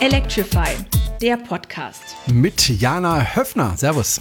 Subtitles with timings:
[0.00, 0.70] Electrify,
[1.20, 2.16] der Podcast.
[2.32, 3.74] Mit Jana Höfner.
[3.76, 4.18] Servus.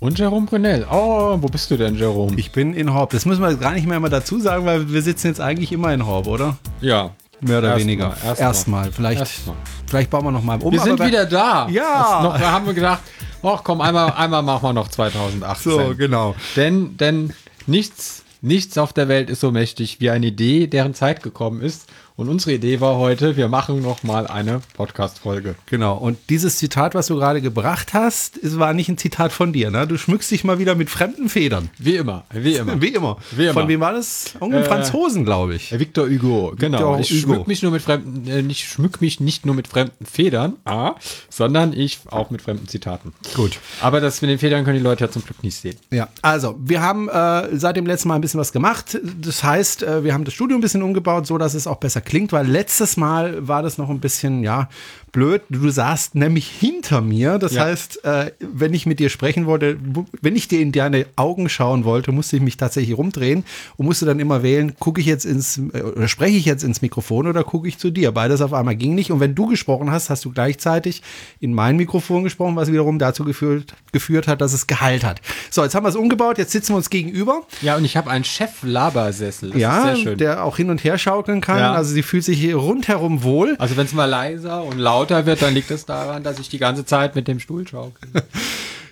[0.00, 0.84] Und Jerome Brunel.
[0.90, 2.36] Oh, wo bist du denn, Jerome?
[2.36, 3.10] Ich bin in Horb.
[3.10, 5.94] Das müssen wir gar nicht mehr immer dazu sagen, weil wir sitzen jetzt eigentlich immer
[5.94, 6.56] in Horb, oder?
[6.80, 7.12] Ja.
[7.40, 8.08] Mehr oder Erst weniger.
[8.08, 8.90] mal, erst Erstmal.
[8.90, 9.56] Vielleicht, Erstmal.
[9.86, 10.72] vielleicht bauen wir noch mal um.
[10.72, 11.68] Wir sind wieder da.
[11.68, 12.20] Ja.
[12.24, 13.02] Noch, da haben wir gedacht,
[13.44, 15.72] ach komm, einmal, einmal machen wir noch 2018.
[15.72, 16.34] So, genau.
[16.56, 17.32] Denn, denn
[17.68, 21.88] nichts, nichts auf der Welt ist so mächtig wie eine Idee, deren Zeit gekommen ist.
[22.14, 25.54] Und unsere Idee war heute, wir machen noch mal eine Podcast-Folge.
[25.66, 25.96] Genau.
[25.96, 29.70] Und dieses Zitat, was du gerade gebracht hast, es war nicht ein Zitat von dir.
[29.70, 29.86] Ne?
[29.86, 31.70] Du schmückst dich mal wieder mit fremden Federn.
[31.78, 32.72] Wie immer, wie immer.
[32.82, 33.16] Wie immer.
[33.30, 33.52] Wie immer.
[33.54, 34.34] Von wem war das?
[34.34, 35.78] Irgendein Äh, Franzosen, glaube ich.
[35.78, 36.98] Victor Hugo, genau.
[36.98, 37.20] Ich Hugo.
[37.34, 40.94] schmück mich nur mit fremden, äh, nicht schmück mich nicht nur mit fremden Federn, ah,
[41.30, 43.14] sondern ich auch mit fremden Zitaten.
[43.34, 43.58] Gut.
[43.80, 45.76] Aber das mit den Federn können die Leute ja zum Glück nicht sehen.
[45.90, 48.98] Ja, also wir haben äh, seit dem letzten Mal ein bisschen was gemacht.
[49.20, 52.00] Das heißt, äh, wir haben das Studio ein bisschen umgebaut, so dass es auch besser
[52.00, 54.68] klingt, weil letztes Mal war das noch ein bisschen, ja,
[55.12, 55.42] blöd.
[55.50, 57.38] Du saßt nämlich hinter mir.
[57.38, 57.64] Das Ja.
[57.64, 59.76] heißt, äh, wenn ich mit dir sprechen wollte,
[60.20, 63.44] wenn ich dir in deine Augen schauen wollte, musste ich mich tatsächlich rumdrehen
[63.76, 66.80] und musste dann immer wählen, gucke ich jetzt ins, äh, oder spreche ich jetzt ins
[66.82, 68.10] Mikrofon oder gucke ich zu dir.
[68.12, 69.10] Beides auf einmal ging nicht.
[69.12, 71.02] Und wenn du gesprochen hast, hast du gleichzeitig
[71.40, 75.20] in mein Mikrofon gesprochen, was wiederum dazu geführt, geführt hat, dass es Gehalt hat.
[75.50, 77.42] So, jetzt haben wir es umgebaut, jetzt sitzen wir uns gegenüber.
[77.60, 79.56] Ja, und ich habe einen Chef-Labersessel.
[79.58, 80.18] Ja, ist sehr schön.
[80.18, 81.58] der auch hin und her schaukeln kann.
[81.58, 81.72] Ja.
[81.74, 83.56] Also sie fühlt sich hier rundherum wohl.
[83.58, 86.58] also wenn es mal leiser und lauter wird, dann liegt es daran, dass ich die
[86.58, 88.08] ganze Zeit mit dem Stuhl schaukel.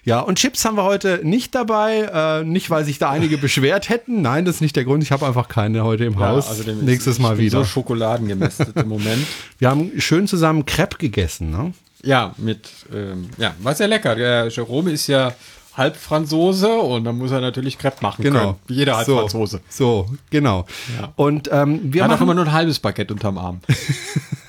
[0.02, 2.40] Ja, und Chips haben wir heute nicht dabei.
[2.40, 4.22] Äh, nicht, weil sich da einige beschwert hätten.
[4.22, 5.02] Nein, das ist nicht der Grund.
[5.02, 6.48] Ich habe einfach keine heute im Haus.
[6.64, 7.58] dem ist- Nächstes ich Mal bin wieder.
[7.58, 9.26] So schokoladengemästet im Moment.
[9.58, 11.50] Wir haben schön zusammen Crepe gegessen.
[11.50, 11.74] Ne?
[12.02, 14.14] Ja, mit, ähm, ja, war sehr lecker.
[14.16, 15.34] Der Jerome ist ja
[15.76, 18.54] halb Franzose und dann muss er natürlich Crepe machen können.
[18.66, 19.60] Wie jeder halb so, Franzose.
[19.68, 20.64] So, genau.
[20.98, 21.12] Ja.
[21.16, 23.60] Und ähm, wir, machen, immer nur ein halbes Baguette unterm Arm.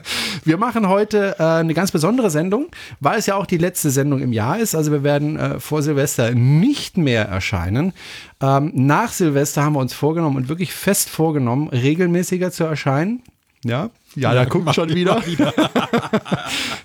[0.44, 2.66] wir machen heute äh, eine ganz besondere Sendung,
[3.00, 4.74] weil es ja auch die letzte Sendung im Jahr ist.
[4.74, 7.92] Also wir werden äh, vor Silvester nicht mehr erscheinen.
[8.40, 13.22] Ähm, nach Silvester haben wir uns vorgenommen und wirklich fest vorgenommen, regelmäßiger zu erscheinen.
[13.64, 15.20] Ja, ja, da guckt schon wieder.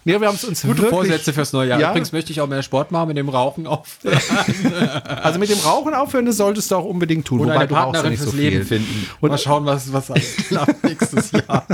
[0.04, 1.80] nee, wir haben es uns Gute wirklich, Vorsätze fürs neue Jahr.
[1.80, 1.90] Ja.
[1.92, 4.00] Übrigens möchte ich auch mehr Sport machen mit dem Rauchen auf.
[5.06, 7.42] Also mit dem Rauchen aufhören, das solltest du auch unbedingt tun.
[7.42, 9.08] Und wobei eine ja Partnerin nicht fürs so Leben finden.
[9.22, 11.66] Und- mal schauen, was, was alles klappt nächstes Jahr.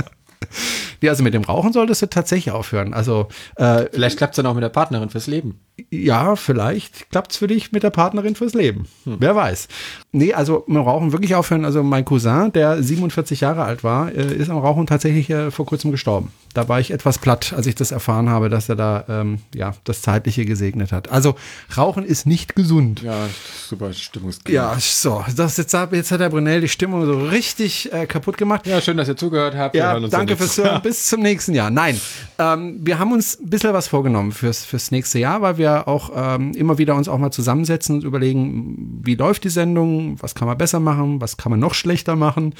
[1.00, 2.94] Ja, also mit dem Rauchen solltest du tatsächlich aufhören.
[2.94, 5.60] Also äh, Vielleicht klappt es dann auch mit der Partnerin fürs Leben.
[5.90, 8.86] ja, vielleicht klappt's für dich mit der Partnerin fürs Leben.
[9.04, 9.16] Hm.
[9.20, 9.68] Wer weiß.
[10.12, 11.64] Nee, also mit dem Rauchen wirklich aufhören.
[11.64, 15.66] Also mein Cousin, der 47 Jahre alt war, äh, ist am Rauchen tatsächlich äh, vor
[15.66, 16.32] kurzem gestorben.
[16.54, 19.74] Da war ich etwas platt, als ich das erfahren habe, dass er da ähm, ja
[19.84, 21.10] das Zeitliche gesegnet hat.
[21.10, 21.36] Also
[21.76, 23.02] Rauchen ist nicht gesund.
[23.02, 23.28] Ja,
[23.68, 24.56] super Stimmungskrise.
[24.56, 28.66] Ja, so, das jetzt, jetzt hat der Brunel die Stimmung so richtig äh, kaputt gemacht.
[28.66, 29.74] Ja, schön, dass ihr zugehört habt.
[29.76, 30.80] Ja, danke fürs Hören.
[30.88, 31.68] Bis zum nächsten Jahr.
[31.68, 32.00] Nein,
[32.38, 36.10] ähm, wir haben uns ein bisschen was vorgenommen fürs, fürs nächste Jahr, weil wir auch
[36.16, 40.48] ähm, immer wieder uns auch mal zusammensetzen und überlegen, wie läuft die Sendung, was kann
[40.48, 42.54] man besser machen, was kann man noch schlechter machen.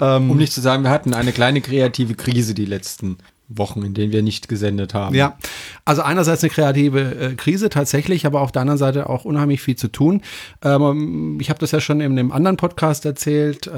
[0.00, 3.18] Ähm, Um nicht zu sagen, wir hatten eine kleine kreative Krise die letzten
[3.58, 5.14] Wochen, in denen wir nicht gesendet haben.
[5.14, 5.36] Ja,
[5.84, 9.76] also einerseits eine kreative äh, Krise tatsächlich, aber auf der anderen Seite auch unheimlich viel
[9.76, 10.22] zu tun.
[10.62, 13.70] Ähm, ich habe das ja schon in einem anderen Podcast erzählt äh,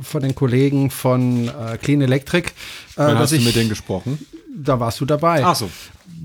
[0.00, 2.48] von den Kollegen von äh, Clean Electric.
[2.48, 2.52] Äh,
[2.96, 4.18] Wann hast du ich, mit denen gesprochen?
[4.56, 5.44] da warst du dabei.
[5.44, 5.68] Ach so.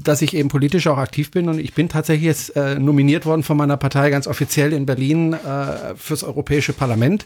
[0.04, 3.44] dass ich eben politisch auch aktiv bin und ich bin tatsächlich jetzt äh, nominiert worden
[3.44, 7.26] von meiner Partei ganz offiziell in Berlin äh, fürs Europäische Parlament.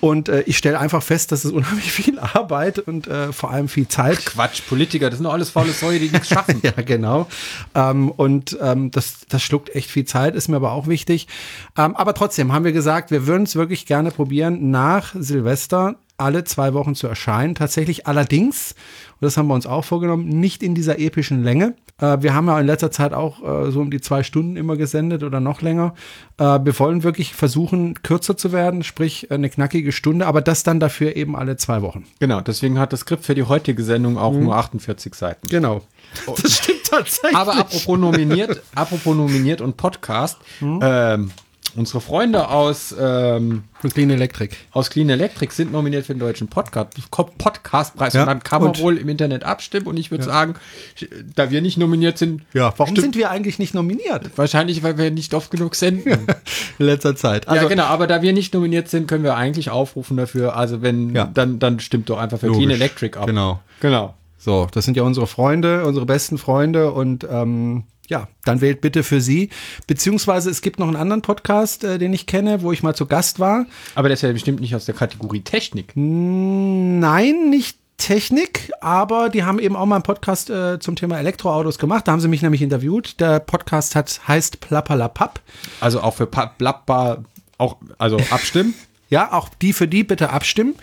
[0.00, 3.68] Und äh, ich stelle einfach fest, dass es unheimlich viel Arbeit und äh, vor allem
[3.68, 6.60] viel Zeit Quatsch, Politiker, das sind doch alles faule Säue, die nichts schaffen.
[6.62, 7.26] ja, genau.
[7.74, 11.26] Ähm, und ähm, das, das schluckt echt viel Zeit, ist mir aber auch wichtig.
[11.76, 16.44] Ähm, aber trotzdem haben wir gesagt, wir würden es wirklich gerne probieren, nach Silvester alle
[16.44, 17.54] zwei Wochen zu erscheinen.
[17.54, 18.74] Tatsächlich allerdings,
[19.20, 21.74] und das haben wir uns auch vorgenommen, nicht in dieser epischen Länge.
[22.00, 24.76] Äh, wir haben ja in letzter Zeit auch äh, so um die zwei Stunden immer
[24.76, 25.94] gesendet oder noch länger.
[26.38, 30.80] Äh, wir wollen wirklich versuchen, kürzer zu werden, sprich eine knackige Stunde, aber das dann
[30.80, 32.04] dafür eben alle zwei Wochen.
[32.20, 34.44] Genau, deswegen hat das Skript für die heutige Sendung auch Mhm.
[34.44, 35.48] nur 48 Seiten.
[35.48, 35.82] Genau.
[36.40, 37.36] Das stimmt tatsächlich.
[37.36, 40.80] Aber apropos nominiert, apropos nominiert und Podcast, Hm?
[40.82, 41.30] ähm,
[41.78, 44.54] unsere Freunde aus, ähm, Clean Electric.
[44.72, 46.90] aus Clean Electric sind nominiert für den deutschen Podcast,
[47.38, 48.12] Podcastpreis.
[48.14, 49.86] Ja, und dann kann man wohl im Internet abstimmen.
[49.86, 50.54] Und ich würde sagen,
[51.36, 54.98] da wir nicht nominiert sind, Ja, warum stimmt- sind wir eigentlich nicht nominiert wahrscheinlich, weil
[54.98, 56.26] wir nicht oft genug senden.
[56.78, 57.46] in letzter Zeit?
[57.48, 60.56] Also, ja, genau, aber da wir nicht nominiert sind, können wir eigentlich aufrufen dafür.
[60.56, 61.30] Also wenn, Ja.
[61.32, 62.64] dann, dann stimmt doch einfach für Logisch.
[62.64, 63.26] Clean Electric ab.
[63.26, 63.60] Genau.
[63.80, 64.14] Genau.
[64.40, 69.02] So, das sind ja unsere Freunde, unsere besten Freunde und ähm, ja, dann wählt bitte
[69.02, 69.50] für sie.
[69.86, 73.06] Beziehungsweise es gibt noch einen anderen Podcast, äh, den ich kenne, wo ich mal zu
[73.06, 73.66] Gast war.
[73.94, 75.92] Aber der ist ja bestimmt nicht aus der Kategorie Technik.
[75.94, 81.78] Nein, nicht Technik, aber die haben eben auch mal einen Podcast äh, zum Thema Elektroautos
[81.78, 82.06] gemacht.
[82.08, 83.20] Da haben sie mich nämlich interviewt.
[83.20, 85.40] Der Podcast hat, heißt Plappalapapp.
[85.80, 87.24] Also auch für Blabba,
[87.58, 88.74] auch, also abstimmen.
[89.10, 90.74] Ja, auch die für die bitte abstimmen.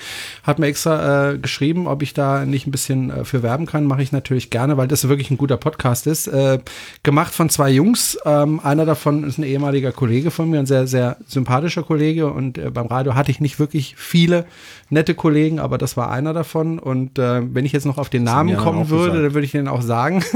[0.42, 3.86] Hat mir extra äh, geschrieben, ob ich da nicht ein bisschen äh, für werben kann.
[3.86, 6.28] Mache ich natürlich gerne, weil das wirklich ein guter Podcast ist.
[6.28, 6.60] Äh,
[7.04, 8.18] gemacht von zwei Jungs.
[8.26, 12.32] Ähm, einer davon ist ein ehemaliger Kollege von mir, ein sehr, sehr sympathischer Kollege.
[12.32, 14.46] Und äh, beim Radio hatte ich nicht wirklich viele
[14.90, 16.80] nette Kollegen, aber das war einer davon.
[16.80, 19.68] Und äh, wenn ich jetzt noch auf den Namen kommen würde, dann würde ich den
[19.68, 20.24] auch sagen.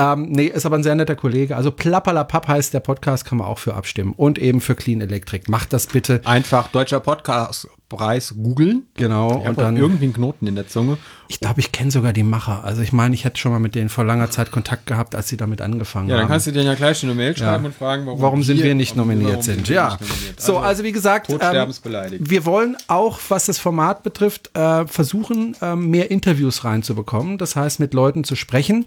[0.00, 1.56] Ähm, nee, ist aber ein sehr netter Kollege.
[1.56, 4.14] Also Plappalapapp heißt der Podcast, kann man auch für abstimmen.
[4.16, 5.50] Und eben für Clean Electric.
[5.50, 6.22] Macht das bitte.
[6.24, 8.86] Einfach deutscher Podcastpreis googeln.
[8.94, 9.38] Genau.
[9.46, 10.98] und dann irgendwie einen Knoten in der Zunge.
[11.28, 12.64] Ich glaube, ich kenne sogar die Macher.
[12.64, 15.28] Also ich meine, ich hätte schon mal mit denen vor langer Zeit Kontakt gehabt, als
[15.28, 16.10] sie damit angefangen haben.
[16.10, 17.68] Ja, dann kannst du denen ja gleich eine Mail schreiben Ja.
[17.68, 19.68] und fragen, warum, Warum sind wir nicht nominiert sind?
[19.68, 19.96] Ja.
[20.00, 20.40] nominiert.
[20.40, 21.72] So, also wie gesagt, ähm,
[22.20, 27.38] wir wollen auch, was das Format betrifft, äh, versuchen, ähm, mehr Interviews reinzubekommen.
[27.38, 28.86] Das heißt, mit Leuten zu sprechen,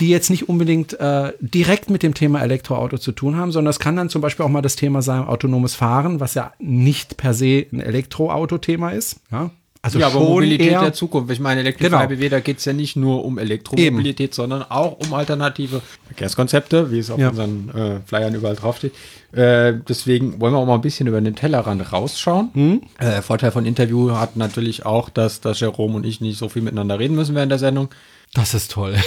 [0.00, 3.78] die jetzt nicht unbedingt äh, direkt mit dem Thema Elektroauto zu tun haben, sondern es
[3.78, 7.34] kann dann zum Beispiel auch mal das Thema sein, autonomes Fahren, was ja nicht per
[7.34, 9.20] se ein Elektroauto-Thema ist.
[9.30, 9.50] Ja,
[9.84, 11.32] also ja, aber Mobilität der Zukunft.
[11.32, 12.28] Ich meine, Electrify Genau.
[12.30, 17.10] Da geht es ja nicht nur um Elektromobilität, sondern auch um alternative Verkehrskonzepte, wie es
[17.10, 17.30] auf Ja.
[17.30, 18.92] unseren äh, Flyern überall draufsteht.
[19.32, 22.50] Äh, deswegen wollen wir auch mal ein bisschen über den Tellerrand rausschauen.
[22.54, 22.82] Mhm.
[22.98, 26.62] Äh, Vorteil von Interview hat natürlich auch, dass, dass Jerome und ich nicht so viel
[26.62, 27.88] miteinander reden müssen während der Sendung.
[28.34, 28.94] Das ist toll.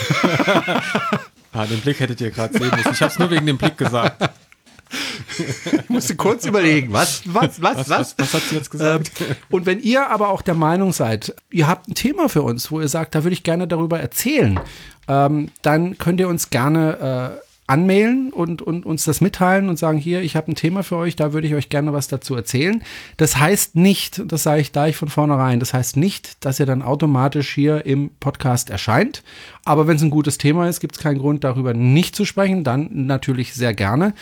[1.58, 2.92] Ah, den Blick hättet ihr gerade sehen müssen.
[2.92, 4.22] Ich habe es nur wegen dem Blick gesagt.
[5.38, 9.12] Ich musste kurz überlegen, was, was, was, Was, was hat sie jetzt gesagt?
[9.20, 12.72] Ähm, und wenn ihr aber auch der Meinung seid, ihr habt ein Thema für uns,
[12.72, 14.60] wo ihr sagt, da würde ich gerne darüber erzählen,
[15.08, 19.98] ähm, dann könnt ihr uns gerne äh, anmailen und, und uns das mitteilen und sagen,
[19.98, 22.84] hier, ich habe ein Thema für euch, da würde ich euch gerne was dazu erzählen.
[23.18, 26.84] Das heißt nicht, das sage ich gleich von vornherein, das heißt nicht, dass ihr dann
[26.84, 29.24] automatisch hier im Podcast erscheint.
[29.64, 32.64] Aber wenn es ein gutes Thema ist, gibt es keinen Grund, darüber nicht zu sprechen.
[32.64, 34.14] Dann natürlich sehr gerne.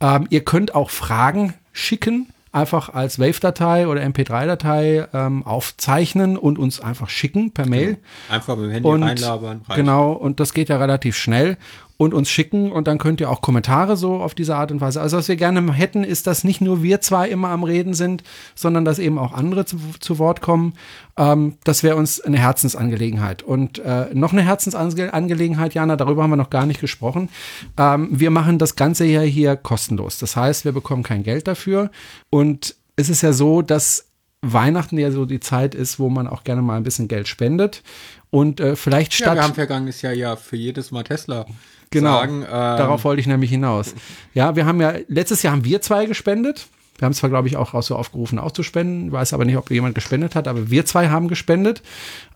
[0.00, 6.80] Ähm, ihr könnt auch Fragen schicken einfach als Wave-Datei oder MP3-Datei ähm, aufzeichnen und uns
[6.80, 7.98] einfach schicken per Mail.
[8.28, 9.62] Einfach mit dem Handy Und reinlabern.
[9.68, 9.76] reicht.
[9.76, 11.56] genau, und das geht ja relativ schnell
[11.98, 15.00] und uns schicken und dann könnt ihr auch Kommentare so auf diese Art und Weise.
[15.00, 18.22] Also was wir gerne hätten, ist, dass nicht nur wir zwei immer am Reden sind,
[18.54, 20.74] sondern dass eben auch andere zu, zu Wort kommen.
[21.16, 23.42] Ähm, das wäre uns eine Herzensangelegenheit.
[23.42, 27.30] Und äh, noch eine Herzensangelegenheit, Jana, darüber haben wir noch gar nicht gesprochen.
[27.76, 30.18] Ähm, wir machen das Ganze ja hier kostenlos.
[30.18, 31.90] Das heißt, wir bekommen kein Geld dafür.
[32.30, 34.06] Und es ist ja so, dass
[34.40, 37.82] Weihnachten ja so die Zeit ist, wo man auch gerne mal ein bisschen Geld spendet.
[38.30, 39.36] Und äh, vielleicht Ja, statt.
[39.38, 41.44] wir haben vergangenes Jahr ja für jedes Mal Tesla
[41.90, 42.42] Genau, sagen.
[42.42, 43.94] ähm, darauf wollte ich nämlich hinaus.
[44.34, 46.66] Ja, wir haben ja, letztes Jahr haben wir zwei gespendet.
[46.98, 49.70] Wir haben zwar, glaube ich, auch so aufgerufen, auch zu spenden, weiß aber nicht, ob
[49.70, 51.80] jemand gespendet hat, aber wir zwei haben gespendet.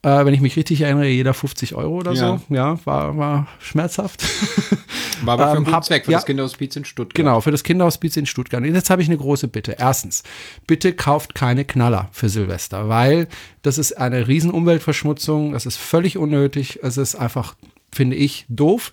[0.02, 2.38] Äh, wenn ich mich richtig erinnere, jeder 50 Euro oder Ja.
[2.49, 2.54] so.
[2.54, 4.22] Ja, war, war schmerzhaft.
[5.25, 6.19] War aber für einen ähm, hab- Zweck, für ja.
[6.19, 7.14] das Kinderhospiz in Stuttgart.
[7.14, 8.60] Genau, für das Kinderhospiz in Stuttgart.
[8.60, 9.76] Und jetzt habe ich eine große Bitte.
[9.78, 10.25] Erstens,
[10.66, 13.28] bitte kauft keine Knaller für Silvester, weil
[13.62, 17.54] das ist eine riesen Umweltverschmutzung, das ist völlig unnötig, es ist einfach,
[17.93, 18.90] finde ich, doof.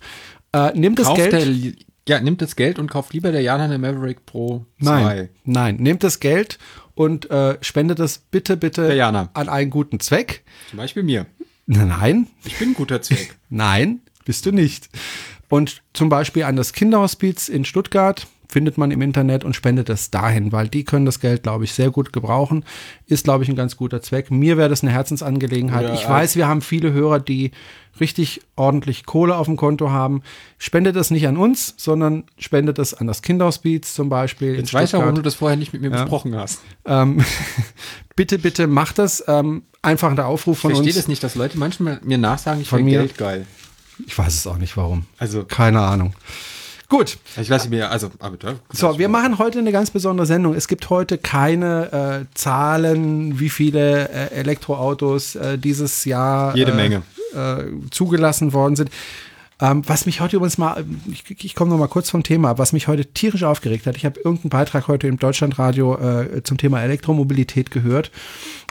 [0.52, 1.32] Äh, nimmt das Kauft Geld.
[1.32, 1.72] Der,
[2.08, 4.84] ja, nimmt das Geld und kauft lieber der Jana eine Maverick Pro 2.
[4.84, 6.58] Nein, nein, nehmt das Geld
[6.94, 10.44] und äh, spendet es bitte, bitte an einen guten Zweck.
[10.70, 11.26] Zum Beispiel mir.
[11.66, 13.36] Nein, Ich bin ein guter Zweck.
[13.48, 14.88] nein, bist du nicht.
[15.48, 20.10] Und zum Beispiel an das Kinderhospiz in Stuttgart findet man im Internet und spendet es
[20.10, 22.64] dahin, weil die können das Geld, glaube ich, sehr gut gebrauchen.
[23.06, 24.30] Ist, glaube ich, ein ganz guter Zweck.
[24.30, 25.88] Mir wäre das eine Herzensangelegenheit.
[25.88, 26.08] Ja, ich ja.
[26.10, 27.52] weiß, wir haben viele Hörer, die
[27.98, 30.22] richtig ordentlich Kohle auf dem Konto haben.
[30.58, 34.54] Spendet das nicht an uns, sondern spendet es an das Kinderhospiz zum Beispiel.
[34.54, 36.60] in Jetzt weiß ich, warum du das vorher nicht mit mir besprochen hast.
[36.84, 37.24] Ähm,
[38.16, 39.24] bitte, bitte macht das.
[39.26, 40.96] Ähm, einfach der Aufruf Ich von verstehe uns.
[40.96, 42.90] das nicht, dass Leute manchmal mir nachsagen, ich finde?
[42.90, 43.46] Geld geil.
[44.06, 45.06] Ich weiß es auch nicht, warum.
[45.18, 46.14] Also, Keine Ahnung.
[46.90, 48.10] Gut, ich lasse mir, also,
[48.72, 50.54] so, wir machen heute eine ganz besondere Sendung.
[50.54, 56.74] Es gibt heute keine äh, Zahlen, wie viele äh, Elektroautos äh, dieses Jahr Jede äh,
[56.74, 57.02] Menge.
[57.32, 58.90] äh, zugelassen worden sind.
[59.60, 62.72] Ähm, was mich heute übrigens mal, ich, ich komme noch mal kurz vom Thema, was
[62.72, 63.96] mich heute tierisch aufgeregt hat.
[63.96, 68.10] Ich habe irgendeinen Beitrag heute im Deutschlandradio äh, zum Thema Elektromobilität gehört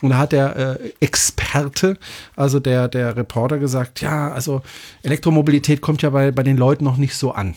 [0.02, 1.98] und da hat der äh, Experte,
[2.36, 4.62] also der der Reporter gesagt, ja, also
[5.04, 7.56] Elektromobilität kommt ja bei bei den Leuten noch nicht so an.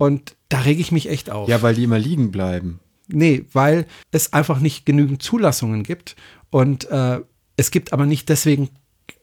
[0.00, 1.46] Und da rege ich mich echt auf.
[1.46, 2.80] Ja, weil die immer liegen bleiben.
[3.08, 6.16] Nee, weil es einfach nicht genügend Zulassungen gibt.
[6.48, 7.20] Und äh,
[7.58, 8.70] es gibt aber nicht deswegen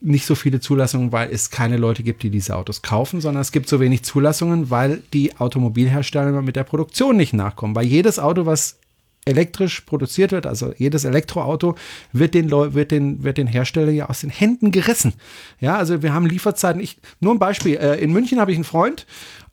[0.00, 3.50] nicht so viele Zulassungen, weil es keine Leute gibt, die diese Autos kaufen, sondern es
[3.50, 7.74] gibt so wenig Zulassungen, weil die Automobilhersteller mit der Produktion nicht nachkommen.
[7.74, 8.78] Weil jedes Auto, was
[9.24, 11.74] elektrisch produziert wird, also jedes Elektroauto,
[12.12, 15.14] wird den, Leu wird den, wird den Hersteller ja aus den Händen gerissen.
[15.58, 16.80] Ja, also wir haben Lieferzeiten.
[16.80, 17.76] Ich, nur ein Beispiel.
[17.76, 19.06] Äh, in München habe ich einen Freund,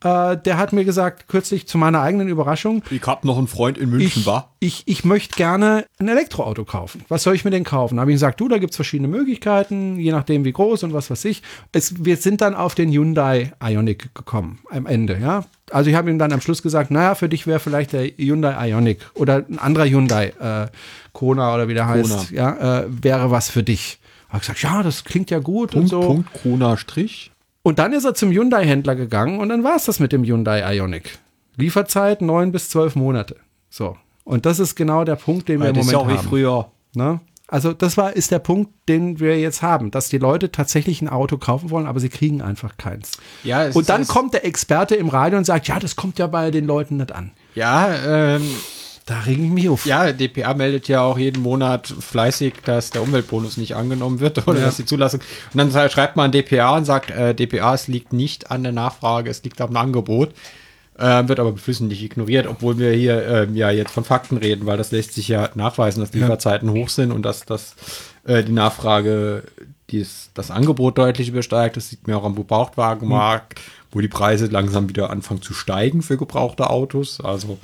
[0.06, 3.78] äh, der hat mir gesagt, kürzlich zu meiner eigenen Überraschung, Ich hab noch einen Freund
[3.78, 4.24] in München,
[4.60, 7.04] ich, ich, ich möchte gerne ein Elektroauto kaufen.
[7.10, 8.00] Was soll ich mir denn kaufen?
[8.00, 11.10] Habe ich gesagt, du, da gibt es verschiedene Möglichkeiten, je nachdem wie groß und was
[11.10, 11.42] weiß ich.
[11.72, 15.46] Es, wir sind dann auf den Hyundai Ioniq gekommen am Ende, ja.
[15.72, 18.70] Also ich habe ihm dann am Schluss gesagt, naja, für dich wäre vielleicht der Hyundai
[18.70, 20.68] Ioniq oder ein anderer Hyundai, äh,
[21.14, 23.98] Kona oder wie der heißt, ja, äh, wäre was für dich.
[24.30, 26.02] Habe gesagt, ja, das klingt ja gut und Punkt, so.
[26.02, 27.32] Punkt, Krona, Strich.
[27.66, 30.76] Und dann ist er zum Hyundai-Händler gegangen und dann war es das mit dem Hyundai
[30.76, 31.18] Ioniq.
[31.58, 33.38] Lieferzeit neun bis zwölf Monate.
[33.72, 33.98] So.
[34.24, 36.20] Und das ist genau der Punkt, den wir im das ist Moment ja auch wie
[36.20, 36.30] haben.
[36.30, 36.72] früher.
[36.94, 37.22] Ne?
[37.48, 41.10] Also das war, ist der Punkt, den wir jetzt haben, dass die Leute tatsächlich ein
[41.10, 43.14] Auto kaufen wollen, aber sie kriegen einfach keins.
[43.44, 46.28] Ja, Und ist- dann kommt der Experte im Radio und sagt, ja, das kommt ja
[46.28, 47.32] bei den Leuten nicht an.
[47.56, 47.96] Ja,
[48.36, 48.48] ähm,
[49.06, 49.86] Da reg ich mich auf.
[49.86, 54.60] ja, DPA meldet ja auch jeden Monat fleißig, dass der Umweltbonus nicht angenommen wird oder
[54.60, 54.66] Ja.
[54.66, 55.20] dass die Zulassung.
[55.54, 59.30] Und dann schreibt man DPA und sagt, äh, DPA, es liegt nicht an der Nachfrage,
[59.30, 60.32] es liegt am Angebot.
[60.98, 64.78] Äh, wird aber geflissentlich ignoriert, obwohl wir hier ähm, ja jetzt von Fakten reden, weil
[64.78, 67.76] das lässt sich ja nachweisen, dass die Lieferzeiten hoch sind und dass, dass
[68.24, 69.44] äh, die Nachfrage
[69.90, 71.76] dies, das Angebot deutlich übersteigt.
[71.76, 73.60] Das sieht man auch am Gebrauchtwagenmarkt,
[73.92, 77.20] wo die Preise langsam wieder anfangen zu steigen für gebrauchte Autos.
[77.22, 77.60] Also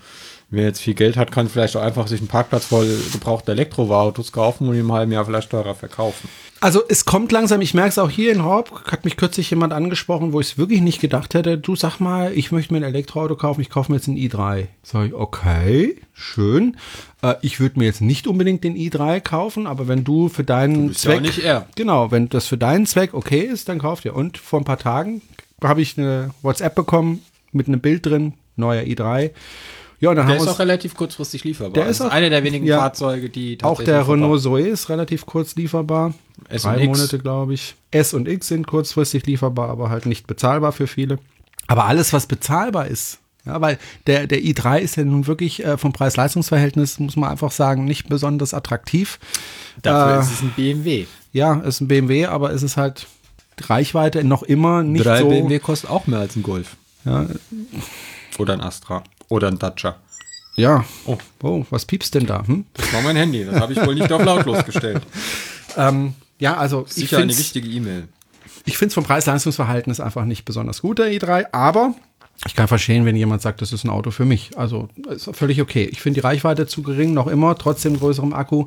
[0.52, 4.32] wer jetzt viel Geld hat, kann vielleicht auch einfach sich einen Parkplatz voll gebrauchter Elektroautos
[4.32, 6.30] kaufen und im halben Jahr vielleicht teurer verkaufen.
[6.60, 9.74] Also es kommt langsam, ich merke es auch hier in Horb, hat mich kürzlich jemand
[9.74, 11.58] angesprochen, wo ich es wirklich nicht gedacht hätte.
[11.58, 14.68] Du sag mal, ich möchte mir ein Elektroauto kaufen, ich kaufe mir jetzt ein i3.
[14.84, 16.78] Sag ich, okay, schön.
[17.24, 20.90] Äh, ich würde mir jetzt nicht unbedingt den i3 kaufen, aber wenn du für deinen
[20.90, 21.18] ja Zweck.
[21.18, 21.66] auch nicht er.
[21.76, 24.14] Genau, wenn das für deinen Zweck okay ist, dann kauf dir.
[24.14, 25.24] Und vor ein paar Tagen
[25.64, 29.32] habe ich eine WhatsApp bekommen mit einem Bild drin, neuer i3.
[30.02, 31.74] Ja, dann Der haben ist auch relativ kurzfristig lieferbar.
[31.74, 32.80] Der ist auch- einer der wenigen ja.
[32.80, 36.14] Fahrzeuge, die Auch tatsächlich der verbaut- Renault Zoe ist relativ kurz lieferbar.
[36.50, 36.86] S Drei.
[36.86, 37.76] Monate, glaube ich.
[37.92, 41.20] S und X sind kurzfristig lieferbar, aber halt nicht bezahlbar für viele.
[41.68, 43.78] Aber alles, was bezahlbar ist, ja, weil
[44.08, 48.10] der, der i3 ist ja nun wirklich äh, vom Preis-Leistungs-Verhältnis, muss man einfach sagen, nicht
[48.10, 49.20] besonders attraktiv.
[49.84, 51.06] Dafür Äh, ist es ein BMW.
[51.32, 53.06] Ja, ist ein BMW, aber es ist halt
[53.62, 55.30] Reichweite noch immer nicht Drei so.
[55.30, 56.76] BMW kostet auch mehr als ein Golf.
[57.06, 57.28] Ja,
[58.40, 59.04] Oder ein Astra.
[59.32, 59.96] Oder ein Dacia.
[60.56, 60.84] ja.
[61.06, 61.18] Oh.
[61.42, 62.46] Oh, was piepst denn da?
[62.46, 62.66] Hm?
[62.74, 63.46] Das war mein Handy.
[63.46, 65.02] Das habe ich wohl nicht auf lautlos gestellt.
[65.78, 68.10] Ähm, ja, also ich Sicher eine wichtige E-Mail.
[68.66, 71.96] Ich finde es vom Preis-Leistungs-Verhältnis einfach nicht besonders gut, der i3, aber
[72.46, 74.52] ich kann verstehen, wenn jemand sagt, das ist ein Auto für mich.
[74.58, 75.86] Also ist völlig okay.
[75.90, 78.66] Ich finde die Reichweite zu gering, noch immer, trotzdem größerem Akku.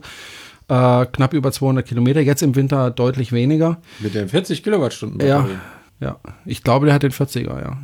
[0.68, 3.83] Äh, knapp über 200 Kilometer, jetzt im Winter deutlich weniger.
[4.00, 5.59] Mit den 40 Kilowattstunden Ja, Batterie.
[6.00, 6.16] ja.
[6.47, 7.76] Ich glaube, der hat den 40er, ja.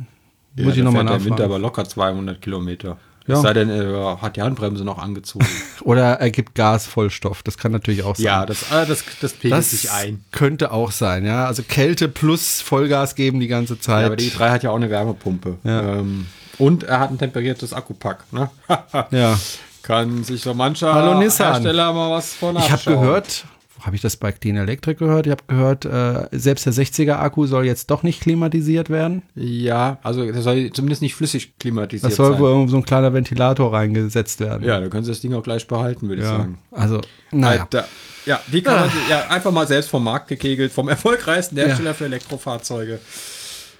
[0.55, 1.51] Ja, Muss ich nochmal fährt der Winter nachfragen.
[1.53, 2.97] aber locker 200 Kilometer.
[3.27, 3.35] Ja.
[3.35, 5.45] Es sei denn, er hat die Handbremse noch angezogen.
[5.83, 8.25] Oder er gibt Gas Vollstoff, das kann natürlich auch sein.
[8.25, 10.23] ja, das, ah, das, das pegelt sich ein.
[10.31, 11.45] könnte auch sein, ja.
[11.45, 14.01] Also Kälte plus Vollgas geben die ganze Zeit.
[14.01, 15.57] Ja, aber die i3 hat ja auch eine Wärmepumpe.
[15.63, 15.99] Ja.
[15.99, 16.25] Ähm,
[16.57, 18.25] und er hat ein temperiertes Akkupack.
[18.31, 18.49] Ne?
[19.11, 19.37] ja.
[19.83, 21.53] Kann sich so mancher Hallo, Nissan.
[21.53, 23.45] Hersteller mal was von Ich habe gehört,
[23.81, 25.25] habe ich das bei Clean Electric gehört?
[25.25, 29.23] Ich habe gehört, äh, selbst der 60er Akku soll jetzt doch nicht klimatisiert werden.
[29.35, 32.39] Ja, also der soll zumindest nicht flüssig klimatisiert Das soll sein.
[32.39, 34.63] wohl so ein kleiner Ventilator reingesetzt werden.
[34.67, 36.37] Ja, da können sie das Ding auch gleich behalten, würde ich ja.
[36.37, 36.59] sagen.
[36.71, 37.61] Also, naja.
[37.61, 37.87] Alter.
[38.25, 42.05] Ja, die kann man ja, einfach mal selbst vom Markt gekegelt, vom erfolgreichsten Hersteller für
[42.05, 42.99] Elektrofahrzeuge.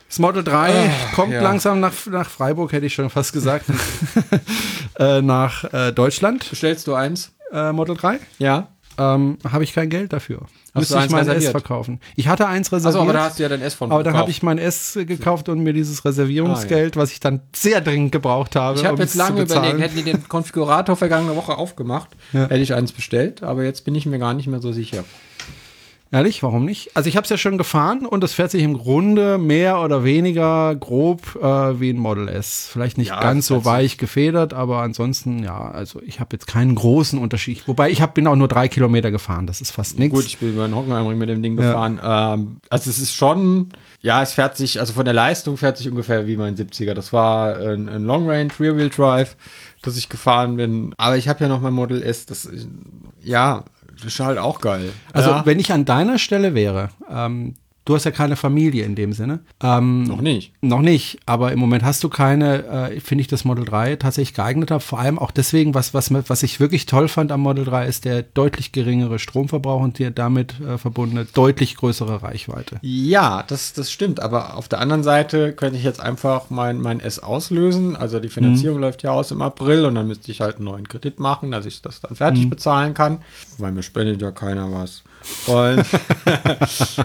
[0.07, 1.41] Das Model 3 kommt ja.
[1.41, 3.65] langsam nach, nach Freiburg, hätte ich schon fast gesagt.
[4.99, 7.31] äh, nach äh, Deutschland, Bestellst du eins?
[7.53, 8.19] äh, Model 3.
[8.39, 8.67] Ja.
[8.97, 10.41] Ähm, habe ich kein Geld dafür.
[10.73, 11.51] Hast Müsste ich mein S reserviert?
[11.51, 11.99] verkaufen.
[12.15, 12.95] Ich hatte eins reserviert.
[13.01, 14.97] Achso, aber da hast du ja dein S von aber dann habe ich mein S
[15.05, 18.77] gekauft und mir dieses Reservierungsgeld, was ich dann sehr dringend gebraucht habe.
[18.77, 22.43] Ich habe um jetzt lange überlegt, hätten die den Konfigurator vergangene Woche aufgemacht, Ja.
[22.43, 25.03] hätte ich eins bestellt, aber jetzt bin ich mir gar nicht mehr so sicher.
[26.13, 26.91] Ehrlich, warum nicht?
[26.93, 30.03] Also ich habe es ja schon gefahren und es fährt sich im Grunde mehr oder
[30.03, 32.67] weniger grob äh, wie ein Model S.
[32.69, 36.75] Vielleicht nicht Ja, ganz so weich gefedert, aber ansonsten, ja, also ich habe jetzt keinen
[36.75, 37.65] großen Unterschied.
[37.65, 40.13] Wobei ich hab, bin auch nur drei Kilometer gefahren, das ist fast nichts.
[40.13, 41.97] Gut, ich bin über den Hockenheimring mit dem Ding gefahren.
[42.03, 43.69] Ähm, also es ist schon,
[44.01, 46.93] ja, es fährt sich, also von der Leistung fährt sich ungefähr wie mein 70er.
[46.93, 49.37] Das war ein, ein Long Range Rear Wheel Drive,
[49.81, 50.93] das ich gefahren bin.
[50.97, 52.49] Aber ich habe ja noch mein Model S, das,
[53.21, 53.63] ja,
[54.05, 54.91] ist halt auch geil.
[55.13, 55.45] Also ja.
[55.45, 59.39] wenn ich an deiner Stelle wäre, ähm, Du hast ja keine Familie in dem Sinne.
[59.61, 60.53] Ähm, Noch nicht.
[60.61, 64.35] Noch nicht, aber im Moment hast du keine, äh, finde ich das Model 3 tatsächlich
[64.35, 64.79] geeigneter.
[64.79, 68.05] Vor allem auch deswegen, was, was, was ich wirklich toll fand am Model 3, ist
[68.05, 72.77] der deutlich geringere Stromverbrauch und die damit äh, verbundene deutlich größere Reichweite.
[72.83, 74.19] Ja, das, das stimmt.
[74.19, 77.95] Aber auf der anderen Seite könnte ich jetzt einfach mein, mein S auslösen.
[77.95, 78.81] Also die Finanzierung Mhm.
[78.83, 81.65] läuft ja aus im April und dann müsste ich halt einen neuen Kredit machen, dass
[81.65, 82.49] ich das dann fertig Mhm.
[82.51, 83.19] bezahlen kann.
[83.57, 85.01] Weil mir spendet ja keiner was.
[85.47, 85.85] Und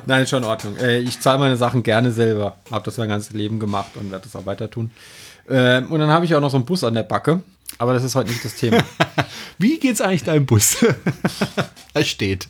[0.06, 0.76] Nein, ist schon in Ordnung.
[0.76, 2.56] Äh, ich zahle meine Sachen gerne selber.
[2.70, 4.90] Habe das mein ganzes Leben gemacht und werde das auch weiter tun.
[5.48, 7.42] Ähm, und dann habe ich auch noch so einen Bus an der Backe.
[7.78, 8.78] Aber das ist heute nicht das Thema.
[9.58, 10.84] Wie geht's eigentlich deinem Bus?
[11.94, 12.48] er steht.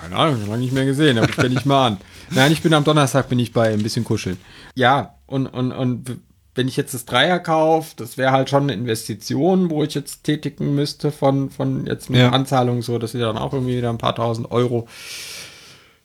[0.00, 1.98] Keine Ahnung, ich habe lange nicht mehr gesehen, aber ich stelle nicht mal an.
[2.30, 4.36] Nein, ich bin am Donnerstag bin ich bei ein bisschen kuscheln.
[4.74, 6.18] Ja, und, und, und
[6.54, 10.24] wenn ich jetzt das Dreier kaufe, das wäre halt schon eine Investition, wo ich jetzt
[10.24, 12.30] tätigen müsste von, von jetzt mit Ja.
[12.30, 14.86] Anzahlung so, das sind dann auch irgendwie wieder ein paar tausend Euro.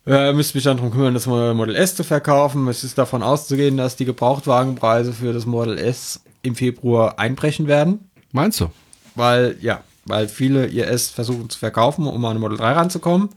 [0.05, 2.67] Äh, müsste mich dann darum kümmern, das Model S zu verkaufen.
[2.69, 8.09] Es ist davon auszugehen, dass die Gebrauchtwagenpreise für das Model S im Februar einbrechen werden
[8.31, 8.69] Meinst du?
[9.15, 13.29] weil, ja, weil viele ihr S versuchen zu verkaufen, um an Model 3 ranzukommen.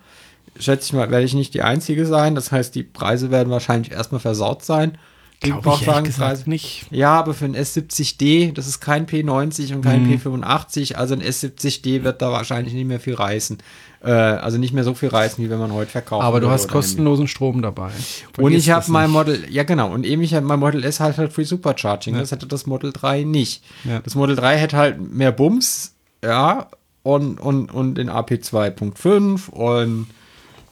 [0.59, 2.35] Schätze ich mal, werde ich nicht die Einzige sein.
[2.37, 4.99] Das heißt, die Preise werden wahrscheinlich erstmal versaut sein.
[5.41, 6.21] Glaube ich Gebrauchtwagenpreise.
[6.21, 6.87] gesagt nicht.
[6.91, 10.15] Ja, aber für ein S70D, das ist kein P90 und kein Mhm.
[10.17, 13.57] P85, also ein S70D wird da wahrscheinlich nicht mehr viel reißen.
[14.03, 16.25] Äh, also nicht mehr so viel reißen, wie wenn man heute verkauft.
[16.25, 17.87] Aber du hast kostenlosen Strom dabei.
[17.87, 19.11] und Vergiss ich habe mein.
[19.11, 22.47] Model, ja genau, und eben ich mein Model S hat halt Free Supercharging, das hätte
[22.47, 23.63] das Model 3 nicht.
[23.85, 24.01] Ja.
[24.01, 25.95] Das Model 3 hätte halt mehr Bums,
[26.25, 26.69] ja,
[27.03, 30.07] und, und, und den AP 2.5 und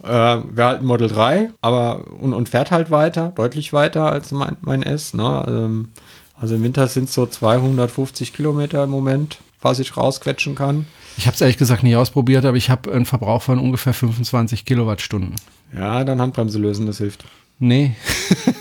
[0.02, 4.31] äh, wäre halt ein Model 3, aber und, und fährt halt weiter, deutlich weiter als
[4.33, 5.45] mein, mein S, ne?
[5.49, 5.88] Ähm,
[6.40, 10.87] Also im Winter sind es so 250 Kilometer im Moment, was ich rausquetschen kann.
[11.17, 14.64] Ich habe es ehrlich gesagt nicht ausprobiert, aber ich habe einen Verbrauch von ungefähr 25
[14.64, 15.35] Kilowattstunden.
[15.76, 17.25] Ja, dann Handbremse lösen, das hilft.
[17.59, 17.97] Nee.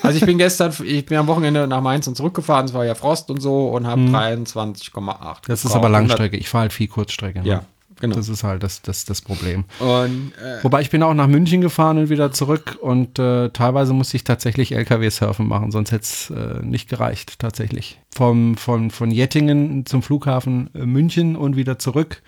[0.04, 2.96] Also ich bin gestern, ich bin am Wochenende nach Mainz und zurückgefahren, es war ja
[2.96, 5.00] Frost und so und habe 23,8.
[5.02, 5.36] Mhm.
[5.48, 6.38] Das ist aber Langstrecke.
[6.38, 7.42] Ich fahre halt viel Kurzstrecke.
[7.42, 7.48] ne?
[7.48, 7.64] Ja,
[8.00, 8.16] genau.
[8.16, 9.66] Das ist halt das, das, das Problem.
[9.80, 13.94] Und äh, Wobei ich bin auch nach München gefahren und wieder zurück und äh, teilweise
[13.94, 18.00] musste ich tatsächlich LKW-Surfen machen, sonst hätte es äh, nicht gereicht, tatsächlich.
[18.16, 22.22] Vom, von, von Jettingen zum Flughafen äh, München und wieder zurück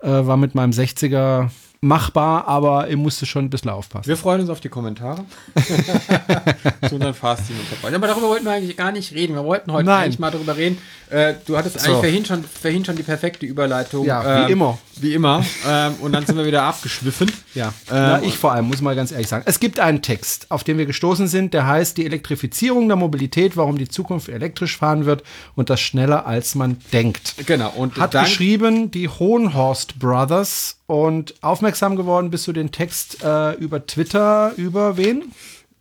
[0.00, 1.50] äh, war mit meinem 60er
[1.82, 4.06] machbar, aber ich musste schon ein bisschen aufpassen.
[4.06, 5.24] wir freuen uns auf die Kommentare
[6.88, 7.94] zu unseren Fahrstil und.
[7.94, 9.34] Aber darüber wollten wir eigentlich gar nicht reden.
[9.34, 10.04] Wir wollten heute Nein.
[10.04, 10.76] eigentlich mal darüber reden.
[11.08, 11.86] Äh, du hattest So.
[11.86, 14.04] eigentlich vorhin schon, vorhin schon die perfekte Überleitung.
[14.04, 14.78] Ja, wie Ähm, immer.
[14.96, 15.42] Wie immer.
[15.66, 17.32] ähm, und dann sind wir wieder abgeschwiffen.
[17.54, 19.44] Ja, Ähm, ja, ich vor allem, muss mal ganz ehrlich sagen.
[19.46, 23.56] Es gibt einen Text, auf den wir gestoßen sind, der heißt Die Elektrifizierung der Mobilität,
[23.56, 25.22] warum die Zukunft elektrisch fahren wird
[25.56, 27.34] und das schneller als man denkt.
[27.46, 27.70] Genau.
[27.70, 33.86] Und Hat geschrieben die Hohenhorst Brothers und aufmerksam geworden bist du den Text äh, über
[33.86, 35.30] Twitter, über wen?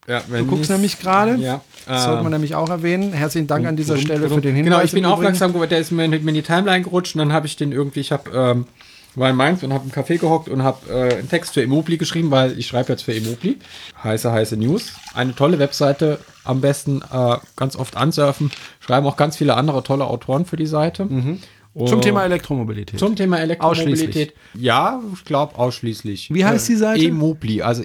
[0.08, 1.36] ja, Du guckst nämlich gerade.
[1.38, 1.62] Ja.
[1.88, 3.12] Das sollte man ähm, nämlich auch erwähnen.
[3.14, 4.72] Herzlichen Dank an dieser Stelle für den Hinweis.
[4.72, 7.34] Genau, ich bin aufmerksam geworden, der ist mir, mir in die Timeline gerutscht und dann
[7.34, 8.68] habe ich den irgendwie, ich habe ähm,
[9.16, 11.98] war in Mainz und habe im Café gehockt und habe äh, einen Text für Immobli
[11.98, 13.58] geschrieben, weil ich schreibe jetzt für Immobli.
[14.04, 14.94] Heiße, heiße News.
[15.16, 18.52] Eine tolle Webseite, am besten äh, ganz oft ansurfen.
[18.80, 21.06] Schreiben auch ganz viele andere tolle Autoren für die Seite.
[21.06, 21.40] Mhm.
[21.88, 23.00] Zum Und- Thema Elektromobilität.
[23.00, 24.34] zum Thema Elektromobilität.
[24.54, 26.34] Ja, ich glaube ausschließlich.
[26.34, 27.04] Wie heißt die Seite?
[27.06, 27.84] Emobli, also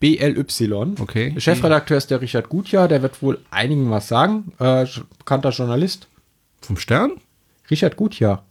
[0.00, 0.94] E-M-O-B-L-Y.
[1.00, 1.30] Okay.
[1.34, 4.52] Der Chefredakteur ist der Richard Gutjahr, der wird wohl einigen was sagen.
[4.58, 4.86] Äh,
[5.18, 6.08] bekannter Journalist.
[6.60, 7.12] Vom Stern?
[7.70, 8.44] Richard Gutjahr.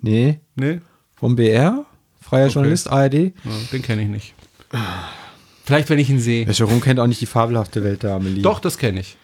[0.00, 0.80] Nee, Nee,
[1.16, 1.84] vom BR.
[2.22, 3.14] Freier Journalist, ARD.
[3.14, 3.32] ja,
[3.72, 4.34] den kenne ich nicht.
[5.64, 6.44] Vielleicht, wenn ich ihn sehe.
[6.46, 8.42] Der Jerome kennt auch nicht die fabelhafte Welt der Amelie.
[8.42, 9.16] Doch, das kenne ich.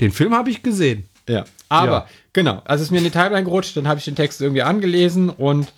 [0.00, 1.04] Den Film habe ich gesehen.
[1.28, 1.44] Ja.
[1.68, 2.06] Aber, Ja.
[2.32, 5.30] Genau, also ist mir in die Timeline gerutscht, dann habe ich den Text irgendwie angelesen
[5.30, 5.72] und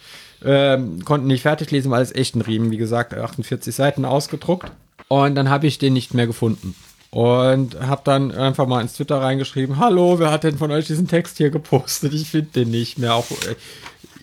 [0.44, 4.70] ähm, konnte nicht fertig lesen, weil es echt ein Riemen, wie gesagt, 48 Seiten ausgedruckt.
[5.08, 6.74] Und dann habe ich den nicht mehr gefunden.
[7.10, 11.08] Und habe dann einfach mal ins Twitter reingeschrieben, hallo, wer hat denn von euch diesen
[11.08, 12.14] Text hier gepostet?
[12.14, 13.14] Ich finde den nicht mehr.
[13.14, 13.54] Auch, äh,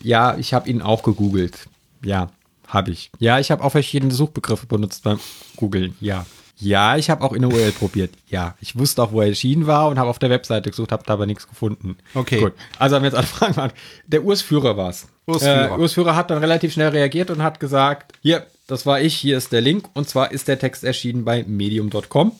[0.02, 1.68] ja, ich habe ihn auch gegoogelt.
[2.04, 2.30] Ja,
[2.66, 3.12] habe ich.
[3.20, 5.20] Ja, ich habe auch verschiedene Suchbegriffe benutzt beim
[5.56, 5.94] Googlen.
[6.00, 6.26] Ja.
[6.60, 8.10] Ja, ich habe auch in der URL probiert.
[8.28, 11.02] Ja, ich wusste auch, wo er erschienen war und habe auf der Webseite gesucht, habe
[11.06, 11.96] da aber nichts gefunden.
[12.14, 12.40] Okay.
[12.40, 12.52] Gut.
[12.78, 13.72] Also haben wir jetzt anfangen.
[14.06, 15.08] Der Urs-Führer war es.
[15.26, 15.76] Urs Führer.
[15.76, 19.14] Äh, Urs Führer hat dann relativ schnell reagiert und hat gesagt, hier, das war ich,
[19.14, 19.88] hier ist der Link.
[19.94, 22.32] Und zwar ist der Text erschienen bei medium.com.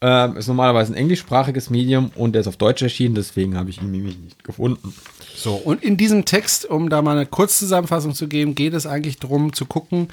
[0.00, 3.80] Ähm, ist normalerweise ein englischsprachiges Medium und der ist auf Deutsch erschienen, deswegen habe ich
[3.80, 4.92] ihn nämlich nicht gefunden.
[5.34, 9.18] So, und in diesem Text, um da mal eine Kurzzusammenfassung zu geben, geht es eigentlich
[9.18, 10.08] darum zu gucken,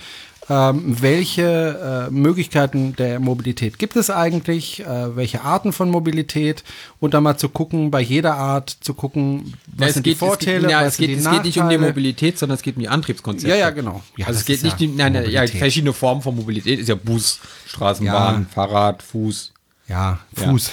[0.50, 6.64] ähm, welche äh, Möglichkeiten der Mobilität gibt es eigentlich, äh, welche Arten von Mobilität
[7.00, 10.58] und dann mal zu gucken, bei jeder Art zu gucken, was Ja, sind die Vorteile,
[10.58, 11.92] es geht, ja, was es, geht, sind die es geht nicht um die Nachteile.
[11.92, 13.56] Mobilität, sondern es geht um die Antriebskonzepte.
[13.56, 14.02] Ja, ja, genau.
[14.18, 16.96] Ja, also es geht nicht, ja um, nein, ja, verschiedene Formen von Mobilität ist ja
[16.96, 18.48] Bus, Straßenbahn.
[18.48, 19.54] Fahrrad, Fuß.
[19.88, 20.72] Ja, Fuß.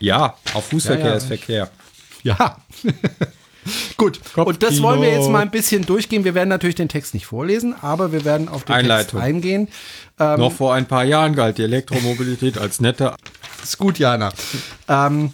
[0.00, 1.70] Ja, auch Fußverkehr ist Verkehr.
[2.24, 2.56] Ja.
[3.96, 4.82] Gut, und das Kopfkino.
[4.82, 6.24] wollen wir jetzt mal ein bisschen durchgehen.
[6.24, 9.20] Wir werden natürlich den Text nicht vorlesen, aber wir werden auf den Einleitung.
[9.20, 9.68] Text eingehen.
[10.18, 13.14] Ähm, Noch vor ein paar Jahren galt die Elektromobilität als nette.
[13.62, 14.32] Ist gut, Jana.
[14.88, 15.32] Ähm,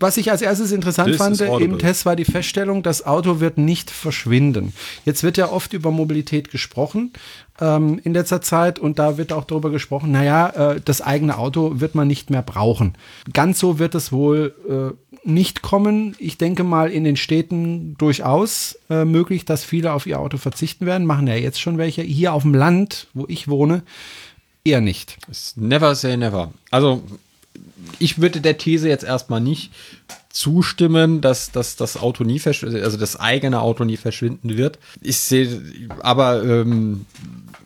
[0.00, 3.58] was ich als erstes interessant This fand im Test war die Feststellung, das Auto wird
[3.58, 4.72] nicht verschwinden.
[5.04, 7.12] Jetzt wird ja oft über Mobilität gesprochen
[7.60, 11.80] ähm, in letzter Zeit und da wird auch darüber gesprochen, naja, äh, das eigene Auto
[11.80, 12.98] wird man nicht mehr brauchen.
[13.32, 14.94] Ganz so wird es wohl äh,
[15.24, 16.14] nicht kommen.
[16.18, 20.86] Ich denke mal in den Städten durchaus äh, möglich, dass viele auf ihr Auto verzichten
[20.86, 22.02] werden, machen ja jetzt schon welche.
[22.02, 23.82] Hier auf dem Land, wo ich wohne,
[24.64, 25.18] eher nicht.
[25.56, 26.52] Never say never.
[26.70, 27.02] Also,
[27.98, 29.72] ich würde der These jetzt erstmal nicht
[30.30, 34.78] zustimmen, dass, dass das Auto nie verschwinden, also das eigene Auto nie verschwinden wird.
[35.00, 35.62] Ich sehe,
[36.00, 37.06] aber, ähm,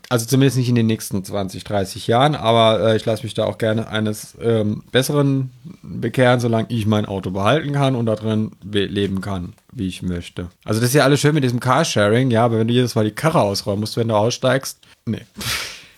[0.08, 3.44] also zumindest nicht in den nächsten 20, 30 Jahren, aber äh, ich lasse mich da
[3.44, 5.50] auch gerne eines ähm, Besseren
[5.82, 10.48] bekehren, solange ich mein Auto behalten kann und da drin leben kann, wie ich möchte.
[10.64, 13.04] Also das ist ja alles schön mit diesem Carsharing, ja, aber wenn du jedes Mal
[13.04, 15.22] die Karre ausräumen musst, wenn du aussteigst, nee.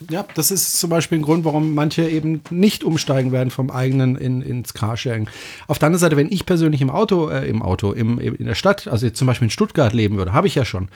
[0.08, 4.16] Ja, das ist zum Beispiel ein Grund, warum manche eben nicht umsteigen werden vom eigenen
[4.16, 5.28] in, ins Carsharing.
[5.66, 8.54] Auf der anderen Seite, wenn ich persönlich im Auto, äh, im Auto, im, in der
[8.54, 10.88] Stadt, also jetzt zum Beispiel in Stuttgart leben würde, habe ich ja schon.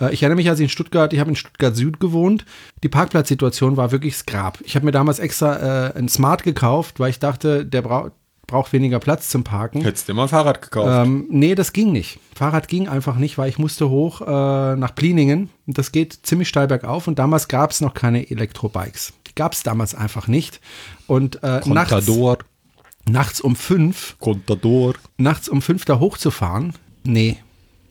[0.00, 2.46] Äh, ich erinnere mich, als ich in Stuttgart, ich habe in Stuttgart Süd gewohnt,
[2.82, 4.58] die Parkplatzsituation war wirklich Skrab.
[4.64, 8.12] Ich habe mir damals extra äh, ein Smart gekauft, weil ich dachte, der braucht
[8.46, 9.82] braucht weniger Platz zum Parken.
[9.82, 11.06] Hättest du mal ein Fahrrad gekauft.
[11.06, 12.18] Ähm, nee, das ging nicht.
[12.34, 15.50] Fahrrad ging einfach nicht, weil ich musste hoch äh, nach Pliningen.
[15.66, 17.08] Und das geht ziemlich steil bergauf.
[17.08, 19.14] Und damals gab es noch keine Elektrobikes.
[19.26, 20.60] Die gab es damals einfach nicht.
[21.06, 22.38] Und äh, nachts, Contador,
[23.08, 24.94] nachts um fünf, Contador.
[25.16, 27.38] nachts um fünf da hochzufahren, nee,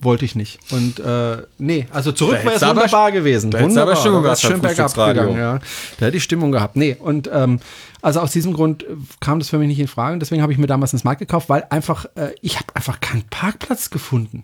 [0.02, 0.60] wollte ich nicht.
[0.72, 3.52] Und äh, nee, also zurück wäre es wunderbar gewesen.
[3.52, 3.96] da du aber Wunderbar.
[3.98, 5.60] Stimmung gehabt schön bergab gegangen, ja.
[6.00, 6.76] Da hätte ich Stimmung gehabt.
[6.76, 7.60] Nee, und ähm,
[8.06, 10.14] also aus diesem Grund äh, kam das für mich nicht in Frage.
[10.14, 13.00] Und deswegen habe ich mir damals ein Smart gekauft, weil einfach, äh, ich habe einfach
[13.00, 14.44] keinen Parkplatz gefunden.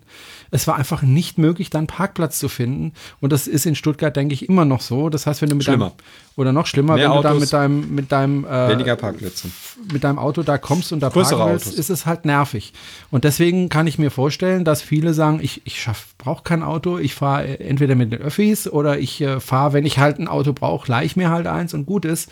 [0.50, 2.92] Es war einfach nicht möglich, da einen Parkplatz zu finden.
[3.20, 5.10] Und das ist in Stuttgart, denke ich, immer noch so.
[5.10, 5.90] Das heißt, wenn du mit Schlimmer.
[5.90, 5.96] deinem,
[6.34, 9.48] oder noch schlimmer, Mehr wenn du da Autos, mit deinem, mit deinem äh, Weniger Parkplätze.
[9.92, 11.78] mit deinem Auto da kommst und da Größere parken willst, Autos.
[11.78, 12.72] ist es halt nervig.
[13.12, 15.86] Und deswegen kann ich mir vorstellen, dass viele sagen, ich, ich
[16.18, 19.98] brauche kein Auto, ich fahre entweder mit den Öffis oder ich äh, fahre, wenn ich
[19.98, 22.28] halt ein Auto brauche, leih ich mir halt eins und gut ist.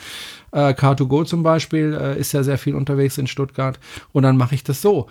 [0.53, 3.79] Äh, Car2Go zum Beispiel äh, ist ja sehr viel unterwegs in Stuttgart
[4.13, 5.09] und dann mache ich das so.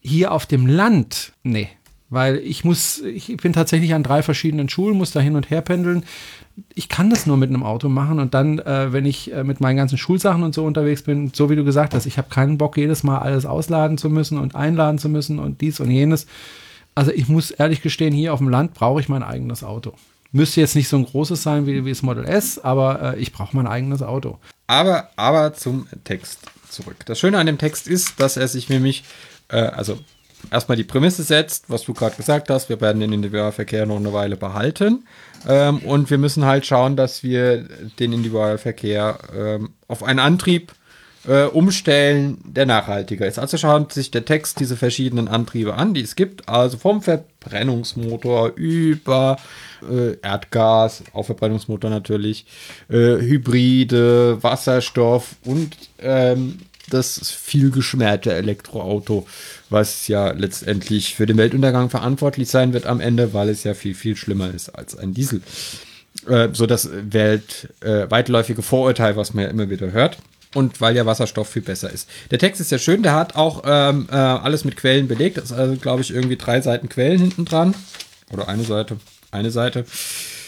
[0.00, 1.68] Hier auf dem Land, nee.
[2.10, 5.62] Weil ich muss, ich bin tatsächlich an drei verschiedenen Schulen, muss da hin und her
[5.62, 6.04] pendeln.
[6.74, 9.62] Ich kann das nur mit einem Auto machen und dann, äh, wenn ich äh, mit
[9.62, 12.58] meinen ganzen Schulsachen und so unterwegs bin, so wie du gesagt hast, ich habe keinen
[12.58, 16.26] Bock, jedes Mal alles ausladen zu müssen und einladen zu müssen und dies und jenes.
[16.94, 19.94] Also ich muss ehrlich gestehen, hier auf dem Land brauche ich mein eigenes Auto.
[20.32, 23.32] Müsste jetzt nicht so ein großes sein wie, wie das Model S, aber äh, ich
[23.32, 24.38] brauche mein eigenes Auto.
[24.72, 26.38] Aber, aber zum Text
[26.70, 27.04] zurück.
[27.04, 29.04] Das Schöne an dem Text ist, dass er sich nämlich,
[29.48, 29.98] äh, also
[30.50, 34.14] erstmal die Prämisse setzt, was du gerade gesagt hast, wir werden den Individualverkehr noch eine
[34.14, 35.06] Weile behalten.
[35.46, 40.72] Ähm, und wir müssen halt schauen, dass wir den Individualverkehr ähm, auf einen Antrieb
[41.28, 43.38] äh, umstellen, der nachhaltiger ist.
[43.38, 46.48] Also schaut sich der Text diese verschiedenen Antriebe an, die es gibt.
[46.48, 49.36] Also vom Verbrennungsmotor über
[49.90, 52.46] äh, Erdgas, auch Verbrennungsmotor natürlich,
[52.88, 56.58] äh, Hybride, Wasserstoff und ähm,
[56.90, 59.26] das viel geschmähte Elektroauto,
[59.70, 63.94] was ja letztendlich für den Weltuntergang verantwortlich sein wird am Ende, weil es ja viel,
[63.94, 65.42] viel schlimmer ist als ein Diesel.
[66.26, 70.18] Äh, so das Welt, äh, weitläufige Vorurteil, was man ja immer wieder hört.
[70.54, 72.10] Und weil ja Wasserstoff viel besser ist.
[72.30, 75.38] Der Text ist ja schön, der hat auch ähm, äh, alles mit Quellen belegt.
[75.38, 77.74] Das ist also, glaube ich, irgendwie drei Seiten Quellen hinten dran.
[78.30, 78.98] Oder eine Seite.
[79.32, 79.84] Eine Seite.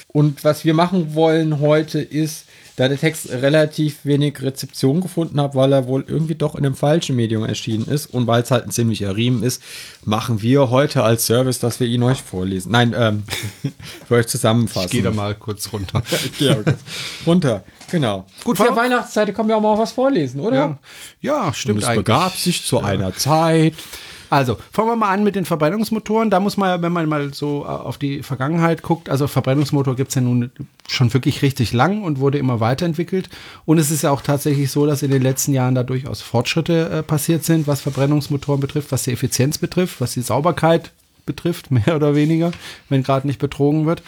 [0.08, 2.44] Und was wir machen wollen heute ist,
[2.76, 6.74] da der Text relativ wenig Rezeption gefunden hat, weil er wohl irgendwie doch in einem
[6.74, 9.62] falschen Medium erschienen ist und weil es halt ein ziemlicher Riemen ist,
[10.04, 12.72] machen wir heute als Service, dass wir ihn euch vorlesen.
[12.72, 13.22] Nein, ähm,
[14.08, 15.14] für euch zusammenfassen.
[15.14, 16.02] mal kurz runter.
[16.10, 16.78] Ich gehe aber kurz
[17.26, 18.26] runter, genau.
[18.42, 20.56] Gut, für Frau- Weihnachtszeit können wir auch mal was vorlesen, oder?
[20.56, 20.78] Ja,
[21.20, 22.04] ja Und stimmt es eigentlich.
[22.04, 23.74] begab sich zu einer Zeit.
[24.34, 26.28] Also, fangen wir mal an mit den Verbrennungsmotoren.
[26.28, 30.08] Da muss man, wenn man mal so äh, auf die Vergangenheit guckt, also Verbrennungsmotor gibt
[30.08, 30.50] es ja nun
[30.88, 33.28] schon wirklich richtig lang und wurde immer weiterentwickelt.
[33.64, 36.90] Und es ist ja auch tatsächlich so, dass in den letzten Jahren da durchaus Fortschritte
[36.90, 40.90] äh, passiert sind, was Verbrennungsmotoren betrifft, was die Effizienz betrifft, was die Sauberkeit
[41.26, 42.50] betrifft, mehr oder weniger,
[42.88, 44.02] wenn gerade nicht betrogen wird.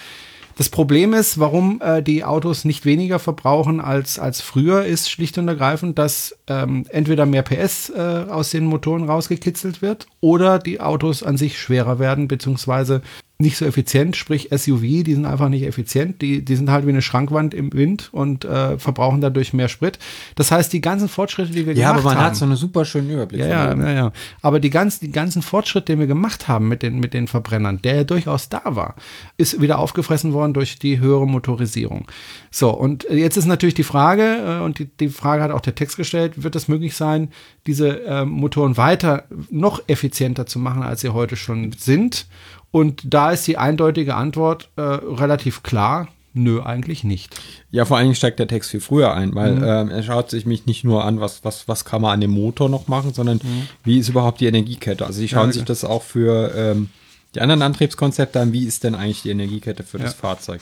[0.56, 5.36] Das Problem ist, warum äh, die Autos nicht weniger verbrauchen als, als früher, ist schlicht
[5.36, 10.80] und ergreifend, dass ähm, entweder mehr PS äh, aus den Motoren rausgekitzelt wird oder die
[10.80, 13.02] Autos an sich schwerer werden, beziehungsweise
[13.38, 16.90] nicht so effizient, sprich SUV, die sind einfach nicht effizient, die, die sind halt wie
[16.90, 19.98] eine Schrankwand im Wind und äh, verbrauchen dadurch mehr Sprit.
[20.36, 22.56] Das heißt, die ganzen Fortschritte, die wir Ja, gemacht aber man haben, hat so einen
[22.56, 23.42] super schönen Überblick.
[23.42, 24.12] ja, ja, ja, ja.
[24.40, 27.82] Aber die ganzen, die ganzen Fortschritte, den wir gemacht haben mit den, mit den Verbrennern,
[27.82, 28.94] der ja durchaus da war,
[29.36, 32.06] ist wieder aufgefressen worden durch die höhere Motorisierung.
[32.50, 35.74] So, und jetzt ist natürlich die Frage, äh, und die, die Frage hat auch der
[35.74, 37.30] Text gestellt, wird es möglich sein,
[37.66, 42.26] diese äh, Motoren weiter noch effizienter zu machen, als sie heute schon sind?
[42.70, 46.08] Und da ist die eindeutige Antwort äh, relativ klar.
[46.38, 47.34] Nö, eigentlich nicht.
[47.70, 50.44] Ja, vor allen Dingen steigt der Text viel früher ein, weil ähm, er schaut sich
[50.44, 53.40] mich nicht nur an, was, was, was kann man an dem Motor noch machen, sondern
[53.84, 55.06] wie ist überhaupt die Energiekette.
[55.06, 55.66] Also die schauen Ja, sich ja.
[55.66, 56.90] das auch für ähm,
[57.34, 60.18] die anderen Antriebskonzepte an, wie ist denn eigentlich die Energiekette für das Ja.
[60.18, 60.60] Fahrzeug.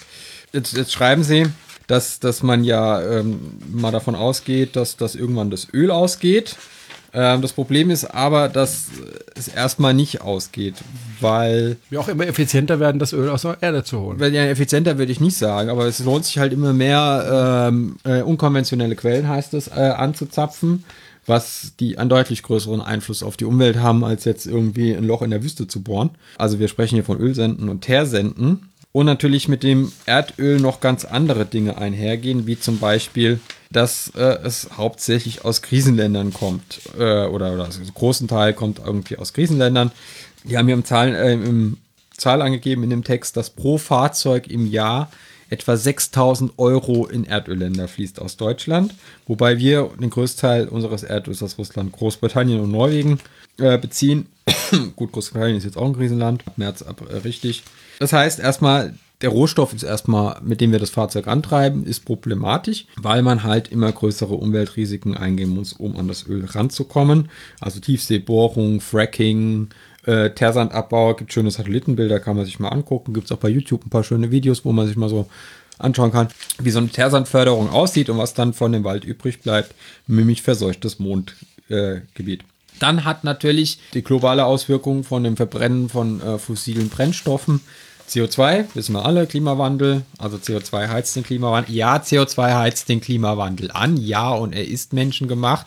[0.53, 1.47] Jetzt, jetzt schreiben sie,
[1.87, 3.41] dass, dass man ja ähm,
[3.73, 6.57] mal davon ausgeht, dass, dass irgendwann das Öl ausgeht.
[7.15, 8.87] Ähm, das Problem ist aber, dass
[9.37, 10.75] es erstmal nicht ausgeht,
[11.21, 14.19] weil Wir auch immer effizienter werden, das Öl aus der Erde zu holen.
[14.19, 17.97] weil ja, effizienter würde ich nicht sagen, aber es lohnt sich halt immer mehr ähm,
[18.05, 20.85] äh, unkonventionelle Quellen, heißt es, äh, anzuzapfen,
[21.27, 25.23] was die einen deutlich größeren Einfluss auf die Umwelt haben, als jetzt irgendwie ein Loch
[25.23, 26.11] in der Wüste zu bohren.
[26.37, 28.71] Also wir sprechen hier von Ölsenden und Teersenden.
[28.97, 33.41] Und natürlich mit dem Erdöl noch ganz andere Dinge einhergehen, wie zum Beispiel,
[33.73, 36.81] dass äh, es hauptsächlich aus Krisenländern kommt.
[36.97, 39.91] Äh, oder, oder also großen Teil kommt irgendwie aus Krisenländern.
[40.45, 41.79] Die haben hier im Zahlen, äh, im
[42.17, 45.11] Zahl angegeben in dem Text, dass pro Fahrzeug im Jahr
[45.51, 48.95] etwa 6000 Euro in Erdölländer fließt aus Deutschland,
[49.27, 53.19] wobei wir den größten Teil unseres Erdöls aus Russland, Großbritannien und Norwegen
[53.59, 54.27] äh, beziehen.
[54.95, 57.65] Gut, Großbritannien ist jetzt auch ein Krisenland, März ab äh, richtig.
[57.99, 62.87] Das heißt erstmal, der Rohstoff ist erstmal, mit dem wir das Fahrzeug antreiben, ist problematisch,
[62.97, 67.31] weil man halt immer größere Umweltrisiken eingehen muss, um an das Öl ranzukommen.
[67.61, 69.69] Also Tiefseebohrung, Fracking,
[70.05, 73.15] äh, Teersandabbau, gibt schöne Satellitenbilder, kann man sich mal angucken.
[73.15, 75.27] Gibt es auch bei YouTube ein paar schöne Videos, wo man sich mal so
[75.79, 76.29] anschauen kann,
[76.59, 79.75] wie so eine Teersandförderung aussieht und was dann von dem Wald übrig bleibt,
[80.07, 82.43] nämlich verseuchtes Mondgebiet.
[82.43, 82.54] Äh.
[82.79, 87.61] Dann hat natürlich die globale Auswirkung von dem Verbrennen von äh, fossilen Brennstoffen
[88.09, 91.75] CO2, wissen wir alle, Klimawandel, also CO2 heizt den Klimawandel.
[91.75, 95.67] Ja, CO2 heizt den Klimawandel an, ja, und er ist menschengemacht.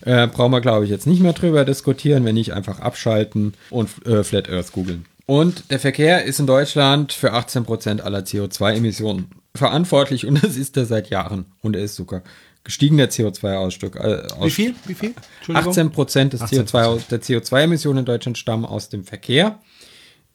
[0.00, 3.90] Äh, brauchen wir, glaube ich, jetzt nicht mehr drüber diskutieren, wenn nicht einfach abschalten und
[4.06, 5.06] äh, Flat Earth googeln.
[5.26, 10.86] Und der Verkehr ist in Deutschland für 18% aller CO2-Emissionen verantwortlich und das ist er
[10.86, 11.46] seit Jahren.
[11.60, 12.22] Und er ist sogar
[12.68, 13.96] gestiegen, der CO2-Ausstoß.
[13.96, 14.74] Äh, Wie viel?
[14.86, 15.14] Wie viel?
[15.38, 15.70] Entschuldigung.
[15.70, 16.68] 18 Prozent des 18%.
[16.68, 19.58] CO2, aus- der CO2-Emissionen in Deutschland stammen aus dem Verkehr,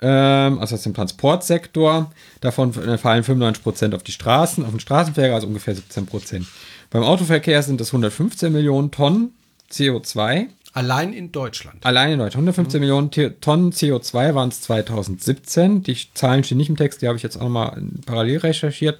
[0.01, 2.11] ähm, also aus dem Transportsektor.
[2.41, 6.47] Davon äh, fallen 95 Prozent auf die Straßen, auf den Straßenverkehr, also ungefähr 17 Prozent.
[6.89, 9.33] Beim Autoverkehr sind das 115 Millionen Tonnen
[9.71, 10.47] CO2.
[10.73, 11.85] Allein in Deutschland.
[11.85, 12.47] Allein in Deutschland.
[12.47, 15.83] 115 Millionen T- Tonnen CO2 waren es 2017.
[15.83, 18.99] Die Zahlen stehen nicht im Text, die habe ich jetzt auch nochmal parallel recherchiert.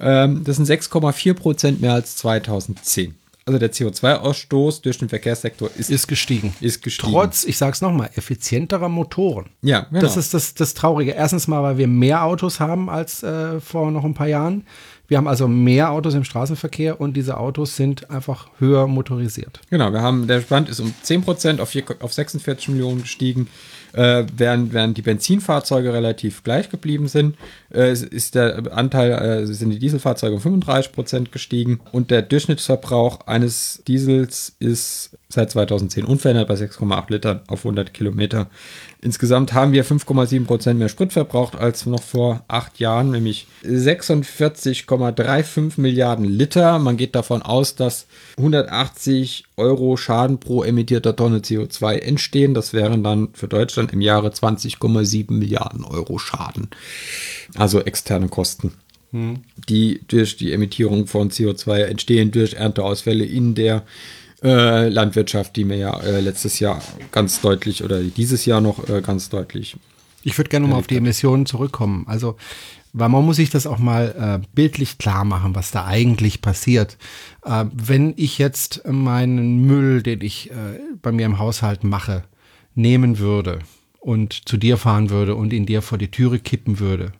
[0.00, 3.14] Ähm, das sind 6,4 Prozent mehr als 2010.
[3.46, 6.54] Also der CO2-Ausstoß durch den Verkehrssektor ist, Ist gestiegen.
[6.60, 7.10] ist gestiegen.
[7.12, 9.46] Trotz, ich sag's nochmal, effizienterer Motoren.
[9.62, 10.02] ja, genau.
[10.02, 11.12] Das ist das, das Traurige.
[11.12, 14.66] Erstens mal, weil wir mehr Autos haben als äh, vor noch ein paar Jahren.
[15.06, 19.60] Wir haben also mehr Autos im Straßenverkehr und diese Autos sind einfach höher motorisiert.
[19.70, 23.48] Genau, wir haben, der Stand ist um 10% auf, auf 46 Millionen gestiegen,
[23.92, 27.36] äh, während, während die Benzinfahrzeuge relativ gleich geblieben sind,
[27.72, 33.82] äh, ist der Anteil, äh, sind die Dieselfahrzeuge um 35% gestiegen und der Durchschnittsverbrauch eines
[33.86, 38.48] Diesels ist seit 2010 unverändert bei 6,8 Litern auf 100 Kilometer.
[39.00, 46.24] Insgesamt haben wir 5,7% mehr Sprit verbraucht als noch vor acht Jahren, nämlich 46,35 Milliarden
[46.24, 46.80] Liter.
[46.80, 48.08] Man geht davon aus, dass
[48.38, 52.54] 180 Euro Schaden pro emittierter Tonne CO2 entstehen.
[52.54, 56.66] Das wären dann für Deutschland im Jahre 20,7 Milliarden Euro Schaden.
[57.54, 58.72] Also externe Kosten,
[59.68, 63.84] die durch die Emittierung von CO2 entstehen, durch Ernteausfälle in der
[64.42, 69.00] äh, Landwirtschaft, die mir ja äh, letztes Jahr ganz deutlich oder dieses Jahr noch äh,
[69.00, 69.76] ganz deutlich
[70.22, 72.04] Ich würde gerne mal auf die Emissionen zurückkommen.
[72.06, 72.36] Also,
[72.92, 76.96] weil man muss sich das auch mal äh, bildlich klar machen, was da eigentlich passiert.
[77.44, 80.50] Äh, wenn ich jetzt meinen Müll, den ich
[81.02, 82.24] bei mir im Haushalt mache,
[82.74, 83.58] nehmen würde
[83.98, 87.12] und zu dir fahren würde und ihn dir vor die Türe kippen würde,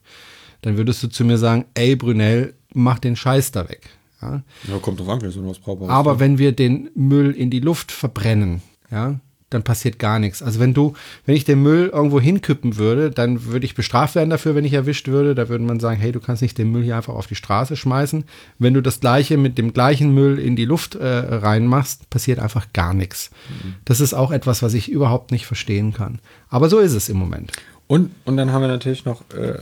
[0.63, 3.98] dann würdest du zu mir sagen, ey Brunel, mach den Scheiß da weg.
[4.21, 4.43] Ja?
[4.69, 5.91] Ja, kommt drauf an, vielleicht so was brauchbar.
[5.91, 10.43] Aber wenn wir den Müll in die Luft verbrennen, ja, dann passiert gar nichts.
[10.43, 10.93] Also wenn du,
[11.25, 14.75] wenn ich den Müll irgendwo hinkippen würde, dann würde ich bestraft werden dafür, wenn ich
[14.75, 15.35] erwischt würde.
[15.35, 17.77] Da würde man sagen, hey, du kannst nicht den Müll hier einfach auf die Straße
[17.77, 18.25] schmeißen.
[18.59, 22.73] Wenn du das gleiche mit dem gleichen Müll in die Luft äh, reinmachst, passiert einfach
[22.75, 23.31] gar nichts.
[23.49, 23.77] Mhm.
[23.87, 26.19] Das ist auch etwas, was ich überhaupt nicht verstehen kann.
[26.51, 27.53] Aber so ist es im Moment.
[27.87, 29.61] Und, und dann haben wir natürlich noch äh,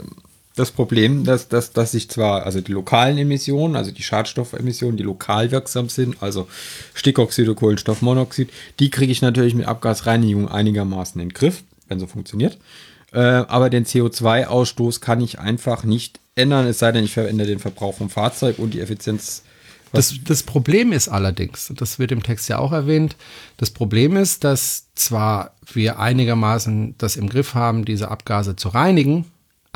[0.57, 5.03] das Problem, dass, dass, dass sich zwar, also die lokalen Emissionen, also die Schadstoffemissionen, die
[5.03, 6.49] lokal wirksam sind, also
[6.95, 12.07] Stickoxid oder Kohlenstoffmonoxid, die kriege ich natürlich mit Abgasreinigung einigermaßen in den Griff, wenn so
[12.07, 12.57] funktioniert.
[13.13, 17.59] Äh, aber den CO2-Ausstoß kann ich einfach nicht ändern, es sei denn, ich verändere den
[17.59, 19.43] Verbrauch vom Fahrzeug und die Effizienz.
[19.93, 23.17] Das, das Problem ist allerdings, das wird im Text ja auch erwähnt,
[23.57, 29.27] das Problem ist, dass zwar wir einigermaßen das im Griff haben, diese Abgase zu reinigen,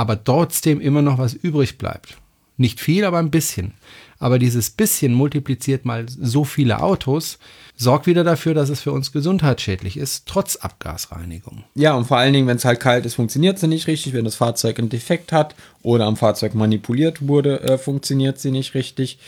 [0.01, 2.17] aber trotzdem immer noch was übrig bleibt.
[2.57, 3.75] Nicht viel, aber ein bisschen.
[4.19, 7.39] Aber dieses bisschen multipliziert mal so viele Autos,
[7.77, 11.65] sorgt wieder dafür, dass es für uns gesundheitsschädlich ist, trotz Abgasreinigung.
[11.75, 14.15] Ja, und vor allen Dingen, wenn es halt kalt ist, funktioniert sie nicht richtig.
[14.15, 18.73] Wenn das Fahrzeug einen Defekt hat oder am Fahrzeug manipuliert wurde, äh, funktioniert sie nicht
[18.73, 19.19] richtig.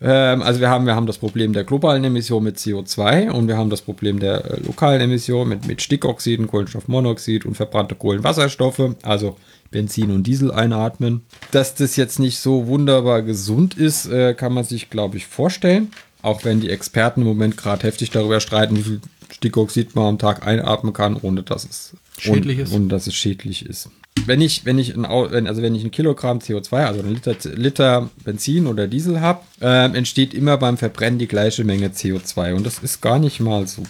[0.00, 3.56] Ähm, also wir haben, wir haben das Problem der globalen Emission mit CO2 und wir
[3.56, 8.94] haben das Problem der äh, lokalen Emission mit, mit Stickoxiden, Kohlenstoffmonoxid und verbrannte Kohlenwasserstoffe.
[9.02, 9.36] Also
[9.70, 11.22] Benzin und Diesel einatmen.
[11.50, 15.92] Dass das jetzt nicht so wunderbar gesund ist, äh, kann man sich, glaube ich, vorstellen.
[16.22, 19.00] Auch wenn die Experten im Moment gerade heftig darüber streiten, wie viel
[19.32, 22.72] Stickoxid man am Tag einatmen kann, ohne dass es schädlich ist.
[22.72, 23.88] Ohne dass es schädlich ist.
[24.26, 28.10] Wenn ich, wenn ich ein, also wenn ich ein Kilogramm CO2, also ein Liter, Liter
[28.24, 32.54] Benzin oder Diesel habe, äh, entsteht immer beim Verbrennen die gleiche Menge CO2.
[32.54, 33.82] Und das ist gar nicht mal so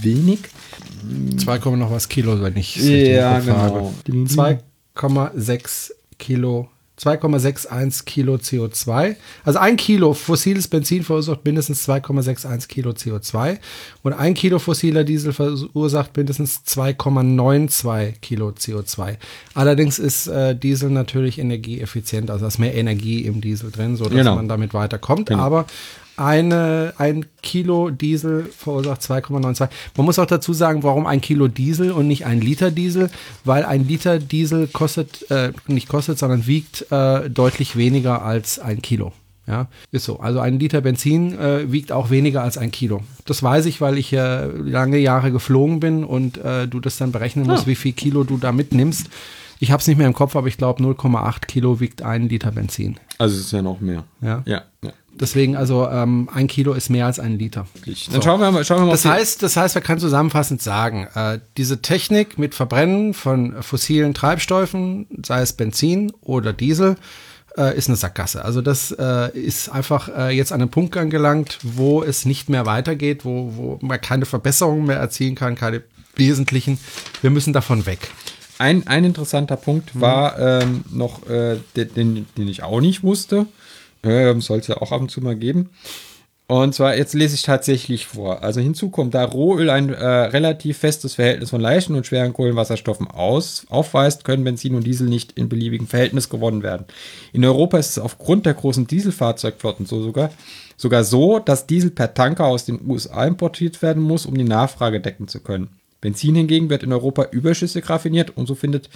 [0.00, 0.40] wenig.
[1.36, 3.94] 2, noch was Kilo, wenn ich ja, genau.
[4.26, 4.58] 2,
[4.98, 9.16] 2,6 Kilo 2,61 Kilo CO2.
[9.44, 13.58] Also ein Kilo fossiles Benzin verursacht mindestens 2,61 Kilo CO2
[14.02, 19.16] und ein Kilo fossiler Diesel verursacht mindestens 2,92 Kilo CO2.
[19.54, 24.14] Allerdings ist äh, Diesel natürlich energieeffizient, also da ist mehr Energie im Diesel drin, sodass
[24.14, 24.34] genau.
[24.34, 25.28] man damit weiterkommt.
[25.28, 25.42] Genau.
[25.42, 25.66] Aber
[26.18, 29.68] eine, ein Kilo Diesel verursacht 2,92.
[29.96, 33.10] Man muss auch dazu sagen, warum ein Kilo Diesel und nicht ein Liter Diesel,
[33.44, 38.82] weil ein Liter Diesel kostet, äh, nicht kostet, sondern wiegt äh, deutlich weniger als ein
[38.82, 39.12] Kilo.
[39.46, 40.20] Ja, ist so.
[40.20, 43.00] Also ein Liter Benzin äh, wiegt auch weniger als ein Kilo.
[43.24, 47.12] Das weiß ich, weil ich äh, lange Jahre geflogen bin und äh, du das dann
[47.12, 47.68] berechnen musst, ja.
[47.68, 49.08] wie viel Kilo du da mitnimmst.
[49.58, 52.52] Ich habe es nicht mehr im Kopf, aber ich glaube 0,8 Kilo wiegt ein Liter
[52.52, 52.96] Benzin.
[53.16, 54.04] Also es ist ja noch mehr.
[54.20, 54.42] Ja.
[54.44, 54.62] Ja.
[54.82, 54.92] ja.
[55.20, 57.66] Deswegen, also ähm, ein Kilo ist mehr als ein Liter.
[58.12, 58.64] Dann schauen wir mal.
[58.64, 62.54] Schauen wir mal das, heißt, das heißt, wir können zusammenfassend sagen, äh, diese Technik mit
[62.54, 66.96] Verbrennen von fossilen Treibstoffen, sei es Benzin oder Diesel,
[67.56, 68.44] äh, ist eine Sackgasse.
[68.44, 72.66] Also das äh, ist einfach äh, jetzt an einen Punkt angelangt, wo es nicht mehr
[72.66, 75.82] weitergeht, wo, wo man keine Verbesserungen mehr erzielen kann, keine
[76.14, 76.78] wesentlichen.
[77.20, 78.10] Wir müssen davon weg.
[78.58, 83.46] Ein, ein interessanter Punkt war ähm, noch, äh, den, den ich auch nicht wusste.
[84.02, 85.70] Ähm, Soll es ja auch ab und zu mal geben.
[86.50, 88.42] Und zwar, jetzt lese ich tatsächlich vor.
[88.42, 93.06] Also hinzu kommt, da Rohöl ein äh, relativ festes Verhältnis von leichten und schweren Kohlenwasserstoffen
[93.06, 96.86] aus, aufweist, können Benzin und Diesel nicht in beliebigem Verhältnis gewonnen werden.
[97.34, 100.30] In Europa ist es aufgrund der großen Dieselfahrzeugflotten so sogar,
[100.78, 105.00] sogar so, dass Diesel per Tanker aus den USA importiert werden muss, um die Nachfrage
[105.02, 105.68] decken zu können.
[106.00, 108.88] Benzin hingegen wird in Europa überschüssig raffiniert und so findet,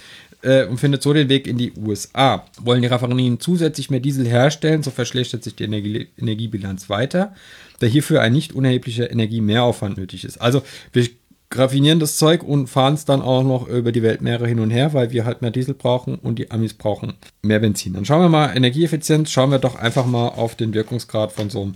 [0.43, 2.45] äh, und findet so den Weg in die USA.
[2.61, 7.33] Wollen die Raffinerien zusätzlich mehr Diesel herstellen, so verschlechtert sich die Energie Energiebilanz weiter,
[7.79, 10.37] da hierfür ein nicht unerheblicher Energiemehraufwand nötig ist.
[10.39, 11.07] Also wir
[11.55, 14.93] raffinieren das Zeug und fahren es dann auch noch über die Weltmeere hin und her,
[14.93, 17.93] weil wir halt mehr Diesel brauchen und die Amis brauchen mehr Benzin.
[17.93, 21.61] Dann schauen wir mal Energieeffizienz, schauen wir doch einfach mal auf den Wirkungsgrad von so
[21.61, 21.75] einem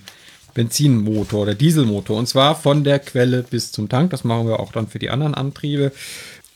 [0.57, 2.17] Benzinmotor oder Dieselmotor.
[2.17, 4.09] Und zwar von der Quelle bis zum Tank.
[4.09, 5.91] Das machen wir auch dann für die anderen Antriebe.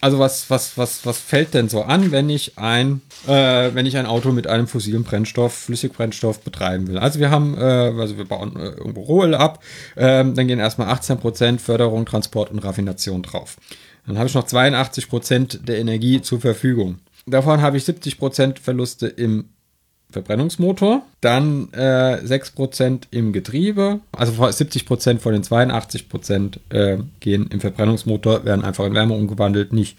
[0.02, 3.98] Also was, was, was, was fällt denn so an, wenn ich ein, äh, wenn ich
[3.98, 6.98] ein Auto mit einem fossilen Brennstoff, Flüssigbrennstoff betreiben will?
[6.98, 9.64] Also wir haben, äh, also wir bauen äh, irgendwo Rohöl ab,
[9.96, 13.58] ähm, dann gehen erstmal 18% Förderung, Transport und Raffination drauf.
[14.08, 16.98] Dann habe ich noch 82% der Energie zur Verfügung.
[17.28, 19.50] Davon habe ich 70% Verluste im
[20.12, 28.46] Verbrennungsmotor, dann äh, 6% im Getriebe, also 70% von den 82% äh, gehen im Verbrennungsmotor,
[28.46, 29.98] werden einfach in Wärme umgewandelt, nicht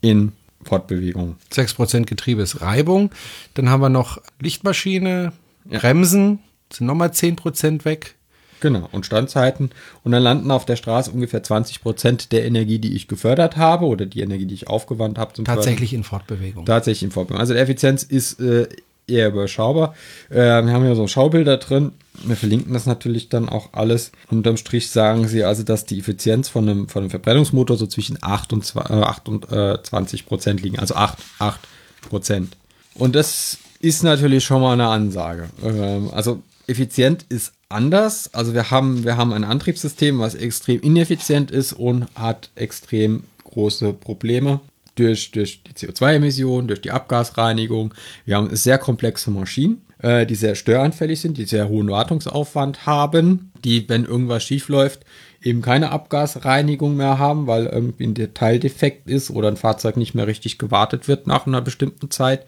[0.00, 1.36] in Fortbewegung.
[1.52, 3.10] 6% Getriebe ist Reibung,
[3.54, 5.32] dann haben wir noch Lichtmaschine,
[5.68, 5.78] ja.
[5.78, 6.40] Bremsen,
[6.72, 8.14] sind nochmal 10% weg.
[8.60, 9.70] Genau, und Standzeiten.
[10.04, 14.06] Und dann landen auf der Straße ungefähr 20% der Energie, die ich gefördert habe oder
[14.06, 15.32] die Energie, die ich aufgewandt habe.
[15.32, 16.00] Zum Tatsächlich Fördern.
[16.00, 16.64] in Fortbewegung.
[16.66, 17.40] Tatsächlich in Fortbewegung.
[17.40, 18.68] Also die Effizienz ist äh,
[19.10, 19.94] eher überschaubar.
[20.30, 21.92] Äh, wir haben ja so Schaubilder drin.
[22.24, 24.12] Wir verlinken das natürlich dann auch alles.
[24.30, 28.18] Unterm Strich sagen sie also, dass die Effizienz von einem, von einem Verbrennungsmotor so zwischen
[28.20, 30.78] 8 und 28 Prozent liegen.
[30.78, 31.60] Also 8, 8
[32.08, 32.56] Prozent.
[32.94, 35.48] Und das ist natürlich schon mal eine Ansage.
[35.64, 38.32] Ähm, also effizient ist anders.
[38.34, 43.92] Also wir haben, wir haben ein Antriebssystem, was extrem ineffizient ist und hat extrem große
[43.92, 44.60] Probleme
[44.94, 47.94] durch, durch die CO2-Emissionen, durch die Abgasreinigung.
[48.24, 53.52] Wir haben sehr komplexe Maschinen, äh, die sehr störanfällig sind, die sehr hohen Wartungsaufwand haben,
[53.64, 55.04] die, wenn irgendwas schief läuft,
[55.42, 60.26] eben keine Abgasreinigung mehr haben, weil irgendwie ein Detaildefekt ist oder ein Fahrzeug nicht mehr
[60.26, 62.46] richtig gewartet wird nach einer bestimmten Zeit.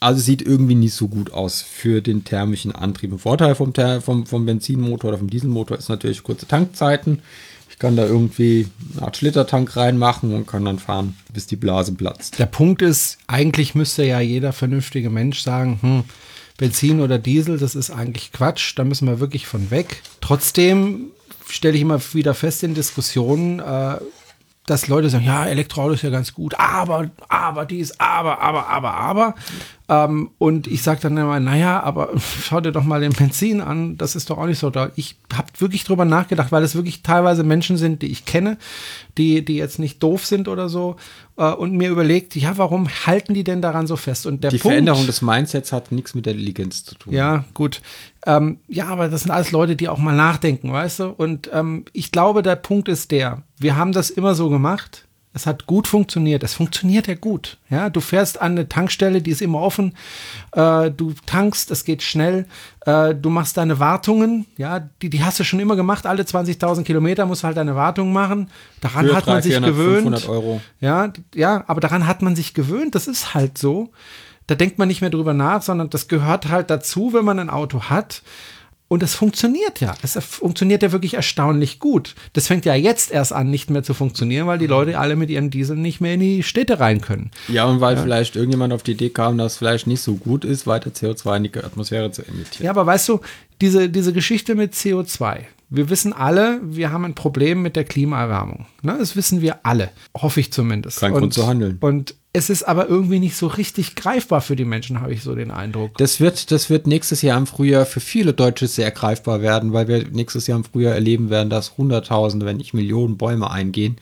[0.00, 3.12] Also sieht irgendwie nicht so gut aus für den thermischen Antrieb.
[3.12, 7.22] Ein Vorteil vom, vom, vom Benzinmotor oder vom Dieselmotor ist natürlich kurze Tankzeiten.
[7.74, 11.92] Ich kann da irgendwie eine Art Schlittertank reinmachen und kann dann fahren, bis die Blase
[11.92, 12.38] platzt.
[12.38, 16.04] Der Punkt ist, eigentlich müsste ja jeder vernünftige Mensch sagen, hm,
[16.56, 20.02] Benzin oder Diesel, das ist eigentlich Quatsch, da müssen wir wirklich von weg.
[20.20, 21.06] Trotzdem
[21.48, 23.96] stelle ich immer wieder fest in Diskussionen, äh,
[24.66, 28.94] dass Leute sagen, ja, Elektroauto ist ja ganz gut, aber, aber dies, aber, aber, aber,
[28.94, 29.34] aber.
[29.86, 33.98] Ähm, und ich sage dann immer, naja, aber schau dir doch mal den Benzin an,
[33.98, 34.90] das ist doch auch nicht so da.
[34.96, 38.56] Ich habe wirklich drüber nachgedacht, weil es wirklich teilweise Menschen sind, die ich kenne,
[39.18, 40.96] die, die jetzt nicht doof sind oder so
[41.36, 44.24] äh, und mir überlegt, ja, warum halten die denn daran so fest?
[44.26, 47.12] Und der die Punkt, Veränderung des Mindsets hat nichts mit der Intelligenz zu tun.
[47.12, 47.82] Ja, gut.
[48.24, 51.08] Ähm, ja, aber das sind alles Leute, die auch mal nachdenken, weißt du?
[51.08, 55.03] Und ähm, ich glaube, der Punkt ist der, wir haben das immer so gemacht.
[55.36, 56.44] Es hat gut funktioniert.
[56.44, 57.58] Es funktioniert ja gut.
[57.68, 59.94] Ja, du fährst an eine Tankstelle, die ist immer offen.
[60.52, 62.46] Äh, du tankst, es geht schnell.
[62.86, 64.46] Äh, du machst deine Wartungen.
[64.56, 66.06] Ja, die, die hast du schon immer gemacht.
[66.06, 68.48] Alle 20.000 Kilometer musst du halt deine Wartungen machen.
[68.80, 70.20] Daran Für hat man 300, sich 400, gewöhnt.
[70.20, 70.60] 500 Euro.
[70.80, 72.94] Ja, ja, aber daran hat man sich gewöhnt.
[72.94, 73.90] Das ist halt so.
[74.46, 77.50] Da denkt man nicht mehr drüber nach, sondern das gehört halt dazu, wenn man ein
[77.50, 78.22] Auto hat.
[78.88, 79.94] Und es funktioniert ja.
[80.02, 82.14] Es funktioniert ja wirklich erstaunlich gut.
[82.34, 85.30] Das fängt ja jetzt erst an, nicht mehr zu funktionieren, weil die Leute alle mit
[85.30, 87.30] ihren Dieseln nicht mehr in die Städte rein können.
[87.48, 90.44] Ja, und weil vielleicht irgendjemand auf die Idee kam, dass es vielleicht nicht so gut
[90.44, 92.64] ist, weiter CO2 in die Atmosphäre zu emittieren.
[92.66, 93.20] Ja, aber weißt du,
[93.60, 95.38] diese, diese Geschichte mit CO2.
[95.70, 98.66] Wir wissen alle, wir haben ein Problem mit der Klimaerwärmung.
[98.82, 98.96] Ne?
[98.98, 99.90] Das wissen wir alle.
[100.16, 101.00] Hoffe ich zumindest.
[101.00, 101.78] Kein Grund zu handeln.
[101.80, 105.36] Und es ist aber irgendwie nicht so richtig greifbar für die Menschen, habe ich so
[105.36, 105.96] den Eindruck.
[105.98, 109.86] Das wird, das wird nächstes Jahr im Frühjahr für viele Deutsche sehr greifbar werden, weil
[109.86, 113.98] wir nächstes Jahr im Frühjahr erleben werden, dass Hunderttausende, wenn nicht Millionen Bäume eingehen,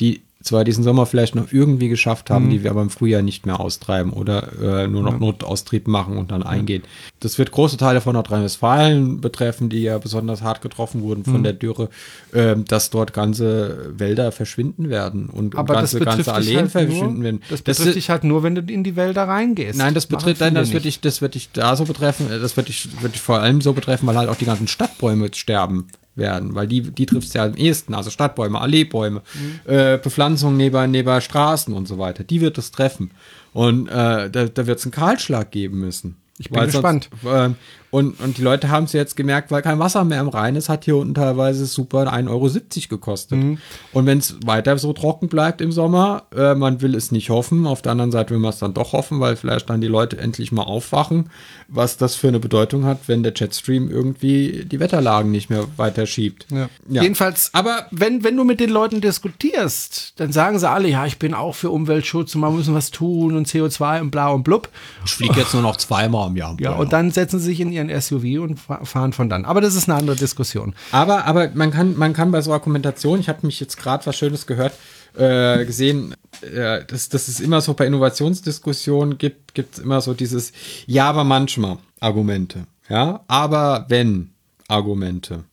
[0.00, 3.46] die zwar diesen Sommer vielleicht noch irgendwie geschafft haben, die wir aber im Frühjahr nicht
[3.46, 6.82] mehr austreiben oder äh, nur noch Notaustrieb machen und dann eingehen.
[7.20, 11.54] Das wird große Teile von Nordrhein-Westfalen betreffen, die ja besonders hart getroffen wurden von der
[11.54, 11.88] Dürre,
[12.34, 17.24] ähm, dass dort ganze Wälder verschwinden werden und Aber ganze, ganze Alleen halt verschwinden nur,
[17.24, 17.42] werden.
[17.48, 19.78] Das betrifft dich halt nur, wenn du in die Wälder reingehst.
[19.78, 22.56] Nein, das betrifft, nein, das wird dich, das wird dich da so betreffen, äh, das
[22.58, 25.86] wird dich, wird dich vor allem so betreffen, weil halt auch die ganzen Stadtbäume sterben
[26.16, 29.60] werden, weil die, die trifft es ja am ehesten, also Stadtbäume, Alleebäume, Mhm.
[29.72, 33.10] äh, Bepflanzung neben, neben Straßen und so weiter, die wird es treffen.
[33.52, 36.16] Und äh, da, da wird es einen Kahlschlag geben müssen.
[36.38, 37.10] Ich bin gespannt.
[37.24, 37.54] ähm,
[37.94, 40.68] und, und die Leute haben es jetzt gemerkt, weil kein Wasser mehr im Rhein ist,
[40.68, 42.50] hat hier unten teilweise super 1,70 Euro
[42.88, 43.38] gekostet.
[43.38, 43.58] Mhm.
[43.92, 47.68] Und wenn es weiter so trocken bleibt im Sommer, äh, man will es nicht hoffen.
[47.68, 50.18] Auf der anderen Seite will man es dann doch hoffen, weil vielleicht dann die Leute
[50.18, 51.30] endlich mal aufwachen,
[51.68, 56.06] was das für eine Bedeutung hat, wenn der Jetstream irgendwie die Wetterlagen nicht mehr weiter
[56.06, 56.46] schiebt.
[56.50, 56.68] Ja.
[56.88, 57.02] Ja.
[57.02, 61.20] Jedenfalls, Aber- wenn, wenn du mit den Leuten diskutierst, dann sagen sie alle, ja, ich
[61.20, 64.68] bin auch für Umweltschutz und man müssen was tun und CO2 und bla und blub.
[65.04, 66.56] Ich fliege jetzt nur noch zweimal im Jahr.
[66.58, 69.44] Ja, und dann setzen sie sich in ihren SUV und fa- fahren von dann.
[69.44, 70.74] Aber das ist eine andere Diskussion.
[70.92, 74.16] Aber, aber man kann, man kann bei so Argumentation, ich habe mich jetzt gerade was
[74.16, 74.72] Schönes gehört,
[75.16, 80.14] äh, gesehen, äh, dass, dass es immer so bei Innovationsdiskussionen gibt, gibt es immer so
[80.14, 80.52] dieses
[80.86, 82.66] Ja, aber manchmal Argumente.
[82.88, 84.30] Ja, aber wenn
[84.68, 85.44] Argumente.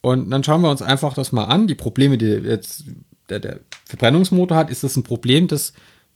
[0.00, 1.66] Und dann schauen wir uns einfach das mal an.
[1.66, 2.84] Die Probleme, die jetzt
[3.30, 5.72] der, der Verbrennungsmotor hat, ist das ein Problem, das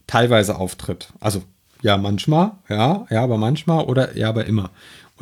[0.07, 1.09] teilweise auftritt.
[1.21, 1.43] Also
[1.83, 4.71] ja, manchmal, ja, ja, aber manchmal oder ja, aber immer.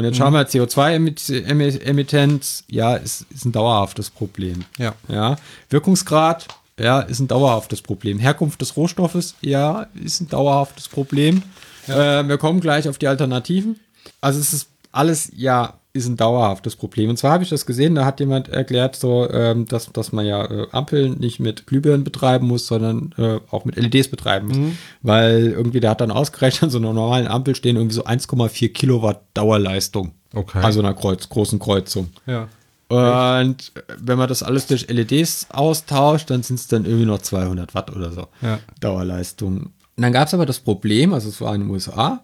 [0.01, 4.65] Und jetzt schauen wir CO2-Emittenz, ja, ist, ist ein dauerhaftes Problem.
[4.79, 4.95] Ja.
[5.09, 5.37] Ja.
[5.69, 6.49] Wirkungsgrad,
[6.79, 8.19] ja, ist ein dauerhaftes Problem.
[8.19, 11.43] Herkunft des Rohstoffes, ja, ist ein dauerhaftes Problem.
[11.87, 13.79] Äh, wir kommen gleich auf die Alternativen.
[14.23, 17.11] Also es ist alles, ja, ist ein dauerhaftes Problem.
[17.11, 20.25] Und zwar habe ich das gesehen, da hat jemand erklärt, so, ähm, dass, dass man
[20.25, 24.57] ja äh, Ampeln nicht mit Glühbirnen betreiben muss, sondern äh, auch mit LEDs betreiben muss.
[25.03, 28.73] Weil irgendwie, der hat dann ausgerechnet, an so einer normalen Ampel stehen irgendwie so 1,4
[28.73, 30.13] Kilowatt Dauerleistung.
[30.33, 30.61] Okay.
[30.63, 32.11] Also einer Kreuz, großen Kreuzung.
[32.27, 32.49] Ja.
[32.91, 37.75] Und wenn man das alles durch LEDs austauscht, dann sind es dann irgendwie noch 200
[37.75, 38.59] Watt oder so Ja.
[38.81, 39.71] Dauerleistung.
[39.97, 42.21] Und dann gab es aber das Problem, also es war in den USA,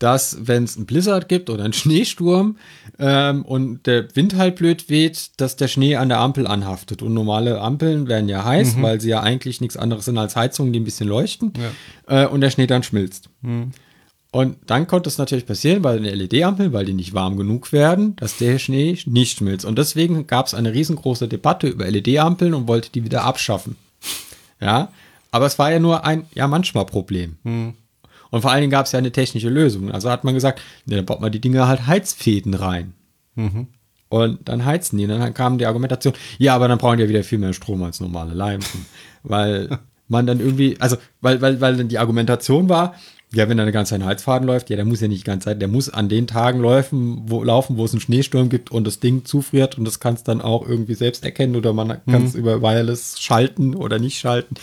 [0.00, 2.56] dass wenn es einen Blizzard gibt oder einen Schneesturm
[2.98, 7.00] ähm, und der Wind halt blöd weht, dass der Schnee an der Ampel anhaftet.
[7.02, 8.82] Und normale Ampeln werden ja heiß, Mhm.
[8.82, 11.52] weil sie ja eigentlich nichts anderes sind als Heizungen, die ein bisschen leuchten.
[12.08, 13.28] Äh, und der Schnee dann schmilzt.
[13.42, 13.70] Mhm.
[14.32, 18.14] Und dann konnte es natürlich passieren, weil eine LED-Ampel, weil die nicht warm genug werden,
[18.16, 19.64] dass der Schnee nicht schmilzt.
[19.64, 23.74] Und deswegen gab es eine riesengroße Debatte über LED-Ampeln und wollte die wieder abschaffen.
[24.60, 24.92] Ja,
[25.32, 27.36] aber es war ja nur ein, ja, manchmal Problem.
[28.30, 29.90] Und vor allen Dingen gab es ja eine technische Lösung.
[29.90, 32.94] Also hat man gesagt, ne, dann baut man die Dinger halt Heizfäden rein.
[34.08, 35.04] Und dann heizen die.
[35.04, 37.82] Und dann kam die Argumentation, ja, aber dann brauchen die ja wieder viel mehr Strom
[37.82, 38.86] als normale Lampen.
[39.22, 39.78] weil
[40.08, 42.94] man dann irgendwie, also, weil, weil, weil dann die Argumentation war,
[43.32, 45.30] ja, wenn da eine ganze Zeit ein Heizfaden läuft, ja, der muss ja nicht die
[45.30, 48.72] ganze Zeit, der muss an den Tagen laufen, wo, laufen, wo es einen Schneesturm gibt
[48.72, 52.24] und das Ding zufriert und das kannst dann auch irgendwie selbst erkennen oder man kann
[52.24, 54.56] es über Wireless schalten oder nicht schalten.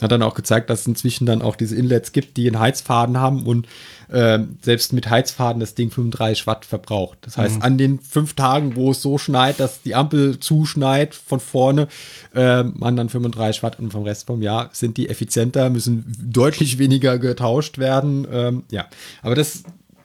[0.00, 3.18] Hat dann auch gezeigt, dass es inzwischen dann auch diese Inlets gibt, die einen Heizfaden
[3.18, 3.66] haben und
[4.12, 7.18] ähm, selbst mit Heizfaden das Ding 35 Watt verbraucht.
[7.22, 11.40] Das heißt, an den fünf Tagen, wo es so schneit, dass die Ampel zuschneit von
[11.40, 11.88] vorne,
[12.34, 16.78] ähm, man dann 35 Watt und vom Rest vom Jahr sind die effizienter, müssen deutlich
[16.78, 18.26] weniger getauscht werden.
[18.30, 18.86] Ähm, ja,
[19.22, 19.64] aber das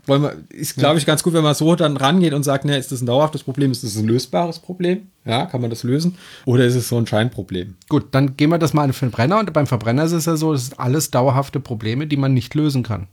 [0.10, 2.78] wollen wir, ist, glaube ich, ganz gut, wenn man so dann rangeht und sagt, ne,
[2.78, 5.08] ist das ein dauerhaftes Problem, ist das ein lösbares Problem?
[5.26, 6.18] Ja, kann man das lösen?
[6.46, 7.76] Oder ist es so ein Scheinproblem?
[7.88, 9.40] Gut, dann gehen wir das mal an den Verbrenner.
[9.40, 12.56] Und beim Verbrenner ist es ja so, das sind alles dauerhafte Probleme, die man nicht
[12.56, 13.08] lösen kann.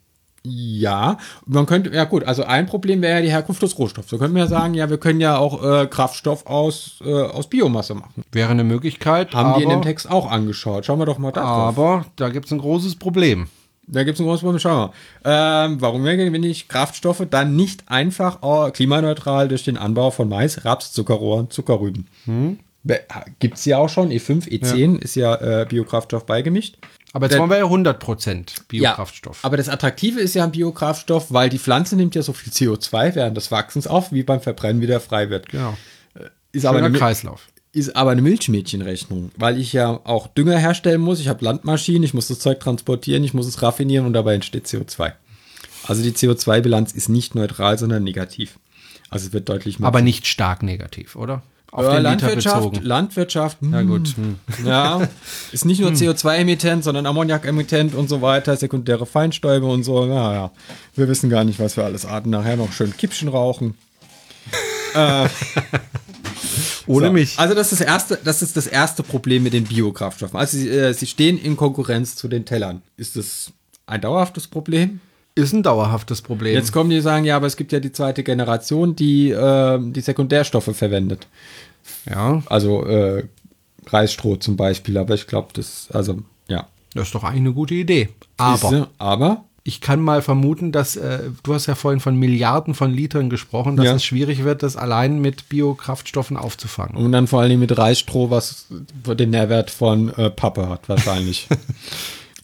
[0.49, 4.09] Ja, man könnte, ja gut, also ein Problem wäre ja die Herkunft des Rohstoffs.
[4.11, 7.49] Da könnten wir ja sagen, ja, wir können ja auch äh, Kraftstoff aus, äh, aus
[7.49, 8.23] Biomasse machen.
[8.31, 9.35] Wäre eine Möglichkeit.
[9.35, 10.87] Haben aber, die in dem Text auch angeschaut.
[10.87, 11.43] Schauen wir doch mal da.
[11.43, 13.49] Aber da gibt es ein großes Problem.
[13.89, 14.59] Da gibt es ein großes Problem.
[14.59, 14.93] Schauen wir.
[15.31, 20.65] Ähm, warum wenn ich Kraftstoffe dann nicht einfach äh, klimaneutral durch den Anbau von Mais,
[20.65, 22.07] Raps, Zuckerrohren, Zuckerrüben?
[23.41, 24.11] Gibt es ja auch schon.
[24.11, 26.77] E5, E10 ist ja äh, Biokraftstoff beigemischt.
[27.13, 29.39] Aber jetzt wollen wir ja 100% Biokraftstoff.
[29.43, 32.53] Ja, aber das Attraktive ist ja ein Biokraftstoff, weil die Pflanze nimmt ja so viel
[32.53, 35.49] CO2 während des Wachsens auf, wie beim Verbrennen wieder frei wird.
[35.49, 35.77] genau.
[36.53, 37.49] Ist aber, Schöner eine, Mi- Kreislauf.
[37.77, 41.21] Ist aber eine Milchmädchenrechnung, weil ich ja auch Dünger herstellen muss.
[41.21, 44.67] Ich habe Landmaschinen, ich muss das Zeug transportieren, ich muss es raffinieren und dabei entsteht
[44.67, 45.13] CO2.
[45.87, 48.59] Also die CO2-Bilanz ist nicht neutral, sondern negativ.
[49.11, 49.87] Also es wird deutlich mehr.
[49.87, 51.43] Aber nicht stark negativ, oder?
[51.71, 52.83] Auf Äh, den Liter Landwirtschaft, bezogen.
[52.87, 54.17] Landwirtschaft, Ja, hm, gut.
[54.17, 54.37] Hm.
[54.65, 55.07] Ja,
[55.53, 60.07] ist nicht nur CO2-Emittent, sondern Ammoniak-Emittent und so weiter, sekundäre Feinstäube und so.
[60.07, 60.51] Ja, ja.
[60.95, 63.75] Wir wissen gar nicht, was wir alles Arten nachher noch schön Kippchen rauchen.
[66.87, 67.13] Ohne So.
[67.13, 67.39] mich.
[67.39, 70.39] Also das ist das erste, das ist das erste Problem mit den Biokraftstoffen.
[70.39, 72.83] Also sie, äh, sie stehen in Konkurrenz zu den Tellern.
[72.97, 73.53] Ist das
[73.87, 75.01] ein dauerhaftes Problem?
[75.35, 76.55] Ist ein dauerhaftes Problem.
[76.55, 79.79] Jetzt kommen die und sagen, ja, aber es gibt ja die zweite Generation, die äh,
[79.81, 81.27] die Sekundärstoffe verwendet.
[82.09, 83.25] ja, Also äh,
[83.89, 84.97] Reisstroh zum Beispiel.
[84.97, 86.67] Aber ich glaube, das, also ja.
[86.95, 88.09] das ist doch eigentlich eine gute Idee.
[88.39, 92.73] Aber äh, aber ich kann mal vermuten, dass äh, du hast ja vorhin von Milliarden
[92.75, 93.95] von Litern gesprochen, dass Ja.
[93.97, 96.97] es schwierig wird, das allein mit Biokraftstoffen aufzufangen.
[96.97, 101.49] und dann vor allem mit Reisstroh, was den Nährwert von äh, Pappe hat wahrscheinlich.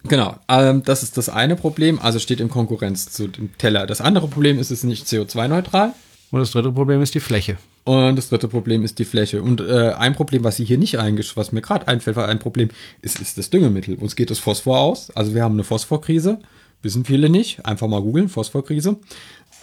[0.09, 3.87] Genau, ähm, das ist das eine Problem, also steht in Konkurrenz zu dem Teller.
[3.87, 5.93] Das andere Problem ist, es ist nicht CO2-neutral.
[6.33, 7.57] Und das dritte Problem ist die Fläche.
[7.85, 9.43] Und das dritte Problem ist die Fläche.
[9.43, 12.41] Und äh, ein Problem, was sie hier nicht eingesch, was mir gerade einfällt, war ein
[12.41, 12.70] Problem,
[13.01, 13.95] ist, ist das Düngemittel.
[13.95, 15.11] Uns geht das Phosphor aus.
[15.14, 16.39] Also wir haben eine Phosphorkrise.
[16.83, 17.64] Wissen viele nicht.
[17.64, 18.97] Einfach mal googeln, Phosphorkrise.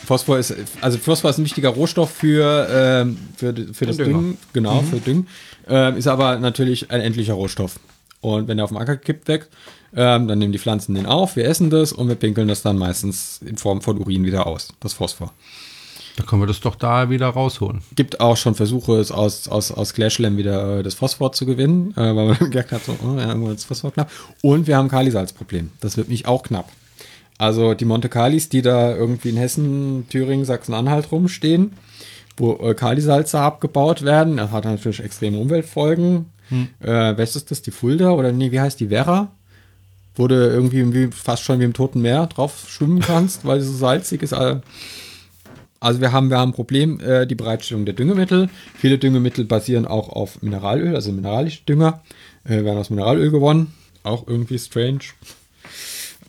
[0.06, 4.20] Phosphor ist, also Phosphor ist ein wichtiger Rohstoff für, ähm, für, für das Dünger.
[4.20, 4.38] Düngen.
[4.54, 5.28] Genau, für Düngen.
[5.68, 7.80] Ähm, ist aber natürlich ein endlicher Rohstoff.
[8.22, 9.50] Und wenn der auf dem Acker gekippt wächst,
[9.96, 12.78] ähm, dann nehmen die Pflanzen den auf, wir essen das und wir pinkeln das dann
[12.78, 15.34] meistens in Form von Urin wieder aus, das Phosphor.
[16.16, 17.82] Da können wir das doch da wieder rausholen.
[17.96, 21.94] gibt auch schon Versuche, es aus, aus, aus Clashlam wieder äh, das Phosphor zu gewinnen,
[21.96, 24.12] äh, weil man gemerkt hat, so, oh, ja, irgendwann ist das Phosphor knapp.
[24.42, 25.72] Und wir haben Kalisalzproblem.
[25.80, 26.70] Das wird mich auch knapp.
[27.40, 31.72] Also die Monte Kalis, die da irgendwie in Hessen, Thüringen, Sachsen-Anhalt rumstehen,
[32.38, 36.28] wo äh, Kalisalze abgebaut werden, das hat natürlich extreme Umweltfolgen.
[36.80, 39.32] Äh, was ist das, die Fulda oder nee, wie heißt die Werra?
[40.16, 43.68] Wo du irgendwie wie, fast schon wie im Toten Meer drauf schwimmen kannst, weil es
[43.68, 44.34] so salzig ist.
[44.34, 44.62] Also,
[45.80, 48.50] also wir haben, wir haben ein Problem, äh, die Bereitstellung der Düngemittel.
[48.76, 52.02] Viele Düngemittel basieren auch auf Mineralöl, also mineralische Dünger,
[52.44, 53.74] äh, werden aus Mineralöl gewonnen.
[54.04, 55.00] Auch irgendwie strange.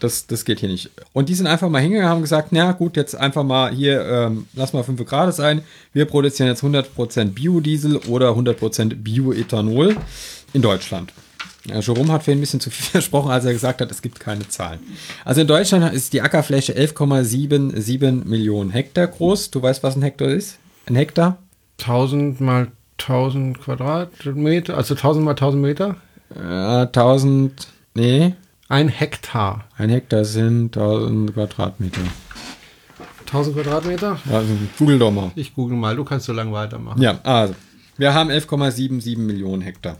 [0.00, 0.90] Das, das geht hier nicht.
[1.12, 4.04] Und die sind einfach mal hingegangen und haben gesagt, na gut, jetzt einfach mal hier,
[4.04, 5.62] ähm, lass mal 5 Grad sein.
[5.92, 9.96] Wir produzieren jetzt 100% Biodiesel oder 100% Bioethanol
[10.52, 11.12] in Deutschland.
[11.66, 14.18] Ja, Jerome hat vorhin ein bisschen zu viel versprochen, als er gesagt hat, es gibt
[14.18, 14.80] keine Zahlen.
[15.24, 19.50] Also in Deutschland ist die Ackerfläche 11,77 Millionen Hektar groß.
[19.50, 20.58] Du weißt, was ein Hektar ist?
[20.86, 21.38] Ein Hektar?
[21.80, 25.96] 1000 mal 1000 Quadratmeter, also 1000 mal 1000 Meter?
[26.34, 28.34] Ja, 1000, nee,
[28.70, 29.64] Ein Hektar.
[29.76, 32.00] ein Hektar sind 1000 Quadratmeter.
[33.26, 34.18] 1000 Quadratmeter?
[34.32, 35.32] Also, google doch mal.
[35.34, 37.02] Ich google mal, du kannst so lange weitermachen.
[37.02, 37.56] Ja, also,
[37.98, 39.96] wir haben 11,77 Millionen Hektar.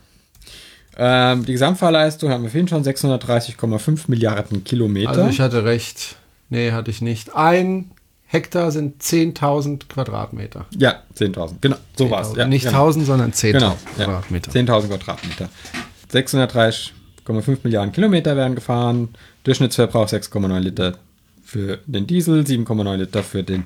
[0.96, 5.10] Ähm, die Gesamtfahrleistung haben wir vorhin schon 630,5 Milliarden Kilometer.
[5.10, 6.16] Also ich hatte recht.
[6.48, 7.34] Nee, hatte ich nicht.
[7.34, 7.90] Ein
[8.26, 10.66] Hektar sind 10.000 Quadratmeter.
[10.78, 11.54] ja, 10.000.
[11.60, 12.30] Genau, so war's.
[12.34, 12.38] 10.000.
[12.38, 12.84] Ja, nicht genau.
[12.84, 14.04] 1000, sondern 10.000 Genau, ja.
[14.04, 14.52] Quadratmeter.
[14.52, 15.48] 10.000 Quadratmeter.
[17.26, 19.08] 630,5 Milliarden Kilometer werden gefahren.
[19.44, 20.98] Durchschnittsverbrauch 6,9 Liter
[21.44, 23.64] für den Diesel, 7,9 Liter für den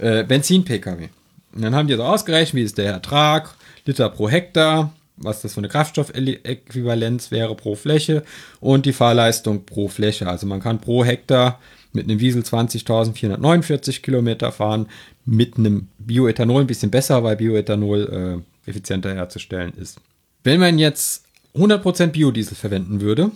[0.00, 1.08] äh, Benzin-Pkw.
[1.54, 5.54] Und dann haben die so ausgerechnet, wie ist der Ertrag, Liter pro Hektar, was das
[5.54, 8.24] für eine Kraftstoffäquivalenz wäre pro Fläche
[8.60, 10.26] und die Fahrleistung pro Fläche.
[10.28, 11.60] Also man kann pro Hektar
[11.92, 14.86] mit einem Diesel 20.449 Kilometer fahren,
[15.24, 20.00] mit einem Bioethanol ein bisschen besser, weil Bioethanol äh, effizienter herzustellen ist.
[20.42, 21.24] Wenn man jetzt
[21.54, 23.30] 100% Biodiesel verwenden würde,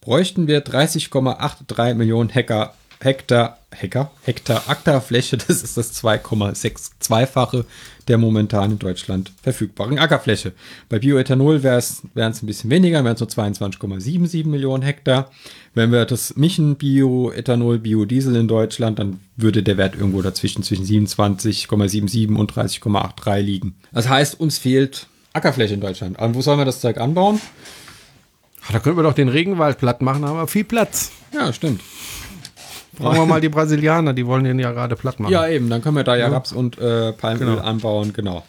[0.00, 5.36] bräuchten wir 30,83 Millionen Hektar, Hektar, Hektar, Hektar Ackerfläche.
[5.36, 7.64] Das ist das 2,62-fache
[8.08, 10.52] der momentan in Deutschland verfügbaren Ackerfläche.
[10.88, 15.30] Bei Bioethanol wären es ein bisschen weniger, wären es nur 22,77 Millionen Hektar.
[15.74, 20.84] Wenn wir das mischen, Bioethanol, Biodiesel in Deutschland, dann würde der Wert irgendwo dazwischen zwischen
[20.84, 23.74] 27,77 und 30,83 liegen.
[23.92, 26.18] Das heißt, uns fehlt Ackerfläche in Deutschland.
[26.18, 27.40] Aber wo sollen wir das Zeug anbauen?
[28.66, 31.12] Ach, Da können wir doch den Regenwald platt machen, haben wir viel Platz.
[31.32, 31.82] Ja, stimmt.
[32.96, 35.32] Fragen wir mal die Brasilianer, die wollen den ja gerade platt machen.
[35.32, 37.60] Ja, eben, dann können wir da ja Raps und äh, Palmöl Genau.
[37.62, 38.44] anbauen, genau.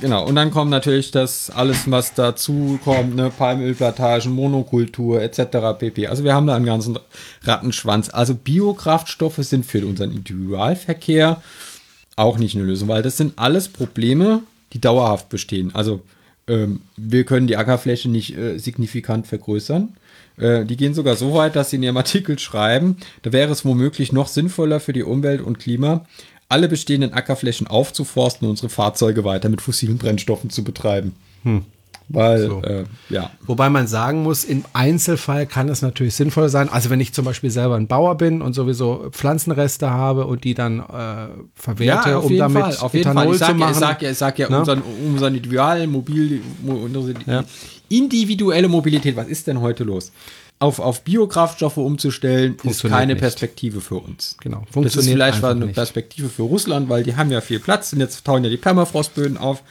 [0.00, 5.78] Genau, und dann kommt natürlich das alles, was dazu kommt, ne, Palmölplantagen, Monokultur etc.
[5.78, 6.08] pp.
[6.08, 6.98] Also wir haben da einen ganzen
[7.44, 8.10] Rattenschwanz.
[8.12, 11.40] Also Biokraftstoffe sind für unseren Individualverkehr
[12.16, 14.42] auch nicht eine Lösung, weil das sind alles Probleme,
[14.74, 15.74] die dauerhaft bestehen.
[15.74, 16.02] Also
[16.46, 19.94] ähm, wir können die Ackerfläche nicht äh, signifikant vergrößern.
[20.36, 23.64] Äh, die gehen sogar so weit, dass sie in ihrem Artikel schreiben, da wäre es
[23.64, 26.04] womöglich noch sinnvoller für die Umwelt und Klima,
[26.48, 31.14] alle bestehenden Ackerflächen aufzuforsten und unsere Fahrzeuge weiter mit fossilen Brennstoffen zu betreiben.
[32.08, 32.62] Weil, So.
[32.62, 36.68] äh, ja, Wobei man sagen muss, im Einzelfall kann es natürlich sinnvoll sein.
[36.68, 40.52] Also wenn ich zum Beispiel selber ein Bauer bin und sowieso Pflanzenreste habe und die
[40.54, 43.32] dann äh, verwerte, um damit auf jeden Ethanol Fall.
[43.34, 43.72] Ich zu ja, machen.
[43.72, 44.58] ich sag ja, ich sag ja Ne?
[44.58, 47.44] unseren, unseren individuellen Mobil, unsere Ja.
[47.88, 50.12] individuelle Mobilität, was ist denn heute los?
[50.60, 53.20] Auf, auf Biokraftstoffe umzustellen, ist Funktioniert keine nicht.
[53.20, 54.36] Perspektive für uns.
[54.40, 55.74] Genau, Das ist funktioniert vielleicht eine nicht.
[55.74, 59.36] Perspektive für Russland, weil die haben ja viel Platz und jetzt tauen ja die Permafrostböden
[59.36, 59.62] auf.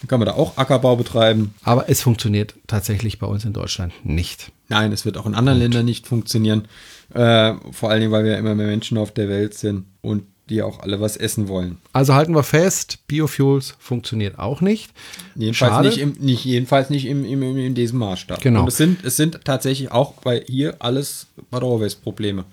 [0.00, 1.54] Dann kann man da auch Ackerbau betreiben.
[1.62, 4.52] Aber es funktioniert tatsächlich bei uns in Deutschland nicht.
[4.68, 6.66] Nein, es wird auch in anderen Ländern nicht funktionieren.
[7.14, 10.62] Äh, vor allen Dingen, weil wir immer mehr Menschen auf der Welt sind und die
[10.62, 11.78] auch alle was essen wollen.
[11.92, 14.92] Also halten wir fest, Biofuels funktioniert auch nicht.
[15.34, 15.88] Jedenfalls Schade.
[15.88, 18.40] nicht, im, nicht, jedenfalls nicht im, im, im, in diesem Maßstab.
[18.40, 18.62] Genau.
[18.62, 22.44] Und es sind, es sind tatsächlich auch bei hier alles Waste-Probleme.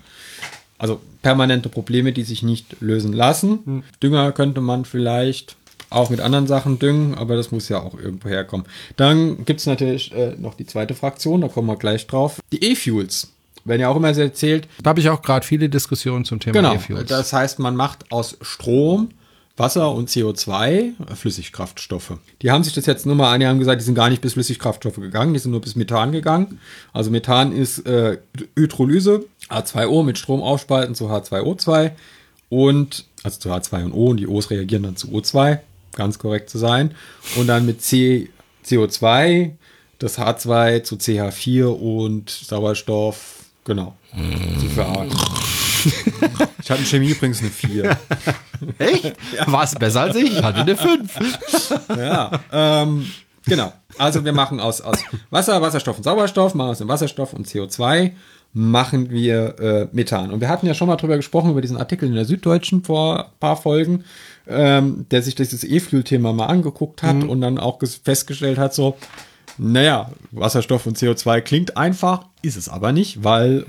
[0.80, 3.60] Also permanente Probleme, die sich nicht lösen lassen.
[3.64, 3.84] Hm.
[4.02, 5.56] Dünger könnte man vielleicht
[5.94, 8.66] auch mit anderen Sachen düngen, aber das muss ja auch irgendwo herkommen.
[8.98, 12.39] Dann gibt es natürlich äh, noch die zweite Fraktion, da kommen wir gleich drauf.
[12.52, 13.30] Die E-Fuels.
[13.66, 16.54] Werden ja auch immer so erzählt, Da habe ich auch gerade viele Diskussionen zum Thema
[16.54, 16.74] Genau.
[16.74, 17.08] E-Fuels.
[17.08, 19.10] Das heißt, man macht aus Strom,
[19.56, 22.18] Wasser und CO2 Flüssigkraftstoffe.
[22.41, 24.22] Die haben sich das jetzt nur mal an, die haben gesagt, die sind gar nicht
[24.22, 26.60] bis Flüssigkraftstoffe gegangen, die sind nur bis Methan gegangen.
[26.91, 28.18] Also Methan ist äh,
[28.58, 31.91] Hydrolyse, H2O mit Strom aufspalten zu H2O2
[32.50, 35.60] und also zu H2 und O und die O's reagieren dann zu O2,
[35.96, 36.96] ganz korrekt zu sein.
[37.36, 38.30] Und dann mit C,
[38.66, 39.54] CO2
[40.04, 43.96] das H2 zu CH4 und Sauerstoff, genau.
[44.60, 45.06] So für A.
[46.62, 47.98] Ich hatte in Chemie übrigens eine 4.
[48.78, 49.16] Echt?
[49.48, 50.32] War es besser als ich?
[50.32, 51.12] Ich hatte eine 5.
[51.98, 53.06] Ja, ähm,
[53.46, 53.74] genau.
[53.98, 58.12] Also wir machen aus, aus Wasser, Wasserstoff und Sauerstoff, machen aus dem Wasserstoff und CO2,
[58.54, 60.32] machen wir äh, Methan.
[60.32, 63.26] Und wir hatten ja schon mal drüber gesprochen, über diesen Artikel in der Süddeutschen vor
[63.26, 64.04] ein paar Folgen,
[64.48, 68.98] ähm, der sich dieses E-Fuel-Thema mal angeguckt hat und dann auch ges- festgestellt hat, so,
[69.58, 73.66] naja, Wasserstoff und CO2 klingt einfach, ist es aber nicht, weil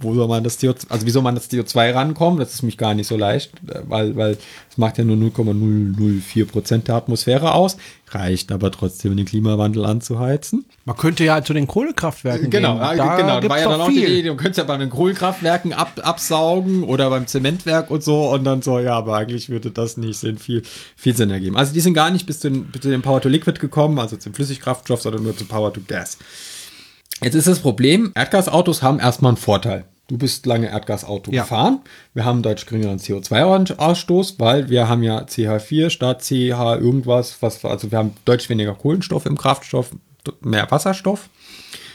[0.00, 2.38] wo soll man das CO2, also wie soll man das CO2 rankommen?
[2.40, 3.52] Das ist mich gar nicht so leicht,
[3.88, 4.36] weil, weil
[4.70, 7.76] es macht ja nur 0,004 Prozent der Atmosphäre aus,
[8.10, 10.64] reicht aber trotzdem, den Klimawandel anzuheizen.
[10.84, 12.96] Man könnte ja zu den Kohlekraftwerken Genau, gehen.
[12.98, 14.08] ja, genau, da war ja dann auch die viel.
[14.18, 18.44] Idee, du könntest ja bei den Kohlekraftwerken ab, absaugen oder beim Zementwerk und so und
[18.44, 20.62] dann so, ja, aber eigentlich würde das nicht Sinn, viel,
[20.96, 21.56] viel Sinn ergeben.
[21.56, 23.98] Also die sind gar nicht bis zu, den, bis zu dem Power to Liquid gekommen,
[23.98, 26.18] also zum Flüssigkraftstoff, sondern nur zu Power to Gas.
[27.22, 29.84] Jetzt ist das Problem, Erdgasautos haben erstmal einen Vorteil.
[30.08, 31.42] Du bist lange Erdgasauto Ja.
[31.42, 31.80] gefahren.
[32.12, 37.90] Wir haben deutlich geringeren CO2-Ausstoß, weil wir haben ja CH4 statt CH irgendwas, was, also
[37.90, 39.90] wir haben deutlich weniger Kohlenstoff im Kraftstoff,
[40.40, 41.28] mehr Wasserstoff.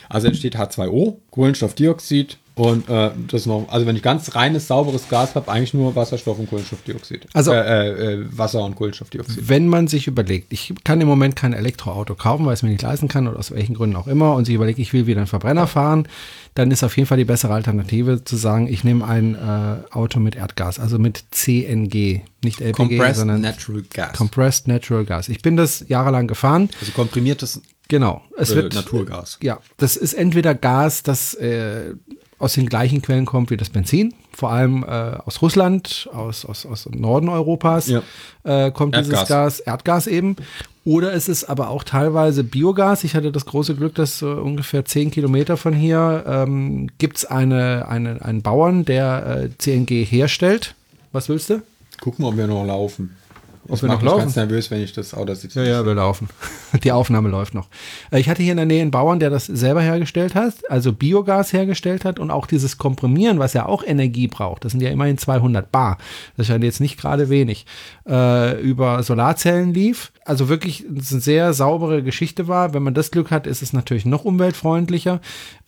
[0.08, 5.34] Also entsteht H2O, Kohlenstoffdioxid, Und äh, das noch, also wenn ich ganz reines, sauberes Gas
[5.36, 7.26] habe, eigentlich nur Wasserstoff und Kohlenstoffdioxid.
[7.32, 9.48] Also- äh, äh, Wasser und Kohlenstoffdioxid.
[9.48, 12.70] Wenn man sich überlegt, ich kann im Moment kein Elektroauto kaufen, weil ich es mir
[12.70, 15.18] nicht leisten kann oder aus welchen Gründen auch immer und sich überlegt, ich will wieder
[15.20, 16.08] einen Verbrenner fahren,
[16.54, 20.18] dann ist auf jeden Fall die bessere Alternative zu sagen, ich nehme ein äh, Auto
[20.18, 24.16] mit Erdgas, also mit CNG, nicht LPG, Compressed sondern Natural Gas.
[24.16, 25.28] Compressed Natural Gas.
[25.28, 26.68] Ich bin das jahrelang gefahren.
[26.80, 28.22] also komprimiertes Genau.
[28.36, 29.38] Es äh, wird Naturgas.
[29.42, 31.94] Ja, das ist entweder Gas, das äh,
[32.38, 36.64] aus den gleichen Quellen kommt wie das Benzin, vor allem äh, aus Russland, aus, aus,
[36.66, 38.02] aus dem Norden Europas Ja.
[38.44, 39.28] äh, kommt dieses Erdgas.
[39.28, 40.36] Gas, Erdgas eben.
[40.84, 43.04] Oder es ist aber auch teilweise Biogas.
[43.04, 47.24] Ich hatte das große Glück, dass äh, ungefähr zehn Kilometer von hier ähm, gibt es
[47.26, 50.74] eine, eine, einen Bauern, der äh, CNG herstellt.
[51.12, 51.60] Was willst du?
[52.00, 53.16] Gucken, ob wir noch laufen.
[53.68, 54.20] Ob ich wir noch laufen?
[54.20, 55.62] ganz nervös, wenn ich das Auto sitze.
[55.62, 56.28] Ja, ja, wir laufen.
[56.82, 57.68] Die Aufnahme läuft noch.
[58.10, 60.92] Äh, Ich hatte hier in der Nähe einen Bauern, der das selber hergestellt hat, also
[60.92, 64.90] Biogas hergestellt hat und auch dieses Komprimieren, was ja auch Energie braucht, das sind ja
[64.90, 65.98] immerhin 200 Bar,
[66.36, 67.66] das scheint jetzt nicht gerade wenig,
[68.08, 70.12] äh, über Solarzellen lief.
[70.24, 72.74] Also wirklich eine sehr saubere Geschichte war.
[72.74, 75.20] Wenn man das Glück hat, ist es natürlich noch umweltfreundlicher.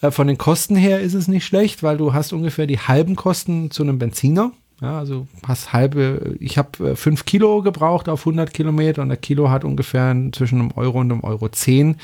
[0.03, 3.17] Äh, von den Kosten her ist es nicht schlecht, weil du hast ungefähr die halben
[3.17, 4.53] Kosten zu einem Benziner.
[4.81, 9.51] Ja, also hast halbe, ich habe fünf Kilo gebraucht auf 100 Kilometer und der Kilo
[9.51, 11.97] hat ungefähr zwischen einem Euro und einem Euro 10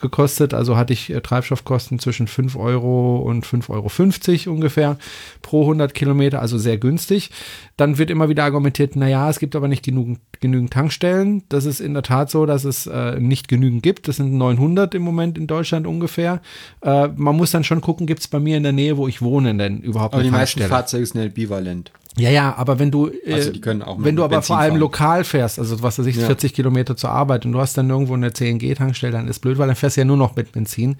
[0.00, 0.54] gekostet.
[0.54, 4.96] Also hatte ich äh, Treibstoffkosten zwischen 5 Euro und 5,50 Euro ungefähr
[5.42, 7.30] pro 100 Kilometer, also sehr günstig.
[7.76, 11.42] Dann wird immer wieder argumentiert, naja, es gibt aber nicht genügend, genügend Tankstellen.
[11.50, 14.08] Das ist in der Tat so, dass es äh, nicht genügend gibt.
[14.08, 16.40] Das sind 900 im Moment in Deutschland ungefähr.
[16.80, 19.20] Äh, man muss dann schon gucken, gibt es bei mir in der Nähe, wo ich
[19.20, 20.68] wohne, denn überhaupt Aber eine die meisten Tankstelle?
[20.68, 21.92] Fahrzeuge sind halt bivalent.
[22.18, 23.52] Ja, ja, aber wenn du, äh, Also
[23.98, 24.80] wenn du aber Benzin vor allem fahren.
[24.80, 26.26] lokal fährst, also was weiß ich, Ja.
[26.26, 29.66] 40 Kilometer zur Arbeit und du hast dann irgendwo eine CNG-Tankstelle, dann ist blöd, weil
[29.66, 30.96] dann fährst du ja nur noch mit Benzin.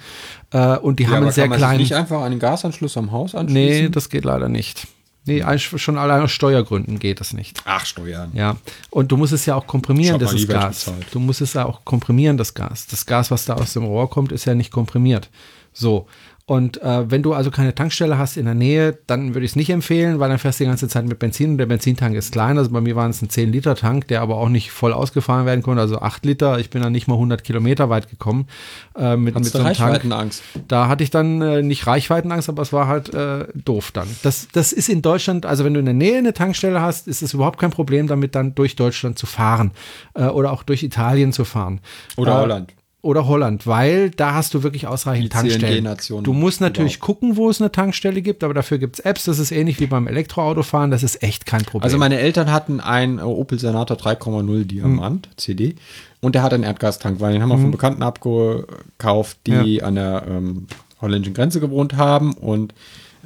[0.53, 1.79] Äh, und die Ja, haben einen sehr kann man kleinen.
[1.81, 3.93] nicht einfach einen Gasanschluss am Haus Nee, anschließen?
[3.93, 4.87] das geht leider nicht.
[5.25, 7.61] Nee, schon allein aus Steuergründen geht das nicht.
[7.65, 8.33] Ach, Steuern.
[8.35, 8.57] Ja,
[8.91, 10.91] und du musst es ja auch komprimieren, nie welche Gas.
[11.13, 12.89] Du musst es ja auch komprimieren, das Gas.
[12.89, 15.29] Das Gas, was da aus dem Rohr kommt, ist ja nicht komprimiert.
[15.73, 16.07] So.
[16.45, 19.57] Und äh, wenn du also keine Tankstelle hast in der Nähe, dann würde ich es
[19.57, 22.33] nicht empfehlen, weil dann fährst du die ganze Zeit mit Benzin und der Benzintank ist
[22.33, 22.59] klein.
[22.59, 25.81] Also bei mir waren es ein 10-Liter-Tank, der aber auch nicht voll ausgefahren werden konnte,
[25.81, 26.59] also 8 Liter.
[26.59, 28.49] Ich bin dann nicht mal 100 Kilometer weit gekommen
[28.97, 29.81] äh, mit, mit so einem Tank.
[29.81, 30.43] Reichweitenangst?
[30.67, 34.09] Da hatte ich dann äh, nicht Reichweitenangst, aber es war halt äh, doof dann.
[34.23, 37.23] Das, das ist in Deutschland, also wenn du in der Nähe eine Tankstelle hast, ist
[37.23, 39.71] es überhaupt kein Problem damit, dann durch Deutschland zu fahren
[40.15, 41.81] äh, oder auch durch Italien zu fahren.
[42.17, 42.75] Oder äh, Holland.
[43.05, 45.85] Oder Holland, weil da hast du wirklich ausreichend Die Tankstellen.
[46.23, 47.21] Du musst natürlich überhaupt.
[47.21, 49.25] gucken, wo es eine Tankstelle gibt, aber dafür gibt es Apps.
[49.25, 50.93] Das ist ähnlich wie beim Elektroautofahren.
[50.93, 51.83] Das ist echt kein Problem.
[51.83, 55.75] Also meine Eltern hatten einen Opel Senator 3,0 Diamant CD
[56.21, 60.25] und der hat einen Erdgastank, weil den haben wir von Bekannten abgekauft, die an der
[60.29, 60.69] ähm,
[61.01, 62.73] holländischen Grenze gewohnt haben und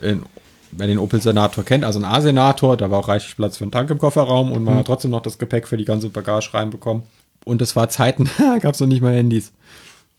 [0.00, 0.22] in,
[0.72, 3.72] wer den Opel Senator kennt, also ein A-Senator, da war auch reichlich Platz für einen
[3.72, 7.02] Tank im Kofferraum und man hat trotzdem noch das Gepäck für die ganze Bagage reinbekommen.
[7.44, 9.52] Und das war Zeiten, da gab es noch nicht mal Handys.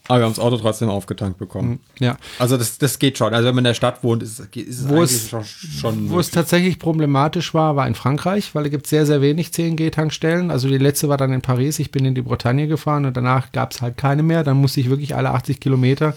[0.08, 1.80] Aber wir haben das Auto trotzdem aufgetankt bekommen.
[1.99, 2.18] ja.
[2.39, 3.34] Also das, das geht schon.
[3.34, 6.20] Also wenn man in der Stadt wohnt, ist, ist es Wo es- schon, schon Wo
[6.20, 10.49] es tatsächlich problematisch war, war in Frankreich, weil es gibt sehr, sehr wenig CNG-Tankstellen.
[10.51, 11.80] Also die letzte war dann in Paris.
[11.80, 14.43] Ich bin in die Bretagne gefahren und danach gab es halt keine mehr.
[14.43, 16.16] Dann musste ich wirklich alle 80 Kilometer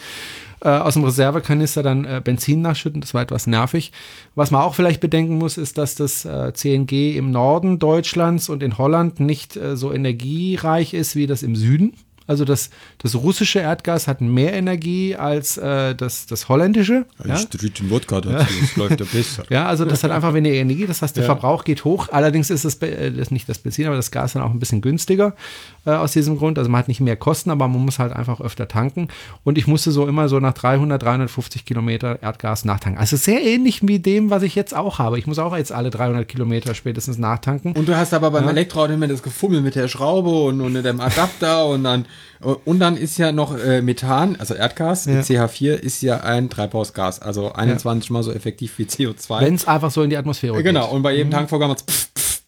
[0.62, 3.00] äh, aus dem Reservekanister dann äh, Benzin nachschütten.
[3.00, 3.92] Das war etwas nervig.
[4.34, 8.62] Was man auch vielleicht bedenken muss, ist, dass das äh, CNG im Norden Deutschlands und
[8.62, 11.94] in Holland nicht äh, so energiereich ist wie das im Süden.
[12.30, 17.04] Also das, das russische Erdgas hat mehr Energie als äh, das, das holländische.
[17.24, 17.34] Ja?
[17.34, 19.42] Ich den Wodka dazu, das läuft ja besser.
[19.50, 22.06] Ja, also das hat einfach weniger Energie, das heißt, der Verbrauch geht hoch.
[22.12, 24.80] Allerdings ist das, äh, das nicht das Benzin, aber das Gas dann auch ein bisschen
[24.80, 25.34] günstiger
[25.86, 26.58] äh, aus diesem Grund.
[26.58, 29.08] Also man hat nicht mehr Kosten, aber man muss halt einfach öfter tanken.
[29.44, 33.00] Und ich musste so immer so nach 300, 350 Kilometer Erdgas nachtanken.
[33.00, 35.18] Also sehr ähnlich wie dem, was ich jetzt auch habe.
[35.18, 37.72] Ich muss auch jetzt alle 300 Kilometer spätestens nachtanken.
[37.72, 40.84] Und du hast aber beim Elektroauto immer das Gefummel mit der Schraube und, und mit
[40.84, 42.06] dem Adapter und dann
[42.64, 45.20] und dann ist ja noch äh, Methan, also Erdgas, Ja.
[45.20, 49.40] CH4 ist ja ein Treibhausgas, also 21 mal so effektiv wie CO2.
[49.42, 50.94] Wenn es einfach so in die Atmosphäre genau, geht.
[50.94, 52.42] und bei jedem Tankvorgang macht's pff, pff.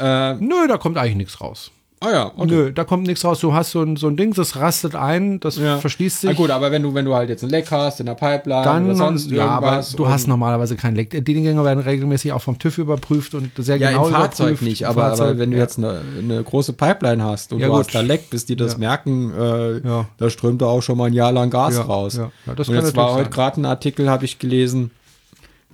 [0.00, 1.70] Äh, Nö, da kommt eigentlich nichts raus.
[2.00, 2.46] Ah ja, okay.
[2.46, 3.40] Nö, da kommt nichts raus.
[3.40, 5.78] Du hast so ein, so ein Ding, das rastet ein, das Ja.
[5.78, 6.30] verschließt sich.
[6.30, 8.62] Na gut, aber wenn du, wenn du halt jetzt ein Leck hast in der Pipeline
[8.64, 9.92] dann, oder sonst ja, aber irgendwas.
[9.92, 11.10] du und- hast normalerweise keinen Leck.
[11.10, 14.62] Die Dinger werden regelmäßig auch vom TÜV überprüft und sehr ja, genau im Fahrzeug überprüft.
[14.62, 15.62] nicht, aber, aber Fahrzeug, wenn du ja.
[15.62, 17.86] jetzt eine, eine große Pipeline hast und Ja, du gut.
[17.86, 20.06] hast da Leck, bis die das merken, äh, Ja.
[20.18, 22.16] da strömt da auch schon mal ein Jahr lang Gas Ja, raus.
[22.16, 22.30] ja.
[22.46, 24.90] Ja, das und jetzt war heute gerade ein Artikel, habe ich gelesen,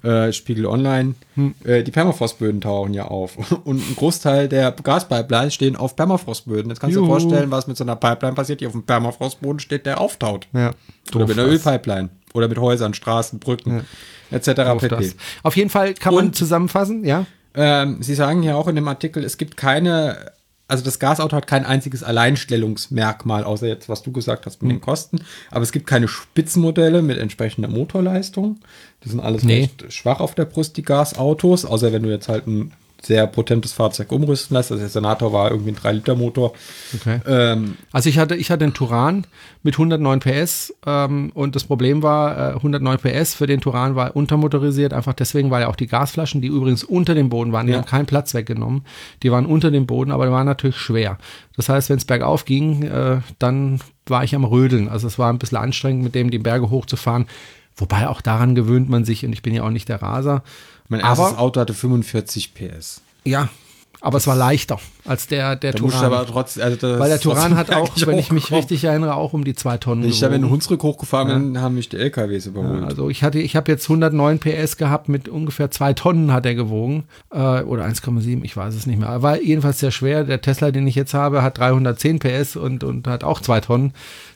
[0.05, 1.55] äh, Spiegel Online, Hm.
[1.65, 3.37] äh, die Permafrostböden tauchen ja auf.
[3.65, 6.71] Und ein Großteil der Gaspipelines stehen auf Permafrostböden.
[6.71, 9.59] Jetzt kannst du dir vorstellen, was mit so einer Pipeline passiert, die auf dem Permafrostboden
[9.61, 10.47] steht, der auftaut.
[10.53, 10.73] Ja.
[11.15, 12.11] Oder mit einer Ölpipeline.
[12.35, 13.85] Oder mit Häusern, Straßen, Brücken,
[14.31, 14.47] etc.
[14.79, 14.89] pp.
[14.89, 15.17] das.
[15.43, 17.27] Auf jeden Fall kann man Und- zusammenfassen, ja.
[17.57, 20.33] Ähm, Sie sagen ja auch in dem Artikel, es gibt keine,
[20.69, 24.79] also das Gasauto hat kein einziges Alleinstellungsmerkmal, außer jetzt, was du gesagt hast mit Hm.
[24.79, 25.21] den Kosten.
[25.51, 28.59] Aber es gibt keine Spitzenmodelle mit entsprechender Motorleistung.
[29.05, 29.61] Die sind alles Nee.
[29.63, 32.73] recht schwach auf der Brust, die Gasautos, außer wenn du jetzt halt ein
[33.07, 34.71] sehr potentes Fahrzeug umrüsten lässt.
[34.73, 36.53] Also der Senator war irgendwie ein 3-Liter-Motor.
[36.95, 37.21] Okay.
[37.27, 39.27] Ähm, Also ich hatte, ich hatte einen Turan
[39.63, 44.15] mit 109 PS ähm, und das Problem war, äh, 109 PS für den Turan war
[44.17, 47.73] untermotorisiert, einfach deswegen, weil ja auch die Gasflaschen, die übrigens unter dem Boden waren, die
[47.73, 47.79] Ja.
[47.79, 48.83] haben keinen Platz weggenommen,
[49.23, 51.19] die waren unter dem Boden, aber die waren natürlich schwer.
[51.57, 54.89] Das heißt, wenn es bergauf ging, äh, dann war ich am Rödeln.
[54.89, 57.27] Also es war ein bisschen anstrengend, mit dem die Berge hochzufahren.
[57.77, 60.43] Wobei auch daran gewöhnt man sich und ich bin ja auch nicht der Raser.
[60.89, 63.01] Mein erstes aber, Auto hatte 45 PS.
[63.25, 63.49] Ja,
[64.05, 66.05] aber es war leichter als der, der Da Turan.
[66.05, 69.45] aber trotzdem, also Weil der Turan hat auch, wenn ich mich richtig erinnere, auch um
[69.45, 70.51] die zwei Tonnen Ich habe in.
[70.51, 72.85] Hunsrück hochgefahren bin, haben mich die LKWs überholt.
[72.85, 76.55] Also ich hatte, ich habe jetzt 109 PS gehabt mit ungefähr zwei Tonnen hat er
[76.55, 79.09] gewogen äh, oder 1,7, ich weiß es nicht mehr.
[79.09, 80.25] Er war jedenfalls sehr schwer.
[80.25, 83.95] Der Tesla, den ich jetzt habe, hat 310 PS und und hat auch zwei Tonnen.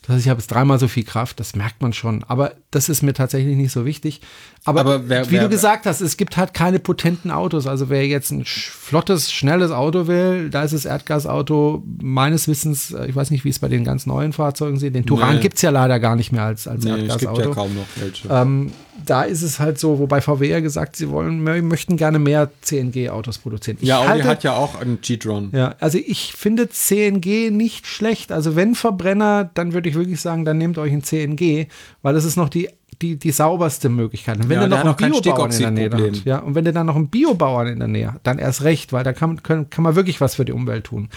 [0.09, 1.38] Das heißt, ich habe jetzt dreimal so viel Kraft.
[1.38, 2.24] Das merkt man schon.
[2.24, 4.22] Aber das ist mir tatsächlich nicht so wichtig.
[4.64, 7.66] Aber, Aber wer- wie wer- du gesagt hast, es gibt halt keine potenten Autos.
[7.66, 13.06] Also wer jetzt ein flottes, schnelles Auto will, da ist das Erdgasauto meines Wissens, äh,
[13.06, 14.94] ich weiß nicht, wie es bei den ganz neuen Fahrzeugen sieht.
[14.94, 15.42] Den Turan Nee.
[15.42, 17.48] gibt's ja leider gar nicht mehr als, als Nee, es gibt Erdgasauto.
[17.50, 18.28] ja kaum noch welche.
[18.28, 18.72] Ähm,
[19.07, 22.51] da ist es halt so, wobei VW ja gesagt, sie wollen, mö- möchten gerne mehr
[22.62, 23.78] CNG-Autos produzieren.
[23.80, 25.51] Ich ja, Audi halte, hat ja auch einen G-Tron.
[25.53, 28.32] ja, also ich finde CNG nicht schlecht.
[28.32, 31.66] Also wenn Verbrenner, dann würde ich wirklich sagen, dann nehmt euch ein CNG,
[32.03, 32.68] weil das ist noch die
[33.01, 34.38] die, die sauberste Möglichkeit.
[34.38, 36.72] Und wenn Ja, du noch einen Biobauern in der Nähe hast, ja, und wenn du
[36.72, 39.70] dann noch einen Biobauern in der Nähe hast, dann erst recht, weil da kann, kann,
[39.70, 41.09] kann man wirklich was für die Umwelt tun.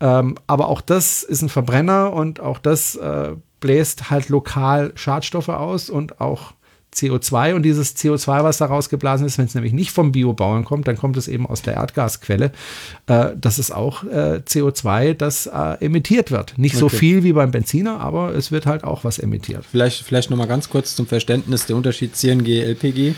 [0.00, 3.30] Ähm, aber auch das ist ein Verbrenner und auch das äh,
[3.60, 6.52] bläst halt lokal Schadstoffe aus und auch
[6.94, 10.86] CO2 und dieses CO2, was da rausgeblasen ist, wenn es nämlich nicht vom Biobauern kommt,
[10.88, 12.52] dann kommt es eben aus der Erdgasquelle.
[13.06, 16.58] Äh, das ist auch äh, CO2, das äh, emittiert wird.
[16.58, 16.96] Nicht so Okay.
[16.96, 19.64] viel wie beim Benziner, aber es wird halt auch was emittiert.
[19.70, 23.14] Vielleicht, vielleicht noch mal ganz kurz zum Verständnis der Unterschied CNG, LPG.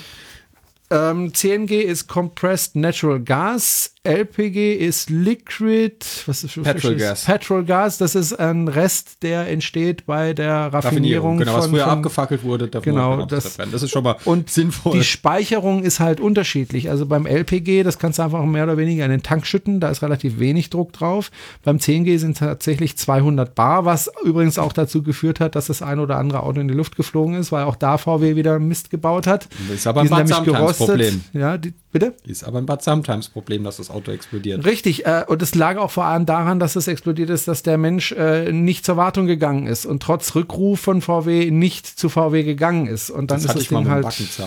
[0.90, 5.96] Ähm, CNG ist Compressed Natural Gas, LPG ist Liquid,
[6.26, 6.96] was ist Petrol?
[6.96, 7.24] Gas.
[7.24, 11.38] Petrol Gas, das ist ein Rest, der entsteht bei der Raffinierung.
[11.38, 13.56] genau, was von, früher von, abgefackelt wurde, darf Genau, das-.
[13.56, 14.92] Das ist schon mal Und sinnvoll.
[14.92, 16.90] die Speicherung ist halt unterschiedlich.
[16.90, 19.88] Also beim LPG, das kannst du einfach mehr oder weniger in den Tank schütten, da
[19.88, 21.30] ist relativ wenig Druck drauf.
[21.62, 25.98] Beim CNG sind tatsächlich 200 Bar, was übrigens auch dazu geführt hat, dass das ein
[25.98, 29.26] oder andere Auto in die Luft geflogen ist, weil auch da VW wieder Mist gebaut
[29.26, 29.48] hat.
[29.68, 31.24] Das ist aber ein Die Bad Sometimes Problem.
[31.32, 32.12] Ja, die, bitte?
[32.26, 34.64] Ist aber ein Bad Sometimes Problem, dass das Auto explodiert.
[34.64, 37.78] Richtig, äh, und es lag auch vor allem daran, dass es explodiert ist, dass der
[37.78, 42.42] Mensch äh, nicht zur Wartung gegangen ist und trotz Rückruf von VW nicht zu VW
[42.42, 43.10] gegangen ist.
[43.10, 44.06] Und dann Das ist das Ding halt,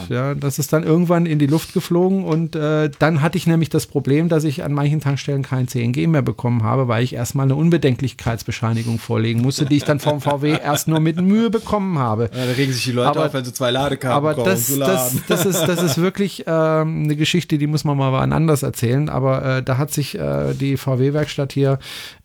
[0.10, 3.70] ja, das ist dann irgendwann in die Luft geflogen und äh, dann hatte ich nämlich
[3.70, 7.46] das Problem, dass ich an manchen Tankstellen kein CNG mehr bekommen habe, weil ich erstmal
[7.46, 12.30] eine Unbedenklichkeitsbescheinigung vorlegen musste, die ich dann vom VW erst nur mit Mühe bekommen habe.
[12.34, 14.78] Ja, da regen sich die Leute Aber- auf, wenn sie zwei Ladekarten Aber das, zu
[14.80, 15.24] das, laden.
[15.28, 19.10] das, ist, das ist wirklich ähm, eine Geschichte, die muss man mal anders erzählen.
[19.10, 21.80] Aber äh, da hat sich äh, die VW-Werkstatt hier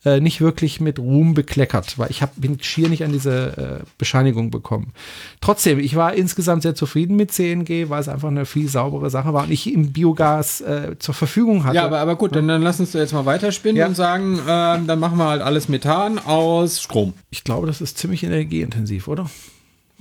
[0.04, 3.84] äh, nicht wirklich mit Ruhm bekleckert, weil ich hab, bin schier nicht an diese äh,
[3.98, 4.92] Bescheinigung bekommen.
[5.40, 9.32] Trotzdem, ich war insgesamt sehr zufrieden mit CNG, weil es einfach eine viel saubere Sache
[9.32, 11.76] war und ich im Biogas äh, zur Verfügung hatte.
[11.76, 13.86] Ja, aber, aber gut, dann, dann lass uns jetzt mal weiterspinnen Ja.
[13.86, 17.12] und sagen, ähm, dann machen wir halt alles Methan aus Strom.
[17.30, 19.28] ich glaube, das ist ziemlich energieintensiv, oder?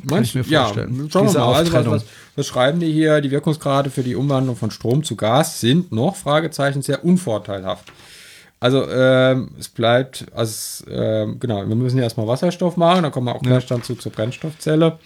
[0.04, 0.39] Meinst du?
[0.42, 1.54] Ja, schauen wir Diese mal.
[1.54, 3.22] Also, was, was, was schreiben die hier?
[3.22, 7.92] Die Wirkungsgrade für die Umwandlung von Strom zu Gas sind noch, Fragezeichen, sehr unvorteilhaft.
[8.60, 13.28] Also, ähm, es bleibt, also, ähm, genau, wir müssen ja erstmal Wasserstoff machen, dann kommen
[13.28, 15.00] wir auch gleich dann zu, zur Brennstoffzelle.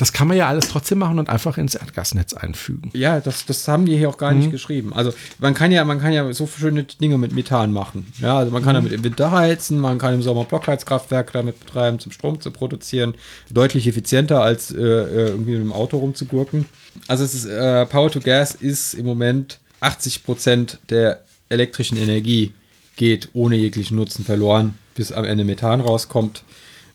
[0.00, 2.90] Das kann man ja alles trotzdem machen und einfach ins Erdgasnetz einfügen.
[2.94, 4.38] Ja, das, das haben die hier auch gar Mhm.
[4.38, 4.94] nicht geschrieben.
[4.94, 8.10] Also man kann ja, man kann ja so schöne Dinge mit Methan machen.
[8.18, 8.78] Ja, also man kann Mhm.
[8.78, 13.14] damit im Winter heizen, man kann im Sommer Blockheizkraftwerke damit betreiben, zum Strom zu produzieren.
[13.50, 16.64] Deutlich effizienter als äh, äh, irgendwie mit dem Auto rumzugurken.
[17.06, 21.20] Also es ist, äh, Power to Gas ist im Moment 80 Prozent der
[21.50, 22.54] elektrischen Energie
[22.96, 26.42] geht ohne jeglichen Nutzen verloren, bis am Ende Methan rauskommt.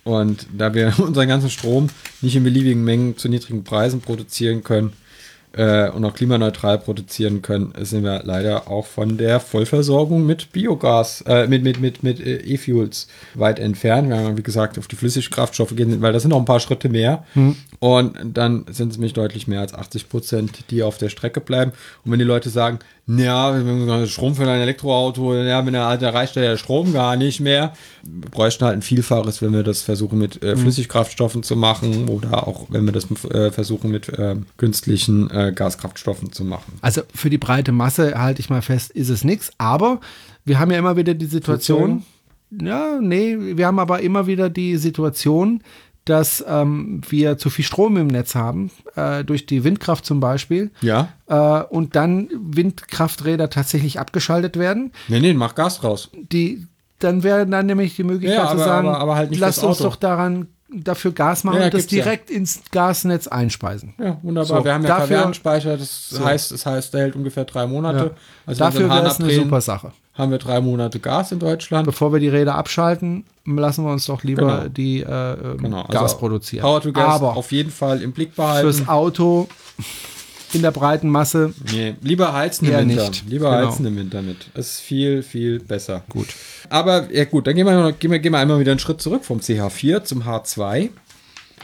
[0.05, 1.89] Und da wir unseren ganzen Strom
[2.21, 4.93] nicht in beliebigen Mengen zu niedrigen Preisen produzieren können,
[5.57, 11.21] äh, und auch klimaneutral produzieren können, sind wir leider auch von der Vollversorgung mit Biogas,
[11.27, 14.09] äh, mit, mit, mit, mit äh, E-Fuels weit entfernt.
[14.09, 16.89] Wir haben, wie gesagt, auf die Flüssigkraftstoffe gehen, weil das sind noch ein paar Schritte
[16.89, 17.23] mehr.
[17.79, 21.71] Und dann sind es nämlich deutlich mehr als 80 Prozent, die auf der Strecke bleiben.
[22.03, 26.01] Und wenn die Leute sagen, ja, wir Strom für ein Elektroauto, ja, wenn er halt
[26.01, 27.73] erreicht der Strom gar nicht mehr.
[28.03, 32.47] Wir bräuchten halt ein Vielfaches, wenn wir das versuchen mit äh, Flüssigkraftstoffen zu machen oder
[32.47, 36.79] auch wenn wir das äh, versuchen mit äh, künstlichen äh, Gaskraftstoffen zu machen.
[36.81, 39.51] Also für die breite Masse halte ich mal fest, ist es nichts.
[39.59, 39.99] Aber
[40.43, 42.03] wir haben ja immer wieder die Situation,
[42.49, 45.61] ja, nee, wir haben aber immer wieder die Situation,
[46.05, 50.71] dass ähm, wir zu viel Strom im Netz haben, äh, durch die Windkraft zum Beispiel.
[50.81, 51.09] Ja.
[51.27, 54.91] Äh, und dann Windkrafträder tatsächlich abgeschaltet werden.
[55.07, 56.09] Nee, nee, mach Gas raus.
[56.31, 56.67] Die,
[56.99, 59.79] dann wäre dann nämlich die Möglichkeit Ja, zu aber- sagen, aber- aber halt lasst uns
[59.79, 62.03] doch daran dafür Gas machen Ja, und das gibt's ja.
[62.03, 63.93] direkt ins Gasnetz einspeisen.
[63.99, 64.59] Ja, wunderbar.
[64.59, 68.15] So, wir haben ja dafür- Kavernenspeicher, das heißt, das heißt, der hält ungefähr drei Monate.
[68.45, 69.91] Also Dafür wäre es eine super Sache.
[70.18, 71.86] Haben wir drei Monate Gas in Deutschland.
[71.86, 74.68] Bevor wir die Räder abschalten, lassen wir uns doch lieber Genau.
[74.70, 76.61] die äh, ähm, Genau, also Gas produzieren.
[76.61, 78.61] Power to Gas Aber auf jeden Fall im Blick behalten.
[78.74, 79.47] fürs Auto
[80.53, 83.09] in der breiten Masse Nee, lieber heizen im Winter.
[83.09, 83.26] nicht.
[83.28, 83.68] Lieber Genau.
[83.68, 84.38] heizen im Winter mit.
[84.53, 86.03] Das ist viel, viel besser.
[86.09, 86.28] Gut.
[86.70, 89.01] Aber ja gut, dann gehen wir, noch- gehen wir, gehen wir einmal wieder einen Schritt
[89.01, 90.89] zurück vom CH4 zum H2.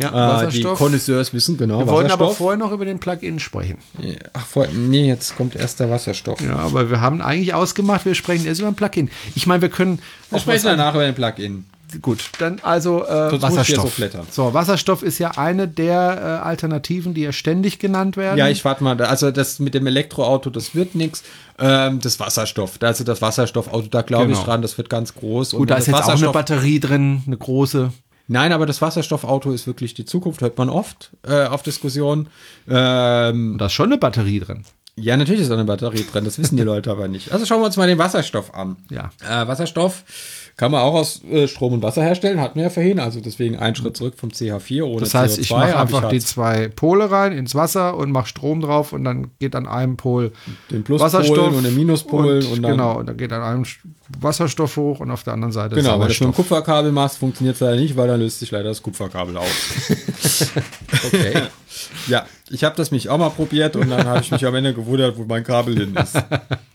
[0.02, 1.80] Ja, Äh, die Connoisseurs wissen genau.
[1.80, 3.78] Wir wollten aber vorher noch über den Plug-in sprechen.
[4.34, 6.42] Ach, vor, nee, jetzt kommt erst der Wasserstoff.
[6.42, 9.10] Ja, aber wir haben eigentlich ausgemacht, wir sprechen erst über den Plug-in.
[9.36, 10.00] Ich meine, wir können
[10.30, 11.66] Wir auch sprechen danach über den Plug-in.
[12.02, 13.98] Gut, dann also äh, ich Wasserstoff.
[13.98, 14.24] so.
[14.46, 18.38] So, Wasserstoff ist ja eine der äh, Alternativen, die ja ständig genannt werden.
[18.38, 19.00] Ja, ich warte mal.
[19.02, 21.24] Also das mit dem Elektroauto, das wird nichts.
[21.60, 24.46] Ähm, das Wasserstoff, also das Wasserstoffauto, da glaube ich Genau.
[24.46, 25.52] dran, das wird ganz groß.
[25.52, 27.92] Gut, da das ist jetzt auch eine Batterie drin, eine große.
[28.32, 32.30] Nein, aber das Wasserstoffauto ist wirklich die Zukunft, hört man oft äh, auf Diskussionen.
[32.70, 34.64] Ähm, Da ist schon eine Batterie drin.
[34.96, 37.34] ja, natürlich ist da eine Batterie drin, das wissen die Leute aber nicht.
[37.34, 38.78] Also schauen wir uns mal den Wasserstoff an.
[38.90, 39.12] Ja.
[39.28, 40.04] Äh, Wasserstoff
[40.62, 43.00] kann man auch aus äh, Strom und Wasser herstellen, hatten wir ja vorhin.
[43.00, 45.42] Also deswegen einen Schritt zurück vom CH4 ohne Das heißt, CO2.
[45.42, 49.04] ich mache einfach die halt zwei Pole rein ins Wasser und mache Strom drauf und
[49.04, 50.32] dann geht an einem Pol
[50.70, 53.66] Den Pluspolen und den Minuspolen und, und dann- genau, und dann geht an einem
[54.20, 56.36] Wasserstoff hoch und auf der anderen Seite Genau, wenn du dem Sauerstoff.
[56.36, 59.48] Kupferkabel machst, funktioniert es leider nicht, weil dann löst sich leider das Kupferkabel aus.
[61.08, 61.42] Okay.
[62.08, 64.74] ja, ich habe das mich auch mal probiert und dann habe ich mich am Ende
[64.74, 66.16] gewundert, wo mein Kabel hin ist.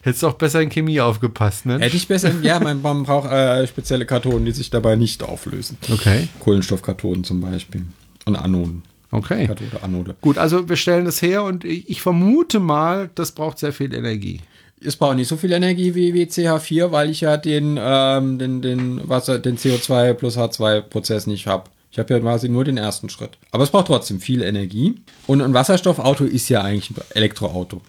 [0.02, 1.78] Hättest du auch besser in Chemie aufgepasst, ne?
[1.78, 5.78] Hätte ich besser, ja, man, man braucht äh, spezielle Kartonen, die sich dabei nicht auflösen.
[5.92, 6.28] Okay.
[6.40, 7.82] Kohlenstoffkartonen zum Beispiel.
[8.24, 8.82] Und Anoden.
[9.10, 9.46] Okay.
[9.46, 10.16] Kathode, Anode.
[10.20, 14.40] Gut, also wir stellen das her und ich vermute mal, das braucht sehr viel Energie.
[14.84, 18.60] Es braucht nicht so viel Energie wie, wie CH4, weil ich ja den, ähm, den,
[18.60, 21.70] den, Wasser, den CO2 plus H2-Prozess nicht habe.
[21.96, 23.38] Ich habe ja quasi nur den ersten Schritt.
[23.52, 24.96] Aber es braucht trotzdem viel Energie.
[25.26, 27.80] Und ein Wasserstoffauto ist ja eigentlich ein Elektroauto.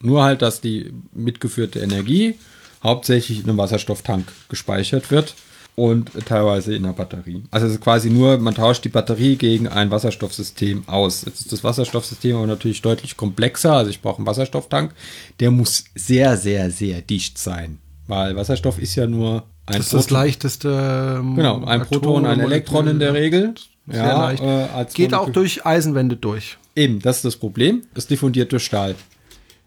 [0.00, 2.36] Nur halt, dass die mitgeführte Energie
[2.84, 5.34] hauptsächlich in einem Wasserstofftank gespeichert wird
[5.74, 7.42] und teilweise in einer Batterie.
[7.50, 11.24] Also es ist quasi nur, man tauscht die Batterie gegen ein Wasserstoffsystem aus.
[11.24, 13.72] Jetzt ist das Wasserstoffsystem aber natürlich deutlich komplexer.
[13.72, 14.94] Also ich brauche einen Wasserstofftank.
[15.40, 17.78] Der muss sehr, sehr, sehr dicht sein.
[18.06, 21.16] Weil Wasserstoff ist ja nur ein Das ist das leichteste.
[21.18, 23.54] ähm, Genau, ein Proton, ein Elektron in der Regel.
[23.88, 24.42] Sehr leicht.
[24.42, 26.58] Äh, als Geht auch durch Eisenwände durch.
[26.74, 27.82] Eben, das ist das Problem.
[27.94, 28.94] Es diffundiert durch Stahl.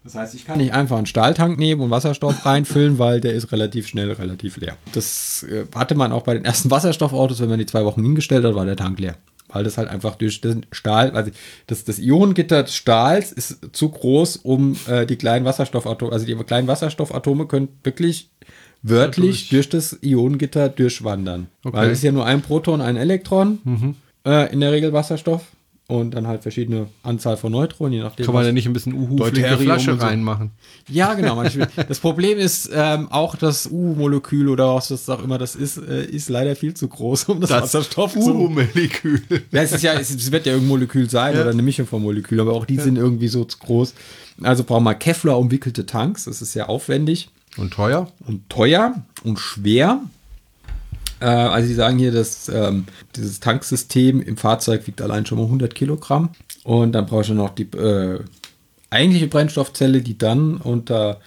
[0.04, 3.52] Das heißt, ich kann nicht einfach einen Stahltank nehmen und Wasserstoff reinfüllen, weil der ist
[3.52, 4.76] relativ schnell relativ leer.
[4.92, 8.44] Das äh, hatte man auch bei den ersten Wasserstoffautos, wenn man die zwei Wochen hingestellt
[8.44, 9.16] hat, war der Tank leer.
[9.48, 11.32] Weil das halt einfach durch den Stahl, also
[11.66, 16.36] das, das Ionengitter des Stahls ist zu groß, um äh, die kleinen Wasserstoffatome, also die
[16.36, 18.30] kleinen Wasserstoffatome können wirklich
[18.82, 21.48] wörtlich durch das Ionengitter durchwandern.
[21.64, 21.76] Okay.
[21.76, 23.58] Weil es ist ja nur ein Proton, ein Elektron,
[24.24, 25.42] äh, in der Regel Wasserstoff.
[25.86, 28.24] Und dann halt verschiedene Anzahl von Neutronen, je nachdem.
[28.24, 30.06] Kann man da nicht ein bisschen Uhu Flasche so.
[30.06, 30.52] reinmachen?
[30.88, 31.34] ja, genau.
[31.34, 31.68] manchmal.
[31.88, 36.04] Das Problem ist, ähm, auch das U-Molekül oder was das auch immer das ist, äh,
[36.04, 38.20] ist leider viel zu groß, um das, Wasserstoff zu.
[38.20, 39.20] Uhu-Molekül.
[39.50, 42.00] Ja, es, ist ja, es, es wird ja irgendein Molekül sein oder eine Mischung von
[42.00, 43.92] Molekülen, aber auch die sind irgendwie so zu groß.
[44.42, 46.26] Also brauchen wir Kevlar umwickelte Tanks.
[46.26, 48.10] Das ist sehr aufwendig Und teuer?
[48.26, 50.00] und teuer und schwer.
[51.20, 52.86] Äh, also sie sagen hier, dass ähm,
[53.16, 56.30] dieses Tanksystem im Fahrzeug wiegt allein schon mal 100 Kilogramm.
[56.64, 58.20] Und dann brauche ich noch die äh,
[58.90, 61.20] eigentliche Brennstoffzelle, die dann unter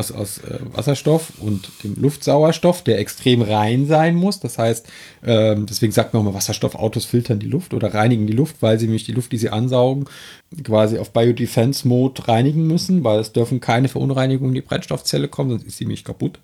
[0.00, 4.40] aus, aus äh, Wasserstoff und dem Luftsauerstoff, der extrem rein sein muss.
[4.40, 4.86] Das heißt,
[5.24, 8.78] ähm, deswegen sagt man auch mal, Wasserstoffautos filtern die Luft oder reinigen die Luft, weil
[8.78, 10.06] sie nämlich die Luft, die sie ansaugen,
[10.64, 15.66] quasi auf Biodefense-Mode reinigen müssen, weil es dürfen keine Verunreinigungen in die Brennstoffzelle kommen, sonst
[15.66, 16.40] ist sie nämlich kaputt.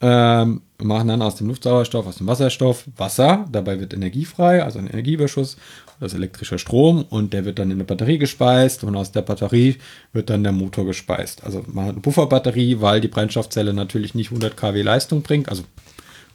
[0.00, 3.46] Ähm, machen dann aus dem Luftsauerstoff, aus dem Wasserstoff Wasser.
[3.52, 5.56] Dabei wird Energie frei, also ein Energieüberschuss,
[6.00, 9.22] das ist elektrischer Strom und der wird dann in eine Batterie gespeist und aus der
[9.22, 9.76] Batterie
[10.12, 11.44] wird dann der Motor gespeist.
[11.44, 15.64] Also man hat eine Pufferbatterie, weil die Brennstoffzelle natürlich nicht 100 kW Leistung bringt, also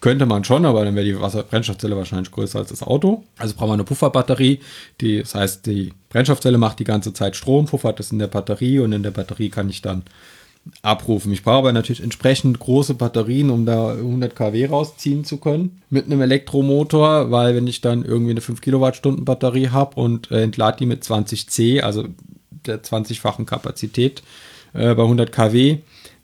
[0.02, 3.24] könnte man schon, aber dann wäre die Wasser Brennstoffzelle wahrscheinlich größer als das Auto.
[3.40, 4.60] Also braucht man eine Pufferbatterie.
[5.02, 8.80] Die, das heißt, die Brennstoffzelle macht die ganze Zeit Strom, puffert es in der Batterie
[8.80, 10.04] und in der Batterie kann ich dann
[10.82, 11.32] abrufen.
[11.32, 16.06] Ich brauche aber natürlich entsprechend große Batterien, um da 100 kW rausziehen zu können mit
[16.06, 20.78] einem Elektromotor, weil wenn ich dann irgendwie eine 5 Kilowattstunden Batterie habe und äh, entlade
[20.80, 22.06] die mit 20 C, also
[22.66, 24.24] der 20-fachen Kapazität
[24.74, 25.78] äh, bei 100 kW,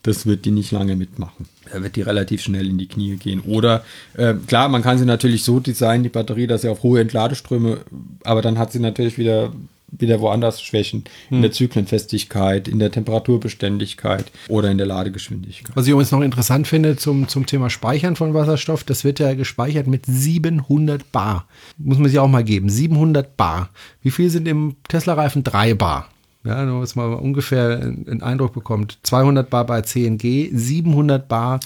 [0.03, 1.45] das wird die nicht lange mitmachen.
[1.71, 3.41] Da wird die relativ schnell in die Knie gehen.
[3.41, 3.83] Oder
[4.17, 7.81] äh, klar, man kann sie natürlich so designen, die Batterie, dass sie auf hohe Entladeströme,
[8.23, 9.53] aber dann hat sie natürlich wieder
[9.91, 11.41] wieder woanders Schwächen in Hm.
[11.41, 15.75] der Zyklenfestigkeit, in der Temperaturbeständigkeit oder in der Ladegeschwindigkeit.
[15.75, 19.33] Was ich übrigens noch interessant finde zum, zum Thema Speichern von Wasserstoff, das wird ja
[19.33, 21.45] gespeichert mit 700 Bar.
[21.77, 22.69] Muss man sich auch mal geben.
[22.69, 23.69] 700 Bar.
[24.01, 25.43] Wie viel sind im Tesla-Reifen?
[25.43, 26.07] 3 Bar.
[26.43, 28.97] Ja, nur dass man ungefähr einen Eindruck bekommt.
[29.03, 31.59] 200 Bar bei CNG, 700 Bar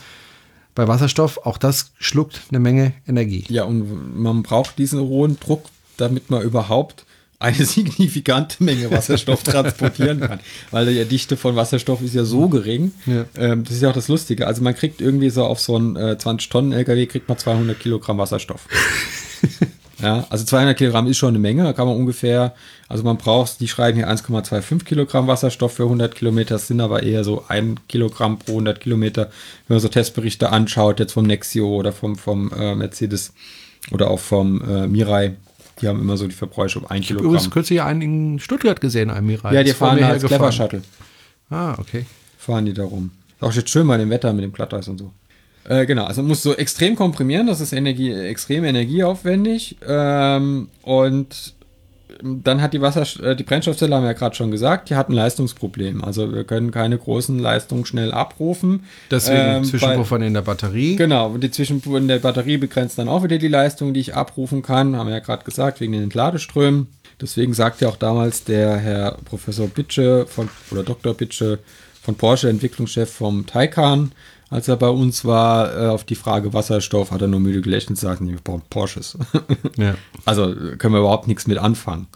[0.74, 1.46] bei Wasserstoff.
[1.46, 3.46] Auch das schluckt eine Menge Energie.
[3.48, 5.66] Ja, und man braucht diesen hohen Druck,
[5.98, 7.05] damit man überhaupt
[7.40, 10.40] eine signifikante Menge Wasserstoff transportieren kann.
[10.72, 12.92] Weil die Dichte von Wasserstoff ist ja so gering.
[13.06, 13.26] Ja.
[13.38, 14.48] Ähm, das ist ja auch das Lustige.
[14.48, 18.68] Also man kriegt irgendwie so auf so einen äh, 20-Tonnen-LKW kriegt man 200 Kilogramm Wasserstoff.
[20.02, 21.64] ja, also 200 Kilogramm ist schon eine Menge.
[21.64, 22.56] Da kann man ungefähr,
[22.88, 26.56] also man braucht, die schreiben hier 1,25 Kilogramm Wasserstoff für 100 Kilometer.
[26.56, 29.30] Das sind aber eher so ein Kilogramm pro 100 Kilometer.
[29.68, 33.34] Wenn man so Testberichte anschaut, jetzt vom Nexio oder vom, vom äh, Mercedes
[33.92, 35.36] oder auch vom äh, Mirai,
[35.82, 37.50] die haben immer so die Verbräuche um ein Übrigens Kilogramm.
[37.52, 39.54] kürzlich einen in Stuttgart gesehen, einen Mirai.
[39.54, 40.24] Ja, die vor fahren mir als.
[40.24, 40.82] Clever Shuttle.
[41.50, 42.06] Ah, okay.
[42.38, 43.12] Fahren die da rum.
[43.42, 45.12] Auch jetzt schön bei dem Wetter mit dem Glatteis und so.
[45.68, 49.78] Äh, genau, also man muss so extrem komprimieren, das ist Energie, extrem energieaufwendig.
[49.86, 51.56] Ähm, und
[52.22, 55.10] dann hat die Wasser, äh, die Brennstoffzelle, haben wir ja gerade schon gesagt, die hat
[55.10, 56.04] ein Leistungsproblem.
[56.04, 58.86] Also wir können keine großen Leistungen schnell abrufen.
[59.12, 60.96] Deswegen Ähm, Zwischenpuffern in der Batterie.
[60.96, 64.16] Genau, und die Zwischenpuffer in der Batterie begrenzt dann auch wieder die Leistung, die ich
[64.16, 64.96] abrufen kann.
[64.96, 66.88] Haben wir ja gerade gesagt, wegen den Entladeströmen.
[67.22, 71.14] Deswegen sagt ja auch damals der Herr Professor Bitsche von, oder Dr.
[71.14, 71.60] Bitsche
[72.02, 74.12] von Porsche, Entwicklungschef vom Taycan,
[74.50, 77.92] als er bei uns war, äh, auf die Frage Wasserstoff, hat er nur müde gelächelt
[77.92, 79.18] und gesagt, nee, wir brauchen Porsches.
[79.78, 79.96] Ja.
[80.24, 82.08] Also äh, können wir überhaupt nichts mit anfangen.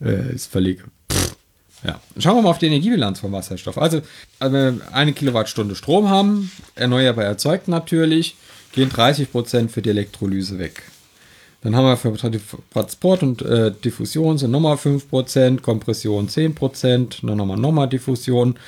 [0.00, 0.82] Äh, ist völlig.
[1.12, 1.36] Pff.
[1.84, 2.00] Ja.
[2.18, 3.78] Schauen wir mal auf die Energiebilanz vom Wasserstoff.
[3.78, 4.00] Also,
[4.38, 8.36] also wenn wir eine Kilowattstunde Strom haben, erneuerbar erzeugt natürlich,
[8.72, 10.82] gehen 30 Prozent für die Elektrolyse weg.
[11.62, 12.14] Dann haben wir für
[12.72, 18.58] Transport und äh, Diffusion sind nochmal 5%, Kompression 10%, dann nochmal nochmal Diffusion.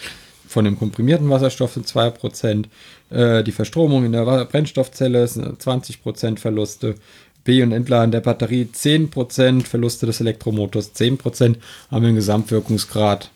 [0.48, 2.66] Von dem komprimierten Wasserstoff sind 2%.
[3.10, 6.96] Äh, die Verstromung in der Brennstoffzelle sind 20% Verluste.
[7.44, 11.56] B- und Entladen der Batterie 10%, Verluste des Elektromotors 10%,
[11.90, 13.30] haben wir einen Gesamtwirkungsgrad.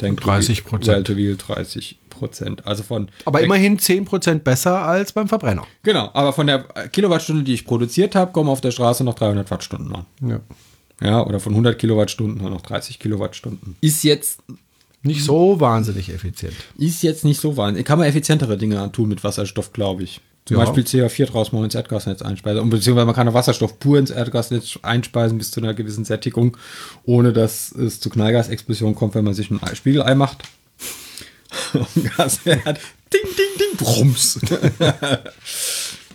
[0.00, 0.86] Denk 30%.
[0.86, 2.62] Well-to-Wheel 30%.
[2.64, 5.66] Also von Aber immerhin 10% besser als beim Verbrenner.
[5.82, 6.60] Genau, aber von der
[6.92, 10.06] Kilowattstunde, die ich produziert habe, kommen auf der Straße noch 300 Wattstunden an.
[10.22, 10.40] Ja.
[11.02, 13.76] Ja, oder von 100 Kilowattstunden nur noch 30 Kilowattstunden.
[13.80, 14.42] Ist jetzt,
[15.06, 16.54] Nicht so wahnsinnig effizient.
[16.78, 17.86] ist jetzt nicht so wahnsinnig.
[17.86, 20.20] Kann man effizientere Dinge tun mit Wasserstoff, glaube ich.
[20.44, 20.64] Zum Ja.
[20.64, 22.60] Beispiel CO4 draus mal ins Erdgasnetz einspeisen.
[22.60, 26.56] Und beziehungsweise man kann auch Wasserstoff pur ins Erdgasnetz einspeisen bis zu einer gewissen Sättigung,
[27.04, 30.44] ohne dass es zu Knallgasexplosionen kommt, wenn man sich ein Ei- Spiegelei macht.
[31.72, 32.78] Und Gasherd.
[33.12, 34.38] Ding, ding, ding, brums.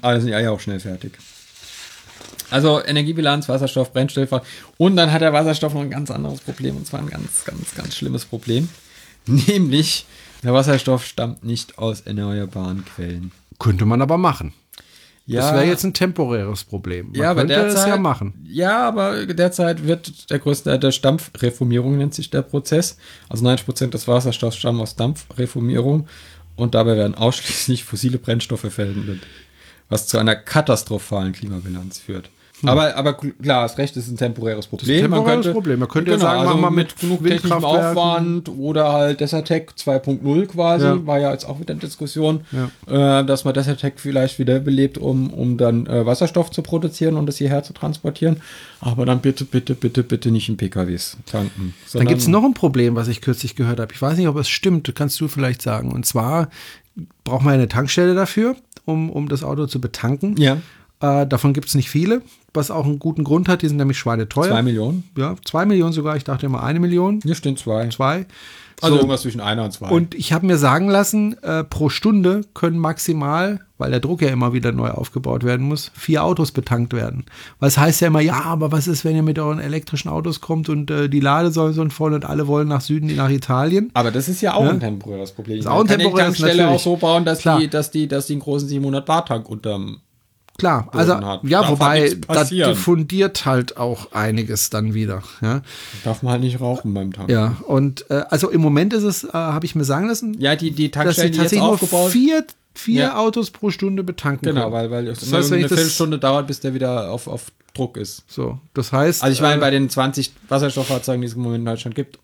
[0.01, 1.13] Aber dann sind die Eier auch schnell fertig.
[2.51, 4.41] Also Energiebilanz, Wasserstoff, Brennstoff.
[4.77, 6.77] Und dann hat der Wasserstoff noch ein ganz anderes Problem.
[6.77, 8.69] Und zwar ein ganz, ganz, ganz schlimmes Problem.
[9.25, 10.05] Nämlich,
[10.43, 13.31] der Wasserstoff stammt nicht aus erneuerbaren Quellen.
[13.57, 14.53] Könnte man aber machen.
[15.27, 17.07] Ja, Das wäre jetzt ein temporäres Problem.
[17.07, 18.33] Man ja, aber könnte derzeit, es ja machen.
[18.43, 22.97] Ja, aber derzeit wird der größte, der Dampfreformierung nennt sich der Prozess.
[23.29, 26.07] Also 90% des Wasserstoffs stammen aus Dampfreformierung
[26.55, 29.21] und dabei werden ausschließlich fossile Brennstoffe verwendet,
[29.89, 32.29] was zu einer katastrophalen Klimabilanz führt.
[32.63, 35.03] Aber, aber klar, hast recht, ist ein temporäres Problem.
[35.03, 35.11] Hm.
[35.11, 35.79] temporäres Problem.
[35.79, 37.63] Man könnte ja sagen, machen wir mit also genug technischem.
[37.63, 41.05] Aufwand oder halt Desertec 2.0 quasi, Ja.
[41.07, 42.41] war ja jetzt auch wieder eine Diskussion,
[42.87, 47.37] äh, dass man Desertec vielleicht wiederbelebt, um, um dann äh, Wasserstoff zu produzieren und es
[47.37, 48.41] hierher zu transportieren.
[48.79, 51.73] Aber dann bitte, bitte, bitte, bitte nicht in PKWs tanken.
[51.93, 53.93] Dann gibt es noch ein Problem, was ich kürzlich gehört habe.
[53.93, 55.91] Ich weiß nicht, ob es stimmt, kannst du vielleicht sagen.
[55.91, 56.49] Und zwar
[57.23, 58.55] braucht man eine Tankstelle dafür,
[58.85, 60.35] um, um das Auto zu betanken.
[60.37, 60.57] Ja.
[61.01, 62.21] Äh, davon gibt es nicht viele,
[62.53, 63.61] was auch einen guten Grund hat.
[63.63, 64.49] Die sind nämlich schweineteuer.
[64.49, 65.03] Zwei Millionen?
[65.17, 66.15] Ja, zwei Millionen sogar.
[66.15, 67.19] Ich dachte immer eine Million.
[67.23, 67.87] Hier stehen zwei.
[67.89, 68.25] Zwei.
[68.83, 69.01] Also So.
[69.01, 69.89] irgendwas zwischen einer und zwei.
[69.89, 74.29] Und ich habe mir sagen lassen, äh, pro Stunde können maximal, weil der Druck ja
[74.29, 77.25] immer wieder neu aufgebaut werden muss, vier Autos betankt werden.
[77.59, 80.41] Weil es heißt ja immer, ja, aber was ist, wenn ihr mit euren elektrischen Autos
[80.41, 83.91] kommt und äh, die Ladesäulen sind voll und alle wollen nach Süden, nach Italien?
[83.93, 84.71] aber das ist ja auch Ja.
[84.71, 85.59] ein temporäres Problem.
[85.59, 86.81] Ist auch ein temporäres, die Tankstelle auch natürlich.
[86.83, 87.59] so bauen, dass Klar.
[87.59, 89.99] die, dass die, dass die einen großen 700 Bar Tank unterm
[90.61, 91.43] Klar, also hat.
[91.43, 92.69] ja, Darf halt wobei passieren.
[92.69, 95.23] diffundiert halt auch einiges dann wieder.
[95.41, 95.61] Ja,
[96.03, 97.29] darf man halt nicht rauchen beim Tank.
[97.31, 100.55] ja und äh, also im Moment ist es, äh, habe ich mir sagen lassen, Ja,
[100.55, 103.17] die, die dass sie Tankstellen, die jetzt tatsächlich nur vier, vier Ja.
[103.17, 104.73] Autos pro Stunde betanken Genau, können.
[104.73, 107.51] weil, weil es Das heißt, wenn eine das- Viertelstunde dauert, bis der wieder auf, auf
[107.73, 108.23] Druck ist.
[108.27, 111.61] So, das heißt, Also ich meine, äh, bei den 20 Wasserstofffahrzeugen, die es im Moment
[111.61, 112.19] in Deutschland gibt.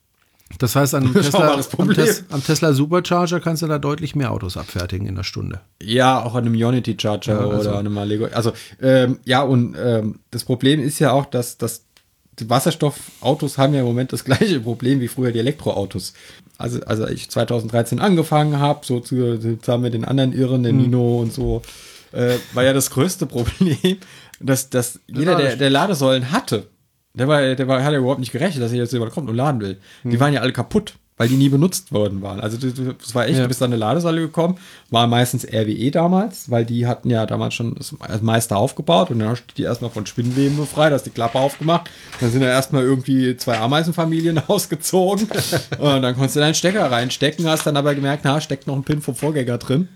[0.59, 1.93] Das heißt, am Schau Tesla, am.
[1.93, 5.59] Tes am Tesla Supercharger kannst du da deutlich mehr Autos abfertigen in der Stunde.
[5.81, 8.25] Ja, auch an einem Unity Charger Ja, also- oder an einem Allego.
[8.33, 11.83] Also ähm, ja, und ähm, das Problem ist ja auch, dass, dass
[12.39, 16.13] die Wasserstoffautos haben ja im Moment das gleiche Problem wie früher die Elektroautos.
[16.57, 20.63] Also, also ich 2013 angefangen habe, so zu, zusammen mit den anderen Irren, Hm.
[20.63, 21.61] den Nino und so,
[22.13, 23.97] äh, war ja das größte Problem,
[24.39, 26.67] dass, dass jeder, der, der Ladesäulen hatte,
[27.17, 29.35] der war, der war, hat ja überhaupt nicht gerechnet, dass er jetzt jemand kommt und
[29.35, 29.77] laden will.
[30.03, 30.11] Hm.
[30.11, 32.39] Die waren ja alle kaputt, weil die nie benutzt worden waren.
[32.39, 33.41] Also das war echt, Ja.
[33.43, 34.57] du bist an eine Ladesäule gekommen,
[34.91, 39.29] war meistens RWE damals, weil die hatten ja damals schon das meiste aufgebaut und dann
[39.29, 41.89] hast du die erstmal von Spinnweben befreit, hast die Klappe aufgemacht,
[42.19, 45.27] dann sind da erstmal irgendwie zwei Ameisenfamilien ausgezogen
[45.79, 48.83] und dann konntest du deinen Stecker reinstecken, hast dann aber gemerkt, na, steckt noch ein
[48.83, 49.87] Pin vom Vorgänger drin.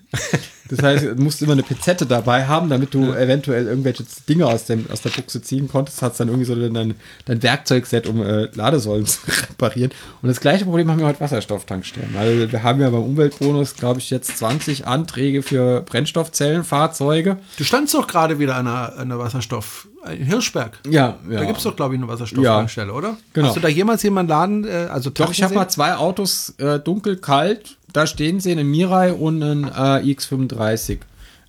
[0.71, 4.65] Das heißt, du musst immer eine Pizette dabei haben, damit du eventuell irgendwelche Dinge aus,
[4.65, 6.01] dem, aus der Buchse ziehen konntest.
[6.01, 9.19] Hast dann irgendwie so dein, dein Werkzeugset, um äh, Ladesäulen zu
[9.49, 9.91] reparieren.
[10.21, 12.13] Und das gleiche Problem haben wir heute Wasserstofftankstellen.
[12.13, 17.37] Weil wir haben ja beim Umweltbonus, glaube ich, jetzt 20 Anträge für Brennstoffzellenfahrzeuge.
[17.57, 20.79] Du standst doch gerade wieder an einer, Wasserstoff, in Hirschberg.
[20.89, 21.39] Ja, ja.
[21.39, 23.17] Da gibt es doch, glaube ich, eine Wasserstofftankstelle, oder?
[23.33, 23.47] Genau.
[23.47, 26.79] Hast du da jemals jemanden laden, äh, also Doch, ich habe mal zwei Autos äh,
[26.79, 27.77] dunkel, kalt.
[27.93, 30.99] Da stehen sie, ein Mirai und ein äh, iX35.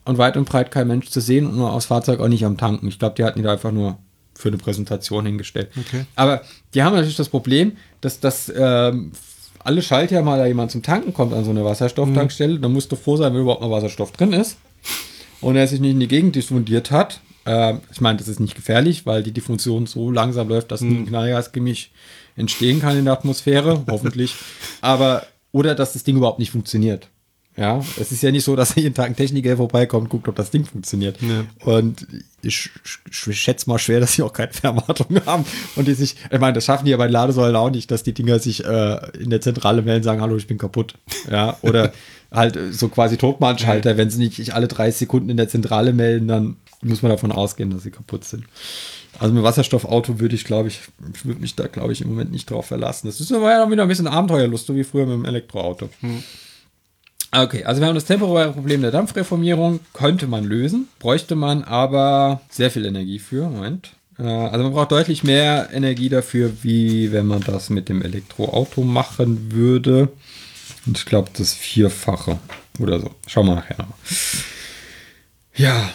[0.05, 2.57] Und weit und breit kein Mensch zu sehen und nur aus Fahrzeug auch nicht am
[2.57, 2.89] Tanken.
[2.89, 3.99] Ich glaube, die hatten die da einfach nur
[4.35, 5.71] für eine Präsentation hingestellt.
[5.79, 6.07] Okay.
[6.17, 6.43] Aber
[6.75, 9.13] die haben natürlich das Problem, dass das ähm,
[9.61, 12.59] alle Schaltjahr mal da jemand zum Tanken kommt an so eine Wasserstofftankstelle.
[12.59, 14.57] Dann musst du froh sein, wenn überhaupt noch Wasserstoff drin ist.
[15.41, 17.21] Und er sich nicht in die Gegend diffundiert hat.
[17.45, 21.07] Ähm, ich meine, das ist nicht gefährlich, weil die Diffusion so langsam läuft, dass ein
[21.07, 21.91] Knallgasgemisch
[22.37, 24.35] entstehen kann in der Atmosphäre, hoffentlich.
[24.81, 27.09] Aber, oder dass das Ding überhaupt nicht funktioniert.
[27.55, 30.37] Ja, es ist ja nicht so, dass jeden Tag ein Techniker vorbeikommt und guckt, ob
[30.37, 31.19] das Ding funktioniert.
[31.65, 32.07] Und
[32.41, 32.71] ich,
[33.11, 35.45] ich schätze mal schwer, dass sie auch keine Fernwartung haben
[35.77, 38.15] und die sich, ich meine, das schaffen die ja bei Ladesäulen auch nicht, dass die
[38.15, 40.95] Dinger sich äh, in der Zentrale melden, sagen, hallo, ich bin kaputt.
[41.31, 41.93] Ja, oder
[42.33, 46.29] halt äh, so quasi Totmannschalter, wenn sie nicht alle 30 Sekunden in der Zentrale melden,
[46.29, 48.45] dann muss man davon ausgehen, dass sie kaputt sind.
[49.19, 50.81] Also mit Wasserstoffauto würde ich, glaube ich,
[51.15, 53.07] ich würde mich da, glaube ich, im Moment nicht drauf verlassen.
[53.07, 55.91] Das ist aber ja wieder ein bisschen Abenteuerlust, so wie früher mit dem Elektroauto.
[57.31, 62.41] Okay, also wir haben das temporäre Problem der Dampfreformierung, könnte man lösen, bräuchte man aber
[62.51, 63.49] sehr viel Energie für.
[63.49, 63.93] Moment.
[64.19, 68.83] Äh, Also man braucht deutlich mehr Energie dafür, wie wenn man das mit dem Elektroauto
[68.83, 70.09] machen würde.
[70.85, 72.39] Und ich glaube, das Vierfache
[72.79, 73.11] oder so.
[73.27, 73.97] Schauen wir nachher nochmal.
[75.55, 75.91] Ja,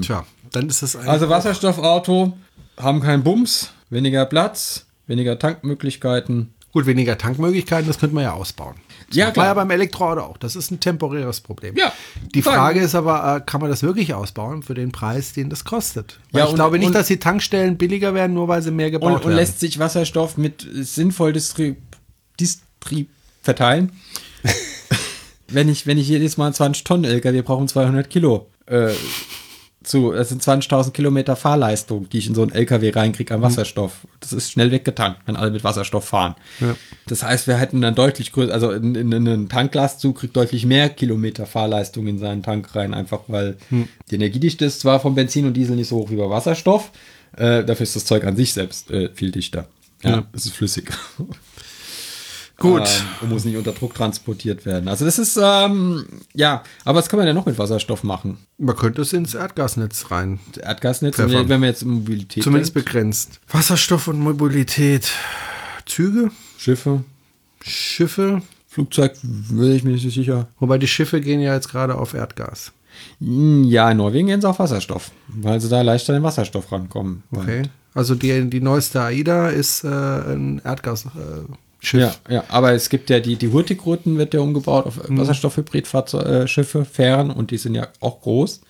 [0.00, 2.36] Tja, dann ist das ein also Wasserstoffauto
[2.78, 6.52] haben keinen Bums, weniger Platz, weniger Tankmöglichkeiten.
[6.72, 8.74] gut weniger Tankmöglichkeiten, das könnte man ja ausbauen.
[9.08, 9.46] Das Ja, klar.
[9.46, 10.36] ja beim Elektroauto auch.
[10.36, 11.74] Das ist ein temporäres Problem.
[11.76, 11.92] Ja,
[12.34, 12.54] Die klar.
[12.56, 16.20] Frage ist aber, äh, kann man das wirklich ausbauen für den Preis, den das kostet?
[16.30, 18.70] Weil Ja, ich und- glaube nicht, und- dass die Tankstellen billiger werden, nur weil sie
[18.70, 19.36] mehr gebaut Und, und werden.
[19.36, 21.76] lässt sich Wasserstoff mit sinnvoll distri
[22.38, 23.08] distri
[23.42, 23.92] verteilen.
[25.48, 28.48] wenn ich, wenn ich jedes Mal 20 Tonnen LKW brauche, 200 Kilo.
[28.66, 28.92] Äh,
[29.88, 34.06] zu, das sind 20.000 Kilometer Fahrleistung, die ich in so einen LKW reinkriege an Wasserstoff.
[34.20, 36.34] Das ist schnell weggetankt, wenn alle mit Wasserstoff fahren.
[36.60, 36.76] Ja.
[37.06, 40.66] Das heißt, wir hätten dann deutlich größer, also in, in, in einen Tanklastzug kriegt deutlich
[40.66, 45.46] mehr Kilometer Fahrleistung in seinen Tank rein, einfach weil die Energiedichte ist zwar von Benzin
[45.46, 46.90] und Diesel nicht so hoch wie bei Wasserstoff,
[47.36, 49.66] äh, dafür ist das Zeug an sich selbst äh, viel dichter.
[50.02, 50.26] Ja, Ja.
[50.32, 50.90] es ist flüssig.
[52.58, 52.80] Gut.
[52.82, 54.88] Ähm, und muss nicht unter Druck transportiert werden.
[54.88, 56.04] Also das ist, ähm,
[56.34, 58.38] ja, aber was kann man denn noch mit Wasserstoff machen?
[58.58, 60.40] Man könnte es ins Erdgasnetz rein.
[60.60, 61.48] Erdgasnetz, Pfeffern.
[61.48, 62.84] wenn wir jetzt Mobilität Zumindest denken.
[62.86, 63.40] begrenzt.
[63.48, 65.10] Wasserstoff und Mobilität.
[65.86, 67.04] Züge, Schiffe,
[67.62, 68.42] Schiffe.
[68.70, 70.48] Flugzeug, will ich mir nicht so sicher.
[70.60, 72.72] Wobei die Schiffe gehen ja jetzt gerade auf Erdgas.
[73.20, 76.70] Hm, Ja, in Norwegen gehen sie auf Wasserstoff, weil sie da leichter an den Wasserstoff
[76.70, 77.22] rankommen.
[77.30, 77.62] Okay.
[77.94, 81.12] Also die, die neueste AIDA ist äh, ein Erdgasschiff.
[81.14, 82.00] Äh, Schiff.
[82.28, 87.30] Ja, ja, aber es gibt ja die, die Hurtigruten wird ja umgebaut auf Wasserstoffhybridschiffe, Fähren
[87.30, 88.60] und die sind ja auch groß.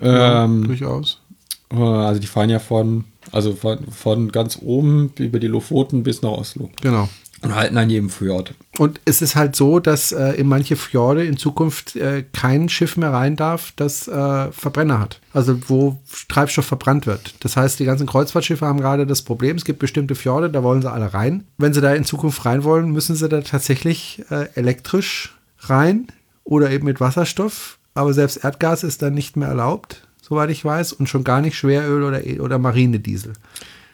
[0.00, 1.20] Ja, Ähm, durchaus.
[1.70, 6.22] Äh, Also die fahren ja von, also von, von ganz oben über die Lofoten bis
[6.22, 6.70] nach Oslo.
[6.80, 7.08] Genau.
[7.42, 8.54] Und halten an jedem Fjord.
[8.76, 12.98] Und es ist halt so, dass äh, in manche Fjorde in Zukunft äh, kein Schiff
[12.98, 15.20] mehr rein darf, das äh, Verbrenner hat.
[15.32, 15.98] Also wo
[16.28, 17.34] Treibstoff verbrannt wird.
[17.40, 20.82] Das heißt, die ganzen Kreuzfahrtschiffe haben gerade das Problem, es gibt bestimmte Fjorde, da wollen
[20.82, 21.44] sie alle rein.
[21.56, 26.08] Wenn sie da in Zukunft rein wollen, müssen sie da tatsächlich äh, elektrisch rein
[26.44, 27.78] oder eben mit Wasserstoff.
[27.94, 31.56] Aber selbst Erdgas ist dann nicht mehr erlaubt, soweit ich weiß, und schon gar nicht
[31.56, 33.32] Schweröl oder, E- oder Marinediesel.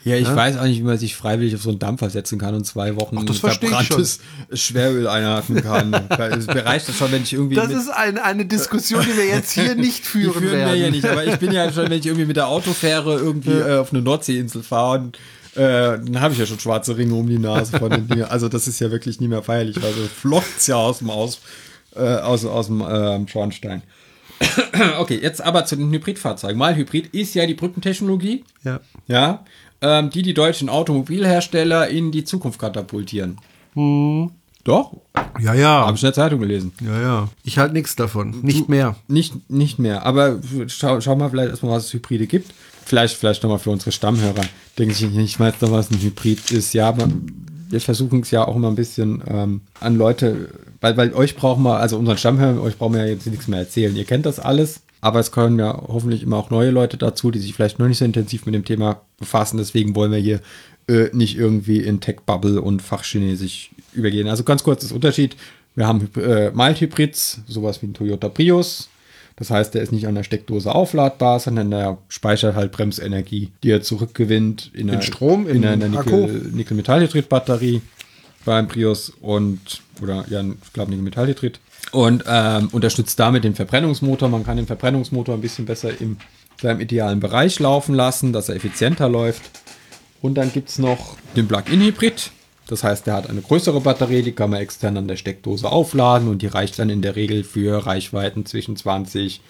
[0.07, 2.55] Ja, ich weiß auch nicht, wie man sich freiwillig auf so einen Dampfer setzen kann
[2.55, 4.21] und zwei Wochen Ach, das verbranntes
[4.53, 5.93] Schweröl einatmen kann.
[6.17, 9.51] Es reicht das schon, wenn ich irgendwie Das ist eine, eine Diskussion, die wir jetzt
[9.51, 10.75] hier nicht die führen, führen werden.
[10.75, 13.51] wir ja nicht, aber ich bin ja schon, wenn ich irgendwie mit der Autofähre irgendwie
[13.51, 15.17] äh, auf eine Nordseeinsel fahre, und,
[15.57, 18.25] äh, dann habe ich ja schon schwarze Ringe um die Nase von den Dingen.
[18.25, 21.41] Also das ist ja wirklich nie mehr feierlich, weil so flockt's ja aus dem aus,
[21.97, 23.83] äh, aus, aus dem ähm, Schornstein.
[24.99, 26.59] okay, jetzt aber zu den Hybridfahrzeugen.
[26.59, 28.45] Mal Hybrid ist ja die Brückentechnologie.
[28.65, 28.81] Ja.
[29.07, 29.45] Ja,
[29.81, 33.39] ähm, die die deutschen Automobilhersteller in die Zukunft katapultieren.
[34.65, 34.93] Doch,
[35.41, 35.87] Ja, ja.
[35.87, 36.73] habe ich in der Zeitung gelesen.
[36.85, 37.29] Ja, ja.
[37.45, 38.41] Ich halte nichts davon.
[38.43, 38.97] Nicht mehr.
[39.07, 42.53] Nicht, nicht mehr, aber schau, schau mal vielleicht erstmal, was es Hybride gibt.
[42.85, 44.43] Vielleicht, vielleicht nochmal für unsere Stammhörer.
[44.79, 46.73] Denke ich nicht, weiß noch, was ein Hybrid ist.
[46.73, 47.09] Ja, aber
[47.69, 50.51] wir versuchen es ja auch immer ein bisschen ähm, an Leute,
[50.81, 53.59] weil, weil euch brauchen wir, also unseren Stammhörern, euch brauchen wir ja jetzt nichts mehr
[53.61, 53.95] erzählen.
[53.97, 57.39] Ihr kennt das alles, aber es kommen ja hoffentlich immer auch neue Leute dazu, die
[57.39, 59.59] sich vielleicht noch nicht so intensiv mit dem Thema befassen.
[59.59, 60.41] Deswegen wollen wir hier
[60.89, 64.29] äh, nicht irgendwie in Tech-Bubble und Fachchinesisch übergehen.
[64.29, 65.37] Also ganz kurz das Unterschied.
[65.75, 68.89] Wir haben äh, Mild-Hybrids, sowas wie ein Toyota Prius.
[69.39, 73.71] Das heißt, der ist nicht an der Steckdose aufladbar, sondern der speichert halt Bremsenergie, die
[73.71, 76.11] er zurückgewinnt in, einer- Strom, in in einer Akku.
[76.27, 77.83] Nickel- Nickel-Metallhydrid-Batterie
[78.47, 81.61] beim Prius und, oder ja, ich glaube Nickel-Metallhydrid.
[81.93, 84.29] Und ähm, unterstützt damit den Verbrennungsmotor.
[84.29, 86.17] Man kann den Verbrennungsmotor ein bisschen besser in
[86.61, 89.43] seinem idealen Bereich laufen lassen, dass er effizienter läuft.
[90.23, 92.31] Und dann gibt es noch den Plug-in-Hybrid.
[92.69, 96.29] Das heißt, der hat eine größere Batterie, die kann man extern an der Steckdose aufladen
[96.29, 99.41] und die reicht dann in der Regel für Reichweiten zwischen 20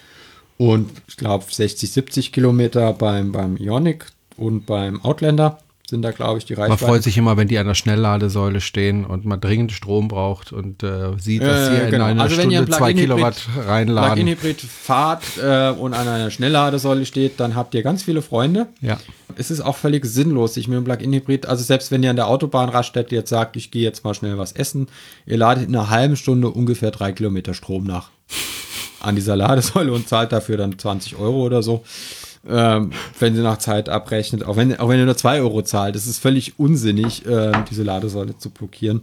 [0.57, 4.05] und ich glaube 60, 70 Kilometer beim, beim Ionic
[4.37, 5.59] und beim Outlander
[5.89, 6.85] sind da, glaube ich, die Man Reichweiten.
[6.85, 10.83] freut sich immer, wenn die an der Schnellladesäule stehen und man dringend Strom braucht und
[10.83, 12.05] äh, sieht, dass sie Äh, in genau.
[12.05, 14.13] einer Also wenn ihr Stunde zwei Kilowatt reinladen.
[14.15, 18.67] Plug-in-Hybrid fahrt äh, und an einer Schnellladesäule steht, dann habt ihr ganz viele Freunde.
[18.81, 18.97] Ja.
[19.37, 22.27] Es ist auch völlig sinnlos, sich mit einem Plug-in-Hybrid, also selbst wenn ihr an der
[22.27, 24.87] Autobahnraststätte jetzt sagt, ich gehe jetzt mal schnell was essen,
[25.25, 28.09] ihr ladet in einer halben Stunde ungefähr drei Kilometer Strom nach
[28.99, 31.83] an dieser Ladesäule und zahlt dafür dann 20 Euro oder so.
[32.47, 35.95] Ähm, wenn sie nach Zeit abrechnet, auch wenn, auch wenn ihr nur 2 Euro zahlt,
[35.95, 39.01] es ist völlig unsinnig, ähm, diese Ladesäule zu blockieren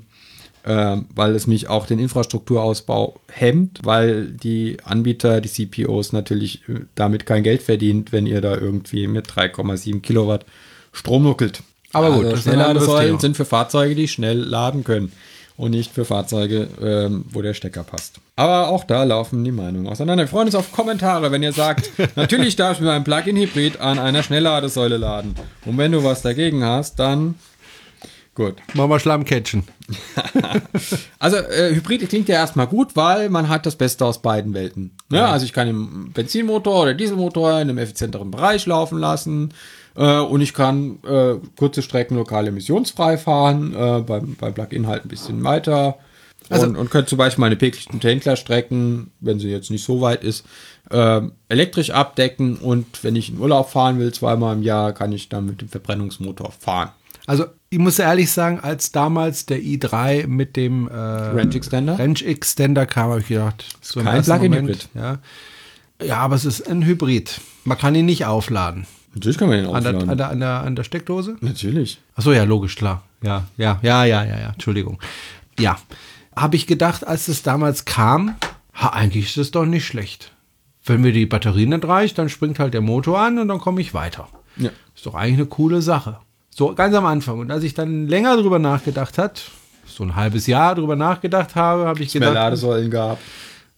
[0.66, 6.80] ähm, weil es mich auch den Infrastrukturausbau hemmt, weil die Anbieter, die CPOs natürlich äh,
[6.94, 10.46] damit kein Geld verdient, wenn ihr da irgendwie mit 3,7 Kilowatt
[10.92, 11.62] Strom nuckelt.
[11.92, 15.12] Aber gut, also Schnellladesäulen sind für Fahrzeuge, die schnell laden können
[15.56, 18.18] und nicht für Fahrzeuge, ähm, wo der Stecker passt.
[18.36, 20.24] Aber auch da laufen die Meinungen auseinander.
[20.24, 23.98] Wir freuen uns auf Kommentare, wenn ihr sagt, natürlich darf ich mir ein Plug-in-Hybrid an
[23.98, 25.34] einer Schnellladesäule laden.
[25.64, 27.36] Und wenn du was dagegen hast, dann
[28.34, 28.56] gut.
[28.74, 29.64] Machen wir Schlammcatchen.
[31.18, 34.92] Also äh, Hybrid klingt ja erstmal gut, weil man hat das Beste aus beiden Welten.
[35.10, 39.52] Ja, Also ich kann den Benzinmotor oder Dieselmotor in einem effizienteren Bereich laufen lassen
[39.96, 45.04] äh, und ich kann äh, kurze Strecken lokal emissionsfrei fahren, äh, beim, beim Plug-in halt
[45.04, 45.98] ein bisschen weiter.
[46.50, 50.22] Also- und, und könnte zum Beispiel meine Peking Strecken, wenn sie jetzt nicht so weit
[50.22, 50.44] ist,
[50.90, 55.28] ähm, elektrisch abdecken und wenn ich in Urlaub fahren will, zweimal im Jahr, kann ich
[55.30, 56.90] dann mit dem Verbrennungsmotor fahren.
[57.26, 61.98] Also ich muss ehrlich sagen, als damals der i3 mit dem äh, Range Extender?
[61.98, 64.88] Range Extender kam, habe ich gedacht, so kein ersten Plug-in-Hybrid.
[64.94, 65.20] Moment,
[66.00, 66.06] Ja.
[66.06, 67.40] ja, aber es ist ein Hybrid.
[67.64, 68.86] Man kann ihn nicht aufladen.
[69.14, 70.10] Natürlich kann man den An der, aufladen.
[70.10, 71.36] an der, an der, an der Steckdose?
[71.40, 72.00] Natürlich.
[72.16, 73.02] Achso, ja, logisch, klar.
[73.22, 74.98] Ja, ja, ja, ja, ja, ja, Entschuldigung.
[75.58, 75.78] Ja,
[76.36, 78.34] habe ich gedacht, als es damals kam,
[78.74, 80.32] ha, eigentlich ist es doch nicht schlecht.
[80.84, 83.80] Wenn mir die Batterie nicht reicht, dann springt halt der Motor an und dann komme
[83.80, 84.28] ich weiter.
[84.56, 84.70] Ja.
[84.94, 86.18] Ist doch eigentlich eine coole Sache.
[86.50, 87.38] So ganz am Anfang.
[87.38, 89.50] Und als ich dann länger drüber nachgedacht hat,
[89.86, 93.22] so ein halbes Jahr drüber nachgedacht habe, habe ich mehr gedacht, Ladesäulen gehabt.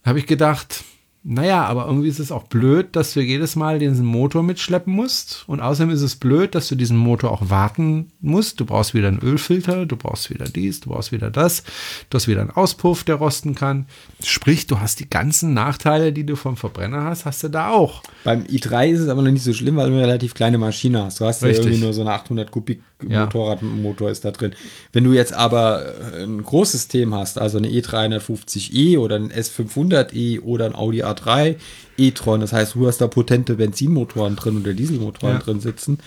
[0.05, 0.85] habe ich gedacht,
[1.28, 5.43] naja, aber irgendwie ist es auch blöd, dass du jedes Mal diesen Motor mitschleppen musst.
[5.48, 8.61] Und außerdem ist es blöd, dass du diesen Motor auch warten musst.
[8.61, 11.65] Du brauchst wieder einen Ölfilter, du brauchst wieder dies, du brauchst wieder das.
[12.11, 13.86] Du hast wieder einen Auspuff, der rosten kann.
[14.23, 18.05] Sprich, du hast die ganzen Nachteile, die du vom Verbrenner hast, hast du da auch.
[18.23, 21.07] Beim i3 ist es aber noch nicht so schlimm, weil du eine relativ kleine Maschine
[21.07, 21.20] hast.
[21.20, 23.24] Du hast ja irgendwie nur so eine 800 Kubik Ja.
[23.24, 24.55] Motorradmotor ist da drin.
[24.93, 30.64] Wenn du jetzt aber äh, ein Großsystem hast, also eine E350e oder ein S500e oder
[30.66, 31.56] ein Audi A3
[31.98, 35.43] e-tron, das heißt, du hast da potente Benzinmotoren drin oder Dieselmotoren Ja.
[35.43, 35.98] drin sitzen.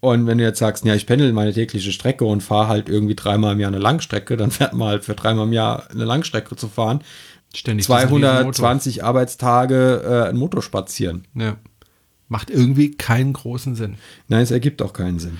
[0.00, 3.14] Und wenn du jetzt sagst, ja, ich pendel meine tägliche Strecke und fahre halt irgendwie
[3.14, 6.54] dreimal im Jahr eine Langstrecke, dann fährt man halt für dreimal im Jahr eine Langstrecke
[6.56, 7.00] zu fahren.
[7.54, 8.52] Ständig diesen riesen Motor.
[8.52, 11.24] 220 Arbeitstage äh, einen Motor spazieren.
[11.34, 11.56] Ja.
[12.28, 13.96] Macht irgendwie keinen großen Sinn.
[14.28, 15.38] Nein, es ergibt auch keinen Sinn.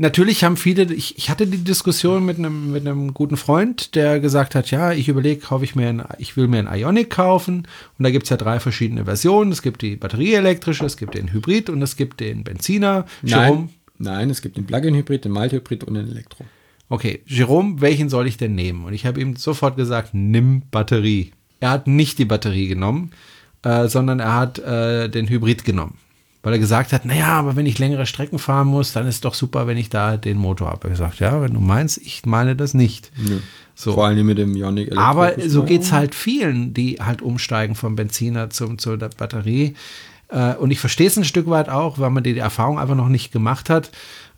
[0.00, 4.20] Natürlich haben viele, ich, ich hatte die Diskussion mit einem, mit einem guten Freund, der
[4.20, 7.66] gesagt hat, ja, ich überlege, kaufe ich mir ein, ich will mir ein Ionic kaufen
[7.98, 9.50] und da gibt's ja drei verschiedene Versionen.
[9.50, 13.06] Es gibt die batterieelektrische, es gibt den Hybrid und es gibt den Benziner.
[13.24, 16.44] Jerome, Nein, nein, es gibt den Plug-in-Hybrid, den Mild-Hybrid und den Elektro.
[16.88, 18.84] okay, Jerome, welchen soll ich denn nehmen?
[18.84, 21.32] Und ich habe ihm sofort gesagt, nimm Batterie.
[21.58, 23.10] Er hat nicht die Batterie genommen,
[23.64, 25.98] äh, sondern er hat äh, den Hybrid genommen.
[26.42, 29.34] Weil er gesagt hat, naja, aber wenn ich längere Strecken fahren muss, dann ist doch
[29.34, 30.86] super, wenn ich da den Motor habe.
[30.86, 33.10] Er gesagt, ja, wenn du meinst, ich meine das nicht.
[33.74, 33.92] So.
[33.94, 35.02] Vor allem mit dem Ionic Elektro.
[35.02, 39.74] Aber so geht's halt vielen, die halt umsteigen vom Benziner zum, zur Batterie.
[40.28, 42.94] Äh, und ich verstehe es ein Stück weit auch, weil man die, die Erfahrung einfach
[42.94, 43.90] noch nicht gemacht hat,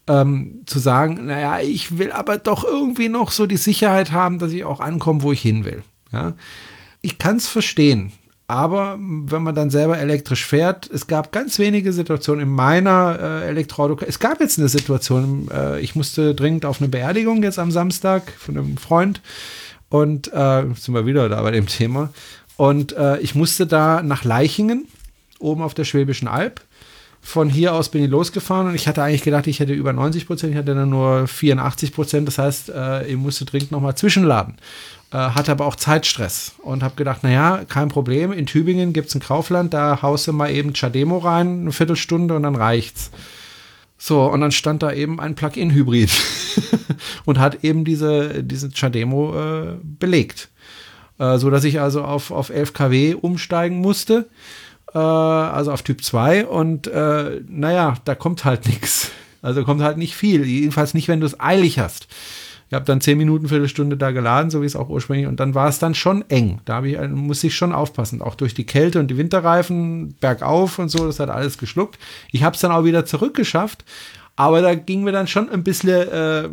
[0.07, 4.53] ähm, zu sagen, naja, ich will aber doch irgendwie noch so die Sicherheit haben, dass
[4.53, 5.83] ich auch ankomme, wo ich hin will.
[6.13, 6.35] Ja?
[7.01, 8.13] Ich kann es verstehen.
[8.51, 13.49] Aber wenn man dann selber elektrisch fährt, es gab ganz wenige Situationen in meiner äh,
[13.49, 14.05] Elektroauto.
[14.05, 18.33] Es gab jetzt eine Situation, äh, ich musste dringend auf eine Beerdigung jetzt am Samstag
[18.37, 19.21] von einem Freund
[19.89, 22.11] und äh, sind wir wieder da bei dem Thema.
[22.57, 24.89] Und äh, ich musste da nach Leichingen,
[25.39, 26.61] oben auf der Schwäbischen Alb.
[27.21, 30.27] Von hier aus bin ich losgefahren und ich hatte eigentlich gedacht, ich hätte über 90
[30.27, 32.27] Prozent, ich hatte dann nur 84 Prozent.
[32.27, 34.57] Das heißt, äh, ich musste dringend nochmal zwischenladen.
[35.13, 38.33] Äh, hatte aber auch Zeitstress und habe gedacht, naja, kein Problem.
[38.33, 42.37] In Tübingen gibt es ein Kaufland, da haust du mal eben Chademo rein, eine Viertelstunde
[42.37, 43.11] und dann reicht's.
[43.99, 46.11] So, und dann stand da eben ein Plug-in-Hybrid
[47.25, 50.49] und hat eben diese, diese Chademo äh, belegt.
[51.19, 54.27] Äh, so dass ich also auf, auf 11 kW umsteigen musste,
[54.95, 59.11] äh, also auf Typ 2 und äh, naja, da kommt halt nichts.
[59.43, 62.09] Also kommt halt nicht viel, jedenfalls nicht, wenn du es eilig hast.
[62.71, 65.57] Ich habe dann 10 Minuten, Viertelstunde da geladen, so wie es auch ursprünglich, und dann
[65.57, 66.61] war es dann schon eng.
[66.65, 70.89] Da ich, muss ich schon aufpassen, auch durch die Kälte und die Winterreifen, bergauf und
[70.89, 71.99] so, das hat alles geschluckt.
[72.31, 73.85] Ich habe es dann auch wieder zurückgeschafft,
[74.37, 76.49] aber da ging mir dann schon ein bisschen, äh,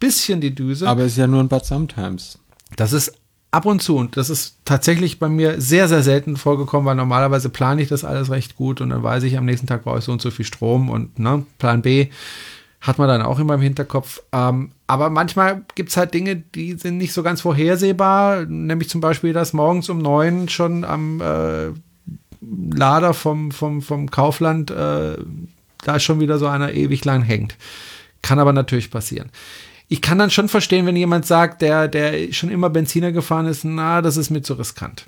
[0.00, 0.88] bisschen die Düse.
[0.88, 2.40] Aber es ist ja nur ein Bad Sometimes.
[2.74, 3.14] Das ist
[3.52, 7.48] ab und zu und das ist tatsächlich bei mir sehr, sehr selten vorgekommen, weil normalerweise
[7.48, 10.04] plane ich das alles recht gut und dann weiß ich, am nächsten Tag brauche ich
[10.04, 12.08] so und so viel Strom und ne, Plan B
[12.80, 14.22] hat man dann auch immer im Hinterkopf.
[14.32, 19.00] Ähm, aber manchmal gibt es halt Dinge, die sind nicht so ganz vorhersehbar, nämlich zum
[19.00, 21.68] Beispiel, dass morgens um neun schon am äh,
[22.42, 25.16] Lader vom, vom, vom Kaufland äh,
[25.84, 27.56] da schon wieder so einer ewig lang hängt.
[28.22, 29.30] Kann aber natürlich passieren
[29.92, 33.64] ich kann dann schon verstehen, wenn jemand sagt, der, der schon immer Benziner gefahren ist,
[33.64, 35.06] na, das ist mir zu riskant.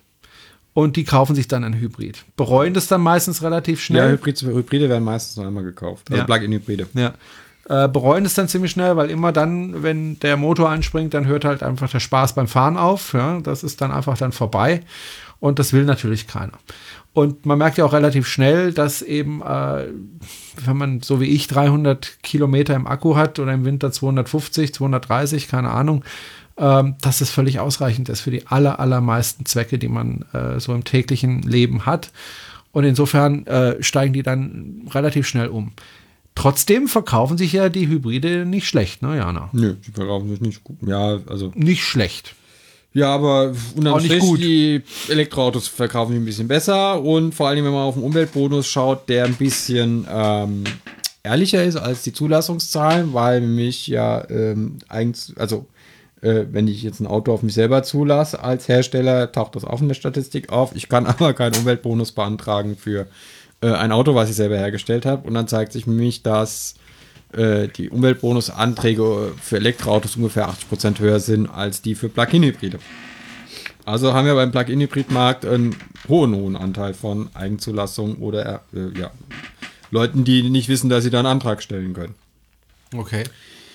[0.74, 2.24] Und die kaufen sich dann ein Hybrid.
[2.36, 4.12] Bereuen das dann meistens relativ Ja, schnell.
[4.12, 6.11] Hybrid, Hybride werden meistens noch einmal gekauft.
[6.11, 6.24] Also Ja.
[6.24, 6.89] Plug-in-Hybride.
[6.94, 7.15] Ja.
[7.68, 11.44] Äh, bereuen es dann ziemlich schnell, weil immer dann, wenn der Motor anspringt, dann hört
[11.44, 13.12] halt einfach der Spaß beim Fahren auf.
[13.12, 13.40] Ja?
[13.40, 14.82] Das ist dann einfach dann vorbei.
[15.39, 16.59] Und das will natürlich keiner.
[17.14, 19.86] Und man merkt ja auch relativ schnell, dass eben, äh,
[20.64, 25.48] wenn man so wie ich 300 Kilometer im Akku hat oder im Winter 250, 230,
[25.48, 26.05] keine Ahnung,
[26.56, 30.74] ähm, dass es völlig ausreichend ist für die aller, allermeisten Zwecke, die man äh, so
[30.74, 32.12] im täglichen Leben hat.
[32.72, 35.72] Und insofern äh, steigen die dann relativ schnell um.
[36.34, 39.50] Trotzdem verkaufen sich ja die Hybride nicht schlecht, ne, Jana?
[39.52, 40.78] Nö, die verkaufen sich nicht gut.
[40.86, 41.52] Ja, also.
[41.54, 42.34] Nicht schlecht.
[42.94, 44.40] Ja, aber unterm Auch nicht Strich, gut.
[44.40, 48.66] die Elektroautos verkaufen sich ein bisschen besser und vor allem, wenn man auf den Umweltbonus
[48.66, 50.64] schaut, der ein bisschen ähm,
[51.22, 55.66] ehrlicher ist als die Zulassungszahlen, weil mich ja ähm, eigentlich, also
[56.20, 59.80] äh, wenn ich jetzt ein Auto auf mich selber zulasse als Hersteller, taucht das auch
[59.80, 60.74] in der Statistik auf.
[60.74, 63.06] Ich kann aber keinen Umweltbonus beantragen für
[63.62, 65.26] äh, ein Auto, was ich selber hergestellt habe.
[65.26, 66.74] Und dann zeigt sich nämlich, dass
[67.32, 72.78] äh, die Umweltbonusanträge für Elektroautos ungefähr 80% höher sind als die für Plug-in-Hybride.
[73.84, 75.74] Also haben wir beim Plug-in-Hybrid-Markt einen
[76.09, 79.10] hohen, hohen Anteil von Eigenzulassung oder äh, ja,
[79.90, 82.14] Leuten, die nicht wissen, dass sie da einen Antrag stellen können.
[82.94, 83.24] Okay.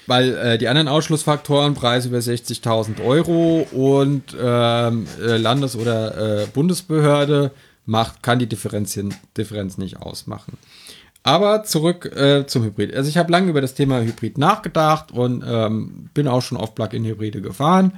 [0.06, 6.48] Weil äh, die anderen Ausschlussfaktoren, Preis über 60.000 Euro und ähm, äh, Landes- oder äh,
[6.48, 7.52] Bundesbehörde
[7.88, 9.00] macht, kann die Differenz,
[9.36, 10.58] Differenz nicht ausmachen.
[11.24, 12.96] Aber zurück äh, zum Hybrid.
[12.96, 16.76] Also ich habe lange über das Thema Hybrid nachgedacht und ähm, bin auch schon auf
[16.76, 17.94] Plug-in-Hybride gefahren.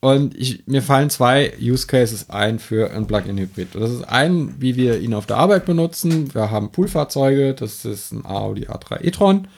[0.00, 3.74] Und ich, mir fallen zwei Use Cases ein für ein Plug-in-Hybrid.
[3.74, 6.32] Das ist ein, wie wir ihn auf der Arbeit benutzen.
[6.34, 9.48] Wir haben Poolfahrzeuge, das ist ein Audi A3 e-tron.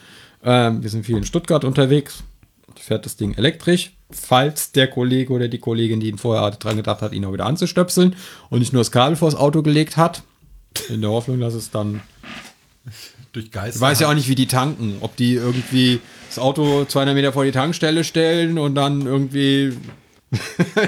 [0.42, 2.24] Ähm, wir sind viel in Stuttgart unterwegs.
[2.76, 3.92] Fährt das Ding elektrisch.
[4.12, 7.47] Falls der Kollege oder die Kollegin, die ihn vorher dran gedacht hat, ihn auch wieder
[7.47, 8.16] anzustöpseln
[8.51, 10.22] und nicht nur das Kabel vors Auto gelegt hat.
[10.89, 12.01] In der Hoffnung, dass es dann
[13.32, 13.76] Durch Geister.
[13.76, 14.97] Ich weiß ja auch nicht, wie die tanken.
[15.01, 19.74] Ob die irgendwie das Auto 200 Meter vor die Tankstelle stellen und dann irgendwie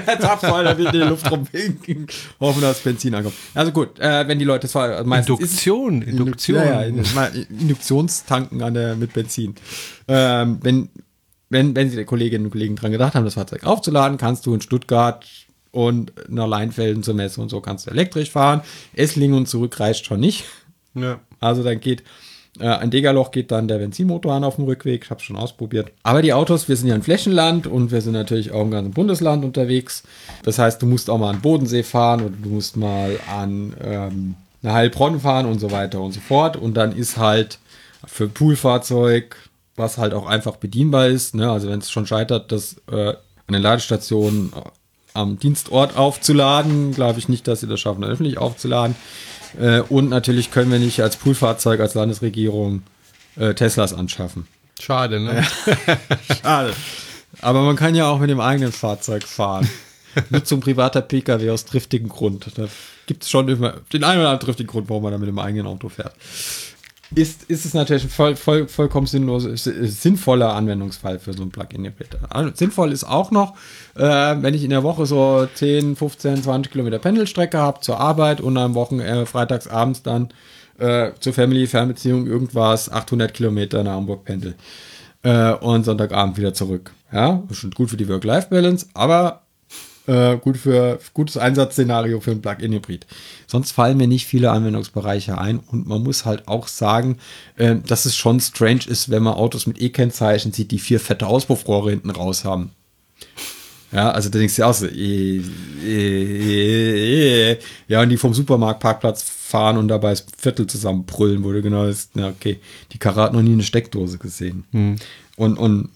[0.07, 2.07] der Zapfball, da wird in der Luft rumwinken,
[2.39, 3.35] hoffen, dass Benzin ankommt.
[3.53, 6.57] Also gut, äh, wenn die Leute, das war meistens Induktion, ist, Induktion.
[6.57, 9.55] Ja, ja, Induktionstanken an der, mit Benzin.
[10.07, 10.89] Ähm, wenn,
[11.55, 14.53] wenn, wenn sie die Kolleginnen und Kollegen dran gedacht haben, das Fahrzeug aufzuladen, kannst du
[14.53, 15.25] in Stuttgart
[15.71, 18.61] und nach Leinfelden zur Messe und so kannst du elektrisch fahren.
[18.93, 20.45] Esslingen und zurück reicht schon nicht.
[20.93, 21.19] Ja.
[21.39, 22.03] Also dann geht
[22.59, 25.03] äh, ein Degerloch geht dann der Benzinmotor an auf dem Rückweg.
[25.03, 25.91] Ich habe schon ausprobiert.
[26.03, 28.91] Aber die Autos, wir sind ja ein Flächenland und wir sind natürlich auch im ganzen
[28.91, 30.03] Bundesland unterwegs.
[30.43, 34.35] Das heißt, du musst auch mal an Bodensee fahren oder du musst mal an ähm,
[34.63, 36.57] eine Heilbronn fahren und so weiter und so fort.
[36.57, 37.59] Und dann ist halt
[38.05, 39.35] für Poolfahrzeug,
[39.75, 41.51] was halt auch einfach bedienbar ist, ne?
[41.51, 44.51] also wenn es schon scheitert, das äh, an den Ladestationen
[45.13, 48.95] am Dienstort aufzuladen, glaube ich nicht, dass sie das schaffen, öffentlich aufzuladen.
[49.59, 52.83] Äh, und natürlich können wir nicht als Poolfahrzeug, als Landesregierung
[53.37, 54.47] äh, Teslas anschaffen.
[54.79, 55.43] Schade, ne?
[56.41, 56.73] Schade.
[57.41, 59.69] Aber man kann ja auch mit dem eigenen Fahrzeug fahren.
[60.29, 62.47] Nutzung privater Pkw aus driftigem Grund.
[62.55, 62.67] Da
[63.05, 65.39] gibt es schon immer den einen oder anderen driftigen Grund, warum man da mit dem
[65.39, 66.13] eigenen Auto fährt.
[67.13, 72.17] Ist, ist es natürlich ein voll, voll, vollkommen sinnlos, sinnvoller Anwendungsfall für so ein Plug-in-Hybrid.
[72.29, 73.55] Also sinnvoll ist auch noch,
[73.95, 78.41] äh, wenn ich in der Woche so 10, 15, 20 Kilometer Pendelstrecke habe zur Arbeit
[78.41, 80.29] und am Wochenende äh, freitags abends dann
[80.79, 84.55] äh, zur Family-Fernbeziehung irgendwas 800 Kilometer nach Hamburg pendel
[85.21, 86.91] äh, und Sonntagabend wieder zurück.
[87.13, 89.44] Ja, schon gut für die Work-Life-Balance, aber
[90.07, 93.05] äh, gut für gutes Einsatzszenario für ein Plug-in-Hybrid.
[93.47, 97.17] Sonst fallen mir nicht viele Anwendungsbereiche ein und man muss halt auch sagen,
[97.57, 101.27] äh, dass es schon strange ist, wenn man Autos mit E-Kennzeichen sieht, die vier fette
[101.27, 102.71] Auspuffrohre hinten raus haben.
[103.91, 105.41] Ja, also da denkst du auch so, eh,
[105.85, 111.61] eh, eh, ja, und die vom Supermarktparkplatz fahren und dabei das Viertel zusammenbrüllen, wo du
[111.61, 112.59] genau ist, na okay,
[112.91, 114.65] die Karre hat noch nie eine Steckdose gesehen.
[114.71, 114.97] Hm.
[115.37, 115.91] Und, und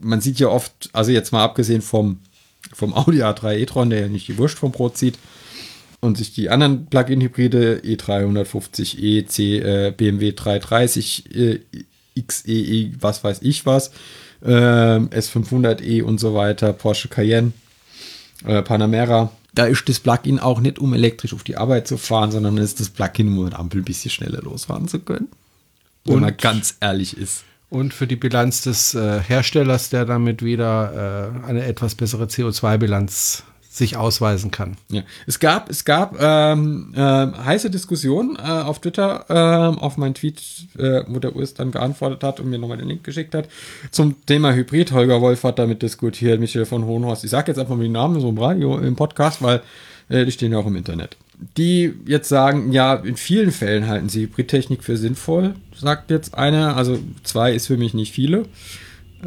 [0.00, 2.20] man sieht ja oft, also jetzt mal abgesehen vom,
[2.74, 5.18] vom Audi A3 e-tron, der ja nicht die Wurst vom Brot zieht,
[6.00, 11.60] und sich die anderen Plug-in-Hybride E350e, C, äh, BMW 330, äh,
[12.20, 13.90] XEE, was weiß ich was,
[14.44, 17.52] äh, S500e und so weiter, Porsche Cayenne,
[18.44, 19.32] äh, Panamera.
[19.54, 22.80] Da ist das Plug-in auch nicht, um elektrisch auf die Arbeit zu fahren, sondern ist
[22.80, 25.28] das Plug-in, um mit Ampel ein bisschen schneller losfahren zu können.
[26.04, 27.44] Wenn Und- man ganz ehrlich ist.
[27.74, 33.42] Und für die Bilanz des äh, Herstellers, der damit wieder äh, eine etwas bessere CO2-Bilanz
[33.68, 34.76] sich ausweisen kann.
[34.90, 35.02] Ja.
[35.26, 40.40] Es gab, es gab ähm, äh, heiße Diskussionen äh, auf Twitter ähm, auf meinen Tweet,
[40.78, 43.48] äh, wo der US dann geantwortet hat und mir nochmal den Link geschickt hat,
[43.90, 44.92] zum Thema Hybrid.
[44.92, 47.24] Holger Wolf hat damit diskutiert, Michael von Hohenhorst.
[47.24, 49.62] Ich sage jetzt einfach mal die Namen so im Radio, im Podcast, weil
[50.08, 51.16] äh, die stehen ja auch im Internet.
[51.56, 56.76] Die jetzt sagen, ja, in vielen Fällen halten sie Hybridtechnik für sinnvoll, sagt jetzt einer.
[56.76, 58.44] Also zwei ist für mich nicht viele.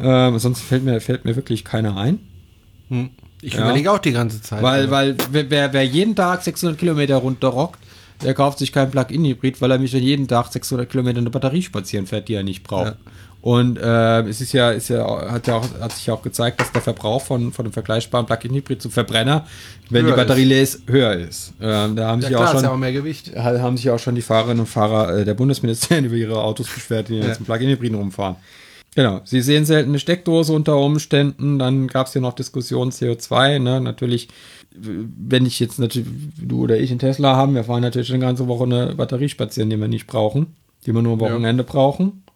[0.00, 2.18] Ähm, sonst fällt mir, fällt mir wirklich keiner ein.
[3.42, 3.60] Ich Ja.
[3.64, 4.62] überlege auch die ganze Zeit.
[4.62, 7.78] Weil, weil wer, wer- jeden Tag 600 Kilometer runterrockt,
[8.22, 12.06] der kauft sich kein Plug-in-Hybrid, weil er mich jeden Tag 600 Kilometer eine Batterie spazieren
[12.06, 12.86] fährt, die er nicht braucht.
[12.92, 12.96] Ja.
[13.40, 16.60] Und äh, es ist ja, ist ja, hat ja auch, hat sich ja auch gezeigt,
[16.60, 19.46] dass der Verbrauch von, von einem vergleichbaren Plug-in-Hybrid zum Verbrenner,
[19.90, 21.52] wenn Höher die Batterie leer ist, höher ist.
[21.60, 23.32] Ähm, da haben ja, sich klar, auch ist ja auch schon, mehr Gewicht.
[23.36, 26.66] ha- haben sich auch schon die Fahrerinnen und Fahrer äh, der Bundesministerien über ihre Autos
[26.66, 27.26] beschwert, die Ja.
[27.26, 28.36] jetzt mit Plug-in-Hybriden rumfahren.
[28.96, 33.60] Genau, sie sehen selten eine Steckdose unter Umständen, dann gab es hier noch Diskussionen CO2,
[33.60, 34.28] ne, natürlich,
[34.74, 36.08] wenn ich jetzt natürlich,
[36.42, 39.70] du oder ich einen Tesla haben, wir fahren natürlich eine ganze Woche eine Batterie spazieren,
[39.70, 40.56] die wir nicht brauchen,
[40.86, 41.26] die wir nur am Ja.
[41.30, 42.27] Wochenende brauchen, Ja.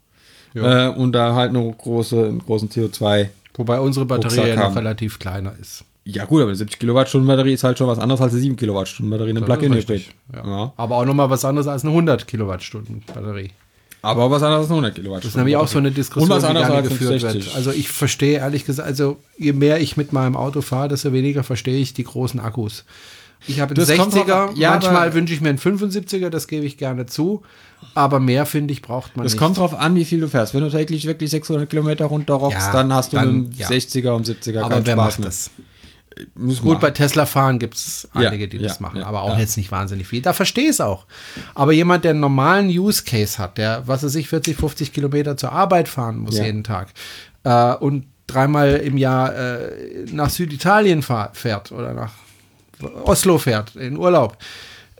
[0.55, 4.63] Äh, und da halt eine große, einen großen CO2 Wobei unsere Batterie Rucksack ja noch
[4.65, 4.75] haben.
[4.79, 5.85] relativ kleiner ist.
[6.05, 8.57] ja gut, aber eine 70 Kilowattstunden Batterie ist halt schon was anderes als eine 7
[8.57, 9.91] Kilowattstunden Batterie in einem Das ist Plug-in-Hybrid.
[9.91, 10.47] richtig, Ja.
[10.47, 10.73] Ja.
[10.77, 13.51] Aber auch nochmal was anderes als eine 100 Kilowattstunden Batterie.
[14.05, 15.21] Aber was anderes als eine 100 Kilowattstunden.
[15.23, 17.21] Das ist nämlich auch so eine Diskussion, Und was die anderes gerne als eine geführt
[17.21, 17.47] 60.
[17.47, 17.57] wird.
[17.57, 21.45] Also ich verstehe ehrlich gesagt, also je mehr ich mit meinem Auto fahre, desto weniger
[21.45, 22.85] verstehe ich die großen Akkus.
[23.47, 24.57] Ich habe einen Das kommt 60er, drauf an.
[24.57, 27.43] Ja, manchmal wünsche ich mir einen 75er, das gebe ich gerne zu.
[27.95, 29.41] Aber mehr, finde ich, braucht man Das nicht.
[29.41, 30.55] kommt drauf an, wie viel du fährst.
[30.55, 33.69] Wenn du täglich wirklich 600 Kilometer runterrockst, Ja, dann hast du dann, einen ja.
[33.69, 35.51] 60er um 70er aber wer Spaß macht das?
[36.35, 36.81] Muss Gut, man.
[36.81, 39.73] bei Tesla fahren gibt es Ja, einige, die ja, das machen, aber auch jetzt nicht
[39.73, 40.21] wahnsinnig viel.
[40.21, 41.07] Da verstehe ich es auch.
[41.55, 45.37] Aber jemand, der einen normalen Use Case hat, der, was weiß ich, 40, 50 Kilometer
[45.39, 46.89] zur Arbeit fahren muss jeden Tag
[47.45, 52.13] äh, und dreimal im Jahr äh, nach Süditalien fährt oder nach
[53.05, 54.37] Oslo fährt, in Urlaub.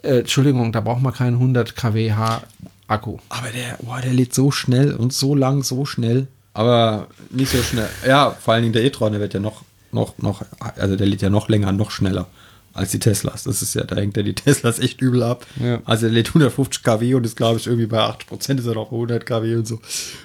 [0.01, 2.11] Äh, Entschuldigung, da braucht man keinen 100 kWh
[2.87, 3.17] Akku.
[3.29, 6.27] Aber der, boah, der lädt so schnell und so lang, so schnell.
[6.53, 7.89] Aber nicht so schnell.
[8.07, 11.21] Ja, vor allen Dingen der e-tron, der wird ja noch, noch, noch, also der lädt
[11.21, 12.27] ja noch länger, noch schneller
[12.73, 13.43] als die Teslas.
[13.43, 15.45] Das ist ja, da hängt ja die Teslas echt übel ab.
[15.61, 15.81] Ja.
[15.85, 18.73] Also der lädt 150 kW und ist, glaube ich, irgendwie bei 80 Prozent ist er
[18.73, 19.79] noch bei 100 kW und so.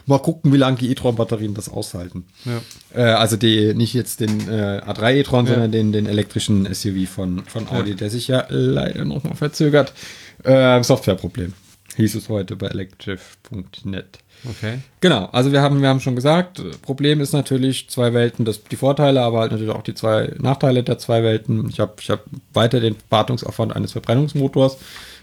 [0.07, 2.25] Mal gucken, wie lange die e-tron-Batterien das aushalten.
[2.45, 2.61] Ja.
[2.95, 7.45] Äh, also die, nicht jetzt den äh, A3 e-tron, sondern den, den elektrischen SUV von,
[7.45, 9.93] von Audi, der sich ja leider noch mal verzögert.
[10.43, 11.53] Äh, Softwareproblem.
[11.99, 14.19] Hieß es heute bei electric.net.
[14.49, 14.79] Okay.
[15.01, 18.63] Genau, also wir haben, wir haben schon gesagt, äh, Problem ist natürlich zwei Welten, das,
[18.63, 21.69] die Vorteile, aber halt natürlich auch die zwei Nachteile der zwei Welten.
[21.69, 24.79] Ich habe ich hab weiter den Wartungsaufwand eines Verbrennungsmotors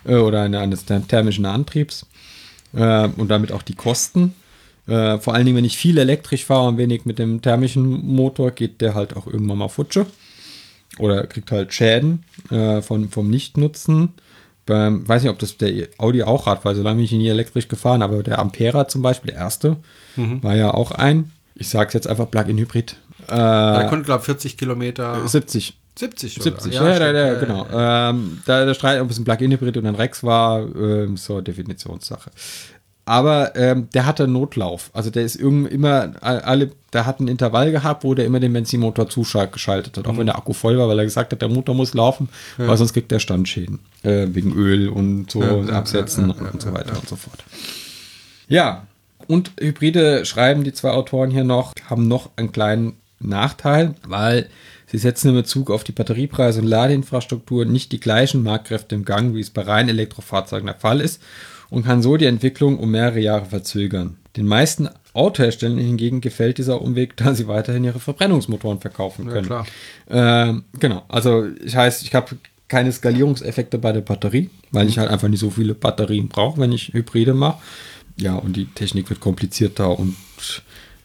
[0.05, 2.05] äh, oder eine, eines ther- thermischen Antriebs
[2.73, 4.35] äh, und damit auch die Kosten.
[4.87, 8.51] Äh, vor allen Dingen, wenn ich viel elektrisch fahre und wenig mit dem thermischen Motor,
[8.51, 10.07] geht der halt auch irgendwann mal Futsche
[10.99, 14.09] oder kriegt halt Schäden äh, von, vom Nichtnutzen.
[14.65, 17.67] Beim, weiß nicht, ob das der Audi auch hat, weil solange bin ich nie elektrisch
[17.67, 19.77] gefahren, aber der Ampera zum Beispiel, der erste,
[20.15, 22.95] war ja auch ein, ich sag's jetzt einfach Plug-in-Hybrid.
[23.29, 25.27] Der Äh, konnte, glaube ich, 40 Kilometer.
[25.27, 25.77] 70.
[25.97, 26.59] 70 sogar.
[26.61, 27.15] 70, ja, ja, stimmt.
[27.15, 27.67] ja, genau.
[27.71, 32.31] Ähm, da der Streit, ob es ein Plug-in-Hybrid oder ein Rex war, ähm, so Definitionssache.
[33.07, 34.89] Aber ähm, der hatte Notlauf.
[34.93, 38.51] Also der ist irgend immer alle, der hat ein Intervall gehabt, wo der immer den
[38.51, 41.75] Benzinmotor zuschaltet hat, auch wenn der Akku voll war, weil er gesagt hat, der Motor
[41.75, 46.29] muss laufen, weil sonst kriegt der Standschäden äh, wegen Öl und so Ja, ja, Absetzen
[46.29, 46.99] ja, ja, und so ja, weiter ja.
[46.99, 47.43] und so fort.
[48.47, 48.87] Ja,
[49.27, 54.49] und Hybride schreiben die zwei Autoren hier noch, haben noch einen kleinen Nachteil, weil
[54.87, 59.35] sie setzen in Bezug auf die Batteriepreise und Ladeinfrastruktur nicht die gleichen Marktkräfte im Gang,
[59.35, 61.21] wie es bei reinen Elektrofahrzeugen der Fall ist
[61.69, 64.17] und kann so die Entwicklung um mehrere Jahre verzögern.
[64.35, 69.45] Den meisten Autoherstellern hingegen gefällt dieser Umweg, da sie weiterhin ihre Verbrennungsmotoren verkaufen Ja, können.
[69.47, 69.65] klar.
[70.09, 72.35] Ähm, genau, also ich heißt, ich habe
[72.67, 76.71] keine Skalierungseffekte bei der Batterie, weil ich halt einfach nicht so viele Batterien brauche, wenn
[76.71, 77.59] ich Hybride mache.
[78.17, 80.15] Ja, und die Technik wird komplizierter und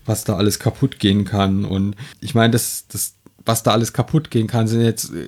[0.07, 1.65] was da alles kaputt gehen kann.
[1.65, 3.15] Und ich meine, das, das,
[3.45, 5.27] was da alles kaputt gehen kann, sind jetzt äh,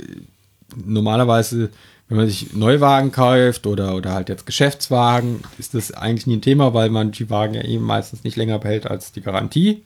[0.85, 1.71] normalerweise,
[2.13, 6.43] wenn man sich Neuwagen kauft oder, oder halt jetzt Geschäftswagen, ist das eigentlich nie ein
[6.43, 9.83] Thema, weil man die Wagen ja eben meistens nicht länger behält als die Garantie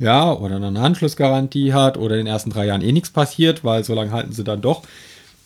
[0.00, 3.84] ja, oder eine Anschlussgarantie hat oder in den ersten drei Jahren eh nichts passiert, weil
[3.84, 4.82] so lange halten sie dann doch.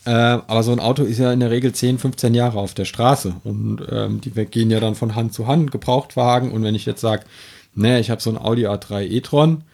[0.07, 2.87] Äh, aber so ein Auto ist ja in der Regel 10, 15 Jahre auf der
[2.87, 6.51] Straße und ähm, die gehen ja dann von Hand zu Hand, Gebrauchtwagen.
[6.51, 7.25] Und wenn ich jetzt sage,
[7.75, 9.65] ne, ich habe so ein Audi A3 e-tron,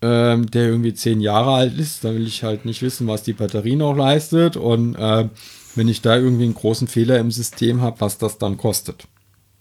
[0.00, 3.34] ähm, der irgendwie 10 Jahre alt ist, dann will ich halt nicht wissen, was die
[3.34, 5.28] Batterie noch leistet und äh,
[5.74, 9.06] wenn ich da irgendwie einen großen Fehler im System habe, was das dann kostet.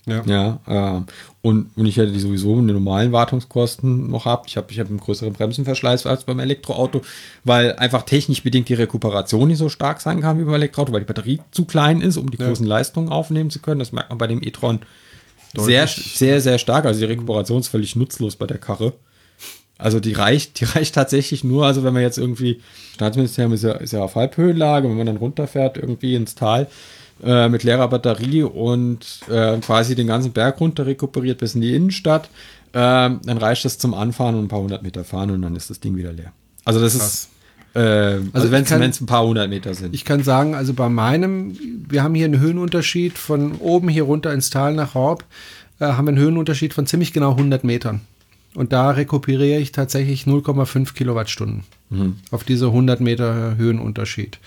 [0.07, 0.23] Ja.
[0.25, 0.59] Ja,
[0.97, 1.01] äh,
[1.41, 4.43] und, und ich hätte die sowieso eine normalen Wartungskosten noch habe.
[4.47, 7.01] Ich habe ich hab einen größeren Bremsenverschleiß als beim Elektroauto,
[7.43, 11.01] weil einfach technisch bedingt die Rekuperation nicht so stark sein kann wie beim Elektroauto, weil
[11.01, 13.79] die Batterie zu klein ist, um die großen Leistungen aufnehmen zu können.
[13.79, 14.79] Das merkt man bei dem e-tron
[15.55, 16.85] sehr, sehr, sehr stark.
[16.85, 18.93] Also die Rekuperation ist völlig nutzlos bei der Karre.
[19.81, 22.61] Also die reicht, die reicht tatsächlich nur, also wenn man jetzt irgendwie,
[22.93, 26.67] Staatsministerium ist ja, ist ja auf Halbhöhenlage, wenn man dann runterfährt irgendwie ins Tal
[27.23, 31.75] äh, mit leerer Batterie und äh, quasi den ganzen Berg runter rekuperiert bis in die
[31.75, 32.29] Innenstadt,
[32.73, 35.69] ähm, dann reicht das zum Anfahren und ein paar hundert Meter fahren und dann ist
[35.69, 36.31] das Ding wieder leer.
[36.63, 37.29] Also das ist,
[37.73, 39.93] äh, also, Also wenn es ein paar hundert Meter sind.
[39.93, 41.57] Ich kann sagen, also bei meinem,
[41.89, 45.23] wir haben hier einen Höhenunterschied von oben hier runter ins Tal nach Horb,
[45.79, 48.01] äh, haben wir einen Höhenunterschied von ziemlich genau 100 Metern.
[48.55, 51.63] Und da rekuperiere ich tatsächlich 0,5 Kilowattstunden
[52.31, 54.39] auf diese 100 Meter Höhenunterschied.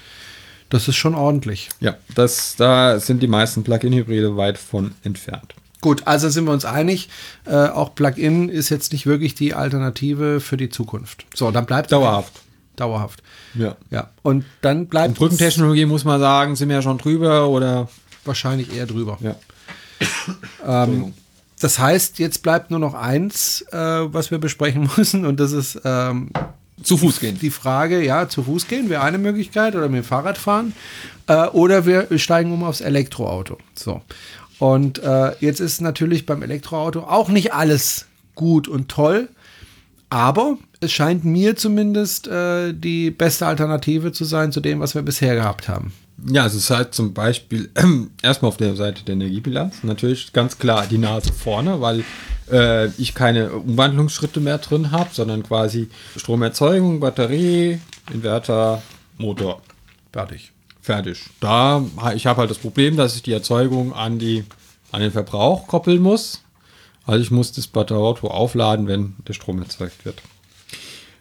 [0.70, 1.68] Das ist schon ordentlich.
[1.81, 5.55] ja, das, da sind die meisten Plug-in-Hybride weit von entfernt.
[5.81, 7.10] Gut, also sind wir uns einig,
[7.44, 11.26] äh, auch Plug-in ist jetzt nicht wirklich die Alternative für die Zukunft.
[11.35, 12.32] So, dann bleibt Dauerhaft.
[12.76, 13.22] Dauerhaft.
[13.55, 13.76] Ja.
[13.90, 17.89] Ja, und dann bleibt Und Brückentechnologie muss man sagen, sind wir ja schon drüber oder
[18.24, 19.18] wahrscheinlich eher drüber.
[19.20, 19.36] ja.
[20.66, 21.12] Ähm,
[21.64, 25.80] das heißt, jetzt bleibt nur noch eins, äh, was wir besprechen müssen, und das ist
[25.86, 26.28] ähm,
[26.82, 27.38] zu Fuß gehen.
[27.40, 30.74] die Frage, ja, zu Fuß gehen wäre eine Möglichkeit oder mit dem Fahrrad fahren
[31.26, 33.56] äh, oder wir steigen um aufs Elektroauto.
[33.74, 34.02] So.
[34.58, 39.30] Und äh, jetzt ist natürlich beim Elektroauto auch nicht alles gut und toll,
[40.10, 45.00] aber es scheint mir zumindest äh, die beste Alternative zu sein zu dem, was wir
[45.00, 45.94] bisher gehabt haben.
[46.26, 47.70] Ja, es ist halt zum Beispiel
[48.22, 52.04] erstmal auf der Seite der Energiebilanz natürlich ganz klar die Nase vorne, weil
[52.50, 57.80] äh, ich keine Umwandlungsschritte mehr drin habe, sondern quasi Stromerzeugung, Batterie,
[58.12, 58.82] Inverter,
[59.18, 59.60] Motor.
[60.12, 60.52] Fertig.
[60.80, 61.18] Fertig.
[61.40, 61.84] Da,
[62.14, 64.44] ich habe halt das Problem, dass ich die Erzeugung an, die,
[64.92, 66.42] an den Verbrauch koppeln muss.
[67.06, 70.20] Also ich muss das Batterieauto aufladen, wenn der Strom erzeugt wird.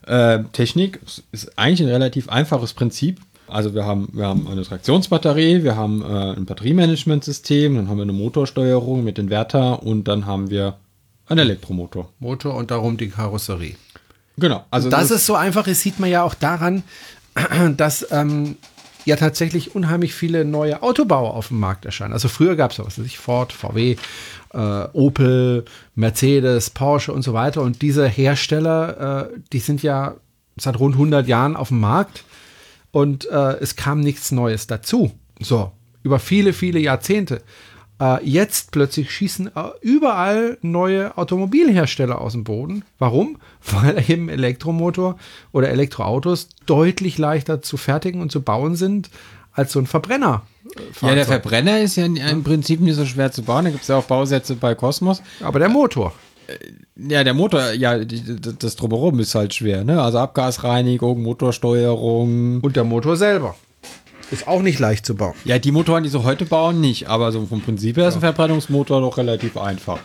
[0.05, 0.99] Äh, Technik
[1.31, 3.21] ist eigentlich ein relativ einfaches Prinzip.
[3.53, 8.03] Also wir haben, wir haben eine Traktionsbatterie, wir haben äh, ein Batteriemanagementsystem, dann haben wir
[8.03, 10.77] eine Motorsteuerung mit Inverter und dann haben wir
[11.27, 12.09] einen Elektromotor.
[12.19, 13.75] Motor und darum die Karosserie.
[14.37, 14.65] Genau.
[14.71, 16.83] Also dass es so einfach ist, sieht man ja auch daran,
[17.77, 18.57] dass ähm,
[19.05, 22.13] ja tatsächlich unheimlich viele neue Autobauer auf dem Markt erscheinen.
[22.13, 23.97] Also früher gab es ja was weiß ich, Ford, VW,
[24.53, 24.57] äh,
[24.93, 27.61] Opel, Mercedes, Porsche und so weiter.
[27.61, 30.15] Und diese Hersteller, äh, die sind ja
[30.57, 32.23] seit rund 100 Jahren auf dem Markt
[32.93, 35.11] und äh, es kam nichts Neues dazu.
[35.41, 35.71] So,
[36.03, 37.41] über viele, viele Jahrzehnte.
[37.99, 39.51] Äh, jetzt plötzlich schießen äh,
[39.81, 42.85] überall neue Automobilhersteller aus dem Boden.
[42.99, 43.37] Warum?
[43.71, 45.17] Weil eben Elektromotor
[45.51, 49.09] oder Elektroautos deutlich leichter zu fertigen und zu bauen sind
[49.53, 50.43] als so ein Verbrenner.
[51.01, 51.25] ja, der.
[51.25, 53.65] Verbrenner ist ja im Prinzip nicht so schwer zu bauen.
[53.65, 55.21] Da gibt es ja auch Bausätze bei Cosmos.
[55.41, 56.13] Aber der Motor.
[56.95, 60.01] Ja, der Motor, ja, das Drumherum ist halt schwer, ne?
[60.01, 62.59] Also Abgasreinigung, Motorsteuerung.
[62.61, 63.55] Und der Motor selber.
[64.31, 65.33] Ist auch nicht leicht zu bauen.
[65.45, 67.07] Ja, die Motoren, die sie heute bauen, nicht.
[67.07, 69.99] Aber so vom Prinzip her ist ein Verbrennungsmotor doch relativ einfach.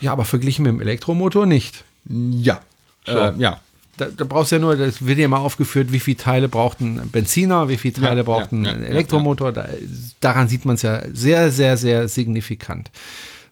[0.00, 1.84] Ja, aber verglichen mit dem Elektromotor nicht.
[2.08, 2.60] Ja.
[3.06, 3.60] Äh, ja.
[3.96, 6.80] Da, da brauchst du ja nur, das wird ja mal aufgeführt, wie viele Teile braucht
[6.80, 9.52] ein Benziner, wie viele Teile Ja, braucht ja, ein ja, Elektromotor.
[9.52, 9.68] Da,
[10.20, 12.90] daran sieht man es ja sehr, sehr, sehr signifikant.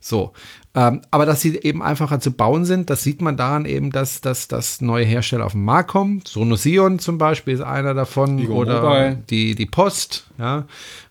[0.01, 0.33] So.
[0.77, 4.21] Ähm, aber dass sie eben einfacher zu bauen sind, das sieht man daran eben, dass,
[4.21, 6.23] dass, dass neue Hersteller auf den Markt kommen.
[6.27, 8.39] Sonosion zum Beispiel ist einer davon.
[8.39, 9.19] Vigo oder Mobile.
[9.31, 10.65] die, die Post, ja,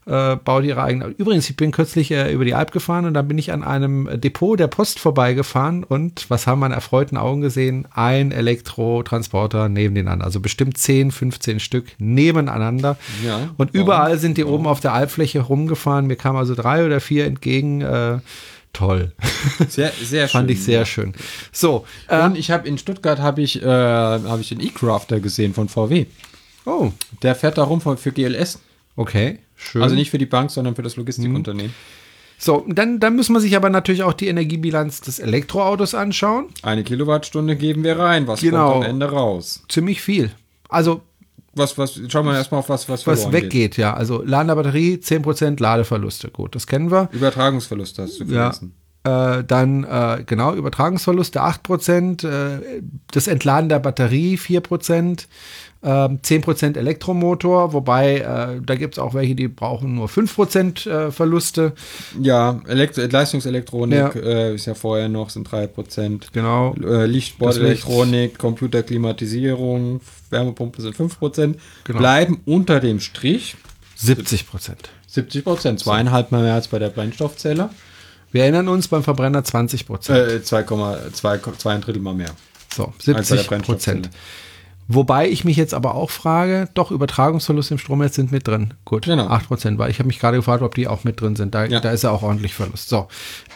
[0.06, 1.06] äh, baut ihre eigene.
[1.18, 4.10] Übrigens, ich bin kürzlich äh, über die Alp gefahren und da bin ich an einem
[4.20, 7.88] Depot der Post vorbeigefahren und was haben meine erfreuten Augen gesehen?
[7.94, 10.26] Ein Elektrotransporter neben den anderen.
[10.26, 12.98] Also bestimmt 10, 15 Stück nebeneinander.
[13.26, 16.08] Ja, und überall sind die oben auf der Alpfläche rumgefahren.
[16.08, 17.80] Mir kamen also drei oder vier entgegen.
[17.80, 18.20] Äh,
[18.74, 19.12] toll.
[19.70, 20.58] Sehr, sehr Fand schön.
[20.58, 21.14] ich sehr schön.
[21.52, 25.54] So, ähm, Und ich habe in Stuttgart habe ich, äh, hab ich den E-Crafter gesehen
[25.54, 26.06] von VW.
[26.66, 26.92] oh,
[27.22, 28.60] Der fährt da rum für für GLS.
[28.96, 29.82] okay, schön.
[29.84, 31.74] Also nicht für die Bank, sondern für das Logistikunternehmen.
[32.40, 36.48] So, dann, dann muss man sich aber natürlich auch die Energiebilanz des Elektroautos anschauen.
[36.62, 38.28] Eine Kilowattstunde geben wir rein.
[38.28, 38.72] Was Genau.
[38.74, 39.64] kommt am Ende raus?
[39.70, 40.32] Ziemlich viel.
[40.68, 41.02] Also,
[41.56, 43.94] Was, was, schauen wir erstmal auf was, was, was weggeht, ja.
[43.94, 46.30] Also, Laden der Batterie, 10% Ladeverluste.
[46.32, 47.06] Gut, das kennen wir.
[47.08, 47.16] Geht.
[47.16, 48.52] Übertragungsverlust hast du Ja.
[48.52, 48.76] vergessen.
[49.06, 52.82] Äh, dann, äh, genau, Übertragungsverluste 8%, äh,
[53.12, 55.28] das Entladen der Batterie 4%,
[55.84, 61.12] äh, 10% Elektromotor, wobei äh, da gibt es auch welche, die brauchen nur 5% äh,
[61.12, 61.74] Verluste.
[62.20, 64.22] Ja, Elektro Leistungselektronik Ja.
[64.22, 66.28] Äh, ist ja vorher noch, sind 3%.
[66.32, 66.74] Genau.
[66.76, 71.56] Äh, Lichtsportelektronik, Computerklimatisierung, Wärmepumpe sind 5%.
[71.84, 72.00] Genau.
[72.00, 73.56] Bleiben unter dem Strich
[74.00, 74.72] 70%.
[75.08, 77.70] 70 Prozent, zweieinhalb Mal mehr als bei der Brennstoffzelle.
[78.32, 80.12] Wir erinnern uns beim Verbrenner 20%.
[80.12, 81.12] Äh, 2,2
[81.58, 82.32] zwei ein Drittel mal mehr.
[82.74, 84.02] So, Als bei der 70 Brennstoffzelle.
[84.02, 84.16] Prozent.
[84.94, 88.74] Wobei ich mich jetzt aber auch frage, doch, Übertragungsverluste im Stromnetz sind mit drin.
[88.86, 89.28] Gut, Genau.
[89.28, 91.54] 8 Prozent, weil ich habe mich gerade gefragt, ob die auch mit drin sind.
[91.56, 91.80] Da, Ja.
[91.80, 92.90] da ist ja auch ordentlich Verlust.
[92.90, 93.08] So.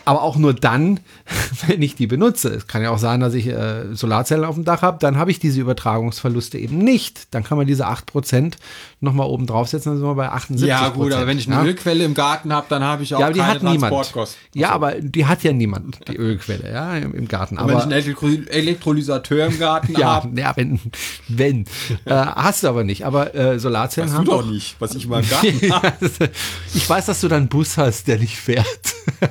[0.05, 0.99] Aber auch nur dann,
[1.68, 2.49] wenn ich die benutze.
[2.49, 5.31] Es kann ja auch sein, dass ich äh, Solarzellen auf dem Dach habe, dann habe
[5.31, 7.34] ich diese Übertragungsverluste eben nicht.
[7.34, 8.57] Dann kann man diese 8 Prozent
[8.99, 11.64] nochmal oben draufsetzen, dann sind wir bei 78% Ja, gut, aber wenn ich eine ja?
[11.64, 13.93] Ölquelle im Garten habe, dann habe ich auch ja, aber die keine hat niemand.
[13.93, 14.39] Transportkosten.
[14.55, 17.57] Ja, aber die hat ja niemand, die Ölquelle, ja, im, im Garten.
[17.57, 20.80] Und wenn ich Aber einen Elektro Elektrolysateur im Garten ja, habe, ja, wenn,
[21.27, 21.65] wenn.
[22.05, 23.05] äh, hast du aber nicht.
[23.05, 25.93] Aber äh, Solarzellen weißt haben du doch nicht, was ich Garten habe.
[26.73, 28.67] ich weiß, dass du dann einen Bus hast, der nicht fährt.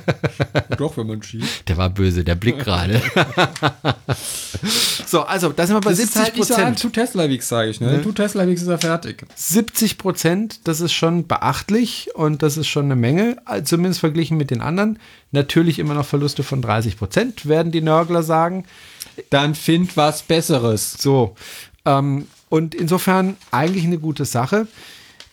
[0.77, 1.67] doch, wenn man schießt.
[1.67, 3.01] Der war böse, der Blick gerade.
[5.05, 6.81] so, also, da sind wir bei Das ist 70 halt Prozent.
[6.81, 7.79] Two Tesla Weeks, sage ich.
[7.79, 8.01] Ne?
[8.01, 9.25] Two Tesla Weeks ist er fertig.
[9.35, 14.37] 70 Prozent, das ist schon beachtlich und das ist schon eine Menge, äh, zumindest verglichen
[14.37, 14.99] mit den anderen.
[15.31, 18.65] Natürlich immer noch Verluste von 30 Prozent, werden die Nörgler sagen.
[19.29, 20.93] Dann find was Besseres.
[20.93, 21.35] So,
[21.87, 24.67] ähm, und insofern eigentlich eine gute Sache.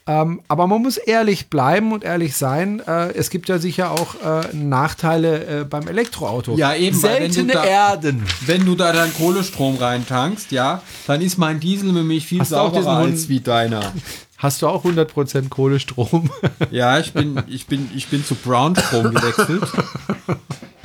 [0.07, 2.81] Ähm, aber man muss ehrlich bleiben und ehrlich sein.
[2.87, 6.57] Äh, es gibt ja sicher auch äh, Nachteile äh, beim Elektroauto.
[6.59, 8.23] Ja, eben, weil wenn du Seltene da- Erden.
[8.45, 12.99] Wenn du da deinen Kohlestrom reintankst, ja, dann ist mein Diesel nämlich viel Hast sauberer
[12.99, 13.93] Hund- als wie deiner.
[14.37, 16.29] Hast du auch 100% Kohlestrom?
[16.71, 19.63] Ja, ich bin, ich bin, ich bin zu Braunstrom gewechselt.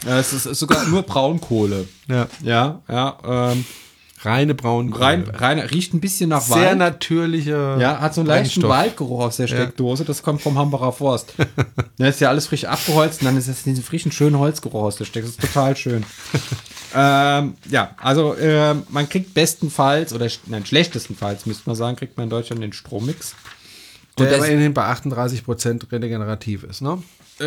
[0.07, 1.85] Ja, es ist sogar nur Braunkohle.
[2.07, 2.27] ja.
[2.41, 3.17] Ja, ja.
[3.51, 3.65] Ähm,
[4.21, 5.01] Reine Braunkohle.
[5.03, 6.77] rein, rein, riecht ein bisschen nach Sehr Wald.
[6.77, 7.77] natürliche.
[7.79, 8.63] Ja, hat so einen leichten.
[8.63, 10.03] Waldgeruch aus der Steckdose.
[10.03, 11.33] Das kommt vom Hambacher Forst.
[11.97, 14.95] Da ist ja alles frisch abgeholzt und dann ist das diesen frischen, schönen Holzgeruch aus
[14.95, 15.35] der Steckdose.
[15.37, 16.05] Das ist total schön.
[16.95, 22.25] ähm, ja, also ähm, man kriegt bestenfalls, oder nein, schlechtestenfalls, müsste man sagen, kriegt man
[22.25, 23.35] in Deutschland den Strommix.
[24.17, 27.01] Der Und das- immerhin bei 38% regenerativ ist, ne?
[27.39, 27.43] Äh,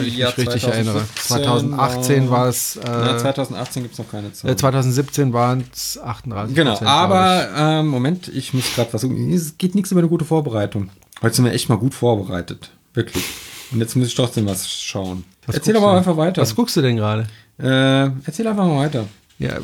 [0.00, 1.04] Wenn ich mich richtig erinnere.
[1.16, 2.76] 2018 war es.
[2.76, 4.50] Äh, Ja, 2018 gibt es noch keine Zahl.
[4.50, 9.32] äh, 2017 waren es 38 Genau, aber ähm, Moment, ich muss gerade versuchen.
[9.32, 10.90] Es geht nichts über eine gute Vorbereitung.
[11.22, 12.70] Heute sind wir echt mal gut vorbereitet.
[12.94, 13.24] Wirklich.
[13.72, 15.24] Und jetzt muss ich trotzdem was schauen.
[15.46, 16.42] Was erzähl mal einfach weiter.
[16.42, 17.26] Was guckst du denn gerade?
[17.58, 19.06] Äh, erzähl einfach mal weiter.
[19.38, 19.58] Ja,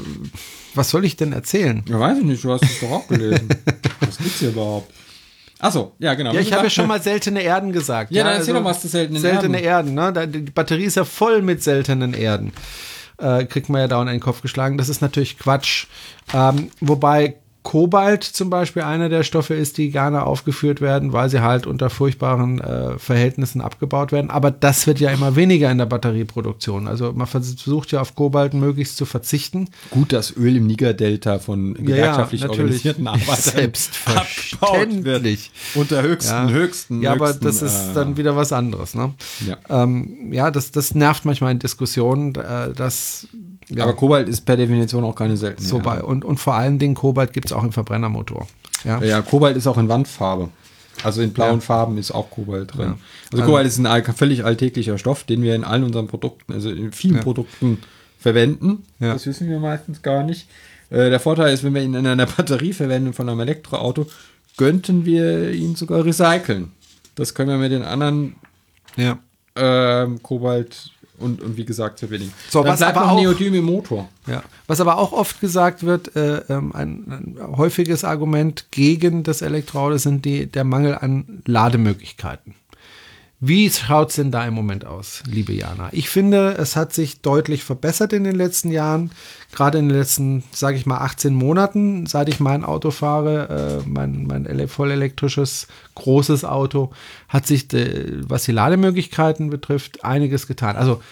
[0.74, 1.82] was soll ich denn erzählen?
[1.88, 3.48] Ja, weiß ich nicht, du hast es doch auch gelesen.
[4.00, 4.92] was gibt's hier überhaupt?
[5.62, 6.32] Achso, ja, genau.
[6.32, 8.10] Ja, ich habe ja schon mal seltene Erden gesagt.
[8.10, 9.96] Ja, dann erzähl doch was zu seltenen seltene Erden.
[9.96, 10.32] Erden.
[10.32, 10.42] ne?
[10.42, 12.52] Die Batterie ist ja voll mit seltenen Erden.
[13.18, 14.76] Äh, kriegt man ja dauernd in den Kopf geschlagen.
[14.76, 15.86] Das ist natürlich Quatsch.
[16.34, 21.40] Ähm, wobei Kobalt zum Beispiel einer der Stoffe ist, die gerne aufgeführt werden, weil sie
[21.42, 24.30] halt unter furchtbaren äh, Verhältnissen abgebaut werden.
[24.30, 26.88] Aber das wird ja immer weniger in der Batterieproduktion.
[26.88, 29.68] Also man versucht ja auf Kobalt möglichst zu verzichten.
[29.90, 32.60] Gut, dass Öl im Niger-Delta von gewerkschaftlich natürlich.
[32.60, 33.36] organisierten Arbeitern
[34.32, 35.50] Selbstverständlich.
[35.74, 36.48] Unter höchsten, Ja.
[36.48, 37.02] höchsten.
[37.02, 38.94] Ja, aber das ist äh, dann wieder was anderes.
[38.94, 39.14] Ne?
[39.46, 39.56] Ja.
[39.82, 43.26] Ähm, ja, das, das nervt manchmal in Diskussionen, äh, dass
[43.68, 45.66] ja, Aber Kobalt ist per Definition auch keine seltene.
[45.68, 48.46] so bei und, und vor allen Dingen Kobalt gibt es auch im Verbrennermotor.
[48.84, 49.02] Ja.
[49.02, 50.48] Ja, Kobalt ist auch in Wandfarbe.
[51.04, 51.60] Also in blauen Ja.
[51.60, 52.80] Farben ist auch Kobalt drin.
[52.80, 52.90] Ja.
[52.92, 52.98] Also
[53.32, 56.92] Also- Kobalt ist ein völlig alltäglicher Stoff, den wir in allen unseren Produkten, also in
[56.92, 57.22] vielen Ja.
[57.22, 57.78] Produkten
[58.18, 58.84] verwenden.
[59.00, 60.48] Das wissen wir meistens gar nicht.
[60.90, 64.06] Äh, der Vorteil ist, wenn wir ihn in einer Batterie verwenden von einem Elektroauto,
[64.56, 66.70] könnten wir ihn sogar recyceln.
[67.14, 68.36] Das können wir mit den anderen
[68.96, 69.18] ja.
[69.56, 70.90] ähm, Kobalt
[71.22, 72.32] und, und wie gesagt verbinden.
[72.50, 74.08] So, Dann was bleibt aber noch auch- Neodym im Motor.
[74.26, 74.42] Ja.
[74.66, 79.96] Was aber auch oft gesagt wird, äh, ähm, ein, ein häufiges Argument gegen das Elektroauto
[79.98, 82.54] sind die, der Mangel an Lademöglichkeiten.
[83.44, 85.88] Wie schaut es denn da im Moment aus, liebe Jana?
[85.90, 89.10] Ich finde, es hat sich deutlich verbessert in den letzten Jahren.
[89.50, 93.88] Gerade in den letzten, sage ich mal, 18 Monaten, seit ich mein Auto fahre, äh,
[93.88, 95.66] mein, mein ele- vollelektrisches
[95.96, 96.92] großes Auto,
[97.26, 100.76] hat sich, äh, was die Lademöglichkeiten betrifft, einiges getan.
[100.76, 101.02] Also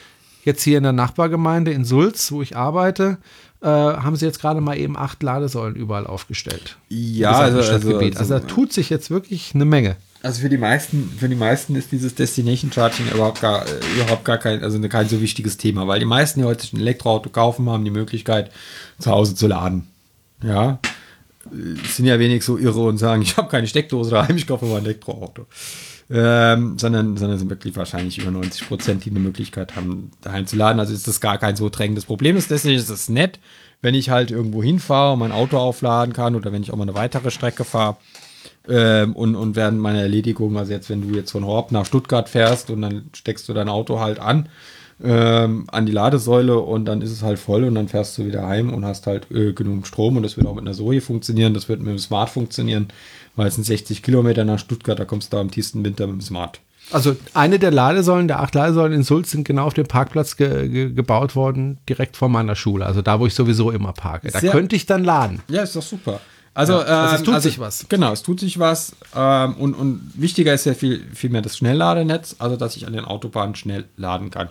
[0.45, 3.19] jetzt hier in der Nachbargemeinde in Sulz, wo ich arbeite,
[3.61, 6.77] äh, haben sie jetzt gerade mal eben acht Ladesäulen überall aufgestellt.
[6.91, 9.97] Ja, also- also- also- also da tut sich jetzt wirklich eine Menge.
[10.23, 14.25] Also für die meisten, für die meisten ist dieses Destination Charging überhaupt gar, äh, überhaupt
[14.25, 17.71] gar kein, also kein so wichtiges Thema, weil die meisten, die heute ein Elektroauto kaufen,
[17.71, 18.51] haben die Möglichkeit,
[18.99, 19.87] zu Hause zu laden.
[20.43, 20.79] Ja.
[21.47, 24.67] Äh, Sind ja wenig so irre und sagen, ich habe keine Steckdose daheim, ich kaufe
[24.67, 25.47] mal ein Elektroauto.
[26.13, 30.57] Ähm, sondern, sondern sind wirklich wahrscheinlich über 90 Prozent, die eine Möglichkeit haben, daheim zu
[30.57, 30.81] laden.
[30.81, 32.35] Also ist das gar kein so drängendes Problem.
[32.35, 33.39] Deswegen ist es nett,
[33.81, 36.83] wenn ich halt irgendwo hinfahre und mein Auto aufladen kann oder wenn ich auch mal
[36.83, 37.97] eine weitere Strecke fahre.
[38.69, 42.29] Ähm, und, und während meiner Erledigung, also jetzt, wenn du jetzt von Horb nach Stuttgart
[42.29, 44.49] fährst und dann steckst du dein Auto halt an,
[45.03, 48.47] ähm, an die Ladesäule und dann ist es halt voll und dann fährst du wieder
[48.47, 51.55] heim und hast halt äh, genug Strom und das wird auch mit einer Zoe funktionieren,
[51.55, 52.89] das wird mit dem Smart funktionieren,
[53.35, 56.21] weil es sind 60 Kilometer nach Stuttgart, da kommst du am tiefsten Winter mit dem
[56.21, 56.61] Smart.
[56.93, 60.69] Also eine der Ladesäulen, der acht Ladesäulen in Sulz sind genau auf dem Parkplatz ge
[60.69, 62.85] ge gebaut worden, direkt vor meiner Schule.
[62.85, 64.31] Also da, wo ich sowieso immer parke.
[64.31, 65.41] Da Sehr- könnte ich dann laden.
[65.49, 66.21] Ja, ist doch super.
[66.55, 67.87] Also, Ja, also es ähm, tut sich was.
[67.89, 68.97] Genau, es tut sich was.
[69.15, 72.93] Ähm, und, und wichtiger ist ja viel, viel mehr das Schnellladenetz, also dass ich an
[72.93, 74.49] den Autobahnen schnell laden kann.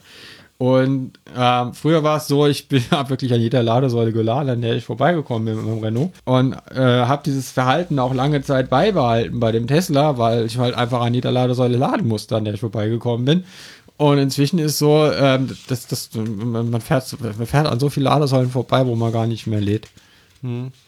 [0.58, 4.62] Und ähm, früher war es so, ich bin hab wirklich an jeder Ladesäule geladen, an
[4.62, 6.12] der ich vorbeigekommen bin mit meinem Renault.
[6.26, 10.76] Und äh, habe dieses Verhalten auch lange Zeit beibehalten bei dem Tesla, weil ich halt
[10.76, 13.44] einfach an jeder Ladesäule laden musste, an der ich vorbeigekommen bin.
[13.96, 18.06] Und inzwischen ist so, ähm, dass, dass man, man, fährt, man fährt an so vielen
[18.06, 19.88] Ladesäulen vorbei, wo man gar nicht mehr lädt.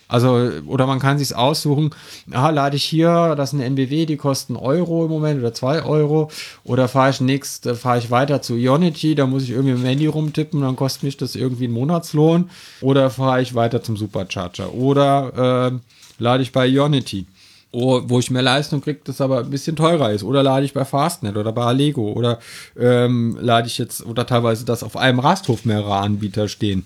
[0.07, 1.91] Also, oder man kann sich aussuchen,
[2.32, 6.30] ah, lade ich hier, das sind NBW, die kosten Euro im Moment oder 2 Euro.
[6.64, 9.84] Oder fahre ich nächst, äh, fahre ich weiter zu Ionity, da muss ich irgendwie im
[9.84, 12.49] Handy rumtippen, dann kostet mich das irgendwie einen Monatslohn.
[12.82, 14.73] Oder fahre ich weiter zum Supercharger.
[14.73, 15.82] Oder ähm,
[16.18, 17.26] lade ich bei Ionity.
[17.73, 20.23] Oh, wo ich mehr Leistung kriege, das aber ein bisschen teurer ist.
[20.23, 22.11] Oder lade ich bei Fastnet oder bei Allego.
[22.11, 22.40] Oder
[22.78, 26.84] ähm, lade ich jetzt, oder teilweise, dass auf einem Rasthof mehrere Anbieter stehen.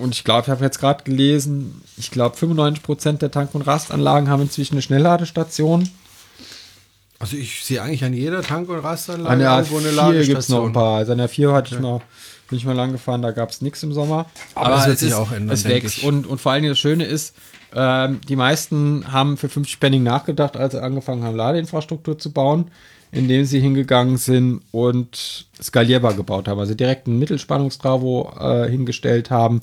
[0.00, 4.28] Und ich glaube, ich habe jetzt gerade gelesen, ich glaube 95% der Tank- und Rastanlagen
[4.28, 5.88] haben inzwischen eine Schnellladestation.
[7.18, 10.38] Also ich sehe eigentlich an jeder Tank- und Rastanlage An der irgendwo eine A4 gibt
[10.38, 10.66] es noch Ladestation.
[10.68, 10.96] ein paar.
[10.96, 12.00] Also an der 4 hatte ich mal,
[12.48, 14.26] bin ich mal lang gefahren, da gab es nichts im Sommer.
[14.54, 15.98] Aber das wird es sich ist, auch ändern, Es wächst.
[15.98, 16.04] ich.
[16.04, 17.34] Und, und vor allen Dingen das Schöne ist,
[17.74, 22.70] ähm, die meisten haben für 50 Penning nachgedacht, als sie angefangen haben, Ladeinfrastruktur zu bauen,
[23.12, 26.58] indem sie hingegangen sind und skalierbar gebaut haben.
[26.58, 29.60] Also direkt einen Mittelspannungstravo äh, hingestellt haben,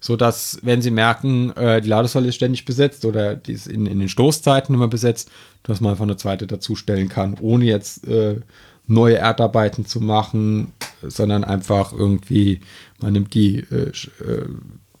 [0.00, 3.86] so dass wenn sie merken, äh, die Ladesäule ist ständig besetzt oder die ist in,
[3.86, 5.30] in den Stoßzeiten immer besetzt,
[5.62, 8.40] dass man einfach eine zweite dazustellen kann, ohne jetzt äh,
[8.86, 10.72] neue Erdarbeiten zu machen,
[11.02, 12.60] sondern einfach irgendwie,
[13.00, 13.92] man nimmt die äh,
[14.24, 14.48] äh,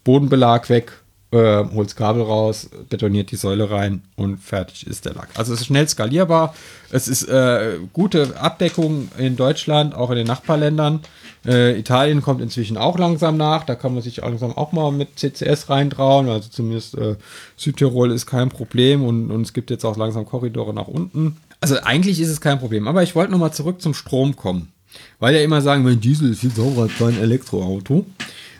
[0.04, 0.92] Bodenbelag weg,
[1.30, 5.28] äh, holt Kabel raus, betoniert die Säule rein und fertig ist der Lack.
[5.36, 6.54] Also es ist schnell skalierbar.
[6.90, 11.00] Es ist äh, gute Abdeckung in Deutschland, auch in den Nachbarländern.
[11.46, 13.64] Äh, Italien kommt inzwischen auch langsam nach.
[13.64, 16.28] Da kann man sich langsam auch mal mit CCS reintrauen.
[16.28, 17.16] Also zumindest äh,
[17.56, 21.36] Südtirol ist kein Problem und, und es gibt jetzt auch langsam Korridore nach unten.
[21.60, 24.72] Also eigentlich ist es kein Problem, aber ich wollte nochmal zurück zum Strom kommen.
[25.18, 28.06] Weil ja immer sagen, mein Diesel ist viel sauberer als dein Elektroauto.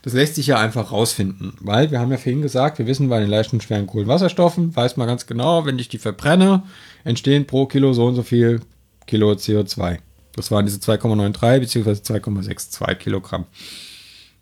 [0.09, 3.20] Das lässt sich ja einfach rausfinden, weil wir haben ja vorhin gesagt, wir wissen bei
[3.20, 6.62] den leichten und schweren Kohlenwasserstoffen, weiß man ganz genau, wenn ich die verbrenne,
[7.05, 8.62] entstehen pro Kilo so und so viel
[9.06, 9.98] Kilo CO2.
[10.35, 11.90] Das waren diese 2,93 bzw.
[11.90, 13.44] 2,62 Kilogramm.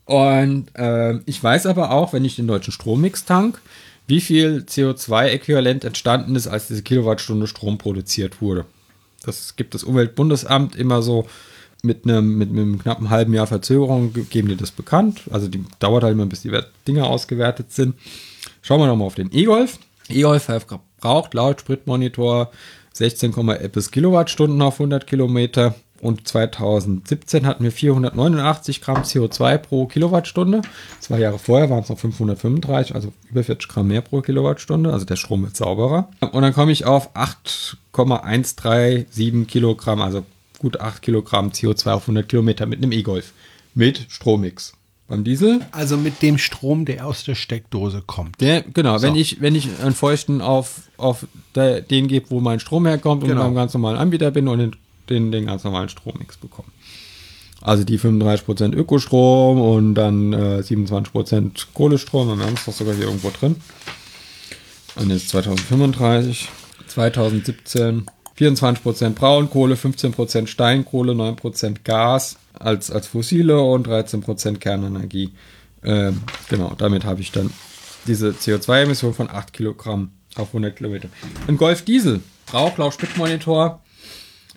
[0.05, 3.59] Und äh, ich weiß aber auch, wenn ich den deutschen Strommix tank,
[4.07, 8.63] wie viel CO2-Äquivalent entstanden ist, als diese Kilowattstunde Strom produziert wurde.
[9.25, 11.27] Das gibt das Umweltbundesamt immer so
[11.83, 15.23] mit einem, mit einem knappen halben Jahr Verzögerung, geben die das bekannt.
[15.31, 16.51] Also die dauert halt immer, bis die
[16.87, 17.95] Dinger ausgewertet sind.
[18.61, 19.79] Schauen wir nochmal auf den E-Golf.
[20.09, 22.51] E-Golf verbraucht laut Spritmonitor
[22.95, 25.75] 16,11 Kilowattstunden auf 100 Kilometer.
[25.99, 30.61] Und 2017 hatten wir 489 Gramm CO2 pro Kilowattstunde.
[30.99, 34.93] Zwei Jahre vorher waren es noch 535, also über 40 Gramm mehr pro Kilowattstunde.
[34.93, 36.09] Also der Strom wird sauberer.
[36.19, 40.23] Und dann komme ich auf 8,137 Kilogramm, also
[40.59, 43.33] gut 8 Kilogramm CO2 auf 100 Kilometer mit einem E-Golf.
[43.73, 44.73] Mit Strommix.
[45.07, 45.61] Beim Diesel?
[45.71, 48.41] Also mit dem Strom, der aus der Steckdose kommt.
[48.41, 49.07] Der, genau, so.
[49.07, 51.25] wenn ich, wenn ich einen Feuchten auf, auf
[51.55, 53.43] der, den gebe, wo mein Strom herkommt und genau.
[53.43, 54.75] beim ganz normalen Anbieter bin und den
[55.09, 56.71] den, den ganz normalen Strommix bekommen.
[57.61, 62.37] Also die 35% Ökostrom und dann äh, 27% Kohlestrom.
[62.37, 63.55] Wir haben es doch sogar hier irgendwo drin.
[64.95, 66.49] Und jetzt 2035,
[66.87, 68.05] 2017
[68.37, 75.31] 24% Braunkohle, 15% Steinkohle, 9% Gas als, als fossile und 13% Kernenergie.
[75.81, 76.11] Äh,
[76.49, 77.51] genau, damit habe ich dann
[78.05, 81.09] diese CO2-Emission von 8 Kilogramm auf 100 Kilometer.
[81.47, 82.21] Ein Golf Diesel,
[82.53, 83.81] Rauch, Lauch, Spitmonitor,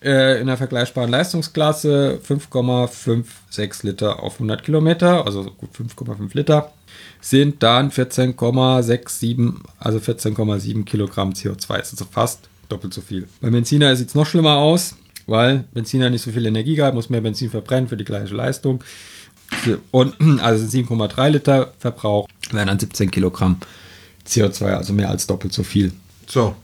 [0.02, 6.73] äh, in der vergleichbaren Leistungsklasse 5,56 Liter auf 100 Kilometer, also gut 5,5 Liter,
[7.20, 11.78] sind dann 14,67, also 14,7 Kilogramm CO2.
[11.78, 13.29] Das ist also fast doppelt so viel.
[13.41, 17.11] Bei Benziner sieht es noch schlimmer aus, weil Benziner nicht so viel Energie hat, muss
[17.11, 18.83] mehr Benzin verbrennen für die gleiche Leistung.
[19.91, 23.59] Und also 7,3 Liter Verbrauch wären dann 17 Kilogramm
[24.27, 25.93] CO2, also mehr als doppelt so viel.
[26.27, 26.55] So,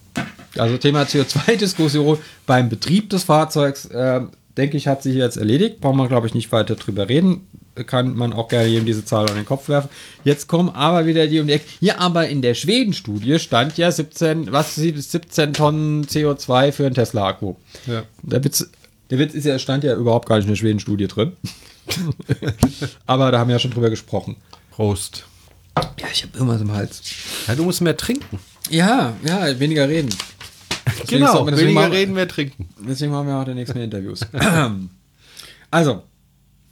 [0.56, 4.20] also Thema CO2-Diskussion beim Betrieb des Fahrzeugs, äh,
[4.56, 5.80] denke ich, hat sich jetzt erledigt.
[5.80, 7.46] Braucht man, glaube ich, nicht weiter drüber reden.
[7.86, 9.90] Kann man auch gerne jedem diese Zahl an den Kopf werfen.
[10.24, 11.66] Jetzt kommen aber wieder die um die Ecke.
[11.80, 17.54] Ja, aber in der Schweden-Studie stand ja 17, was 17 Tonnen CO2 für einen Tesla-Akku.
[17.86, 18.04] Ja.
[18.22, 18.70] Der Witz,
[19.10, 21.32] der Witz ist ja, stand ja überhaupt gar nicht in der Schweden-Studie drin.
[23.06, 24.36] aber da haben wir ja schon drüber gesprochen.
[24.70, 25.26] Prost.
[26.00, 27.02] Ja, ich habe irgendwas im Hals.
[27.46, 28.38] Ja, du musst mehr trinken.
[28.70, 30.08] Ja, ja, weniger reden.
[31.02, 32.68] Deswegen genau, weniger machen, reden, mehr trinken.
[32.86, 34.20] Deswegen machen wir auch demnächst mehr Interviews.
[35.70, 36.02] also,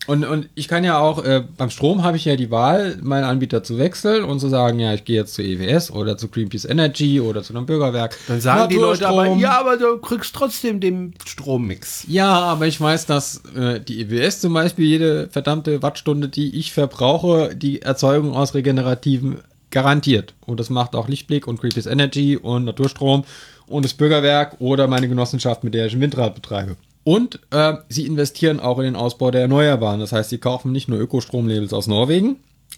[0.06, 3.24] und, und ich kann ja auch, äh, beim Strom habe ich ja die Wahl, meinen
[3.24, 6.66] Anbieter zu wechseln und zu sagen, ja, ich gehe jetzt zu EWS oder zu Greenpeace
[6.66, 8.18] Energy oder zu einem Bürgerwerk.
[8.28, 12.04] Dann sagen die Leute aber, ja, aber du kriegst trotzdem den Strommix.
[12.06, 16.72] Ja, aber ich weiß, dass äh, die EWS zum Beispiel jede verdammte Wattstunde, die ich
[16.72, 19.38] verbrauche, die Erzeugung aus regenerativen
[19.70, 20.34] garantiert.
[20.46, 23.24] Und das macht auch Lichtblick und Greenpeace Energy und Naturstrom
[23.66, 26.76] und das Bürgerwerk oder meine Genossenschaft, mit der ich ein Windrad betreibe.
[27.04, 30.00] Und äh, sie investieren auch in den Ausbau der Erneuerbaren.
[30.00, 32.36] Das heißt, sie kaufen nicht nur Ökostromlabels aus Norwegen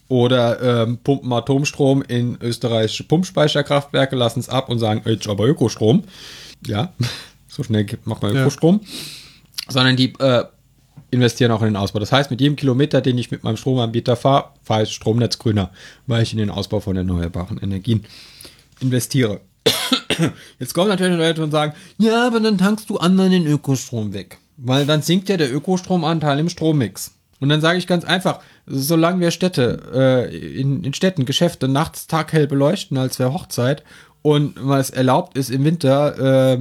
[0.09, 6.05] oder ähm, pumpen Atomstrom in österreichische Pumpspeicherkraftwerke, lassen es ab und sagen, jetzt aber Ökostrom.
[6.67, 6.93] Ja,
[7.49, 8.81] so schnell macht man Ökostrom.
[8.83, 8.89] Ja.
[9.69, 10.45] Sondern die äh,
[11.11, 12.01] investieren auch in den Ausbau.
[12.01, 15.71] Das heißt, mit jedem Kilometer, den ich mit meinem Stromanbieter fahre, fahre ich Stromnetz grüner,
[16.07, 18.05] weil ich in den Ausbau von erneuerbaren Energien
[18.81, 19.41] investiere.
[20.59, 24.39] Jetzt kommen natürlich Leute und sagen, ja, aber dann tankst du anderen den Ökostrom weg.
[24.57, 27.13] Weil dann sinkt ja der Ökostromanteil im Strommix.
[27.41, 29.83] Und dann sage ich ganz einfach, solange wir Städte,
[30.33, 33.85] äh, in, in Städten Geschäfte nachts taghell beleuchten, als wäre Hochzeit,
[34.23, 36.59] und weil es erlaubt ist, im Winter äh,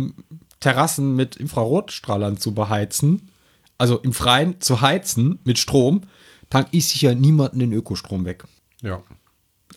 [0.60, 3.32] Terrassen mit Infrarotstrahlern zu beheizen,
[3.77, 6.02] also im Freien zu heizen mit Strom,
[6.49, 8.44] dann ist sicher niemanden den Ökostrom weg.
[8.82, 9.02] Ja.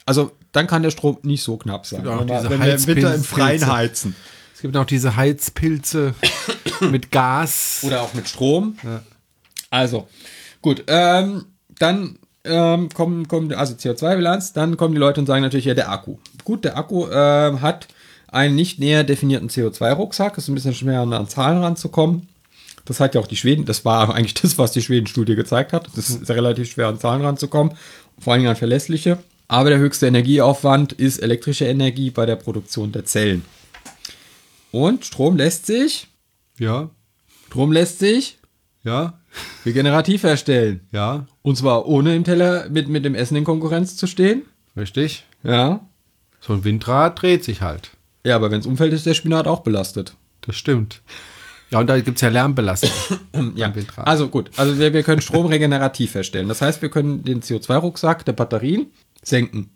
[0.05, 2.07] Also dann kann der Strom nicht so knapp sein.
[2.07, 4.17] Auch diese wenn wir im Winter im Freien heizen.
[4.55, 6.15] Es gibt auch diese Heizpilze
[6.81, 7.81] mit Gas.
[7.83, 8.77] Oder auch mit Strom.
[8.83, 9.03] Ja.
[9.71, 10.09] Also,
[10.63, 10.85] gut.
[10.89, 11.45] Ähm,
[11.79, 15.91] dann ähm, kommen, kommen, also CO2-Bilanz, dann kommen die Leute und sagen natürlich, ja, der
[15.91, 16.17] Akku.
[16.45, 17.89] Gut, der Akku äh, hat
[18.27, 20.39] einen nicht näher definierten CO2-Rucksack.
[20.39, 22.29] Ist ein bisschen schwer an Zahlen ranzukommen.
[22.85, 25.89] Das hat ja auch die Schweden, das war eigentlich das, was die Schweden-Studie gezeigt hat.
[25.95, 27.75] Das ist relativ schwer an Zahlen ranzukommen,
[28.19, 29.19] vor allem an verlässliche.
[29.49, 33.45] Aber der höchste Energieaufwand ist elektrische Energie bei der Produktion der Zellen.
[34.71, 36.09] Und Strom lässt sich.
[36.59, 36.91] Ja.
[37.47, 38.39] Strom lässt sich.
[38.85, 39.19] Ja.
[39.65, 40.87] Regenerativ herstellen.
[40.93, 41.27] Ja.
[41.41, 44.43] Und zwar ohne im Teller mit, mit dem Essen in Konkurrenz zu stehen.
[44.77, 45.25] Richtig.
[45.43, 45.81] Ja.
[46.41, 47.91] So ein Windrad dreht sich halt.
[48.25, 50.15] Ja, aber wenn es umfällt, ist der Spinat auch belastet.
[50.43, 51.01] Das stimmt.
[51.71, 52.91] Ja, und da gibt es ja Lärmbelastung.
[53.55, 54.51] Ja, also gut.
[54.57, 56.49] Also wir, wir können Strom regenerativ herstellen.
[56.49, 58.87] Das heißt, wir können den CO2-Rucksack der Batterien
[59.23, 59.71] senken.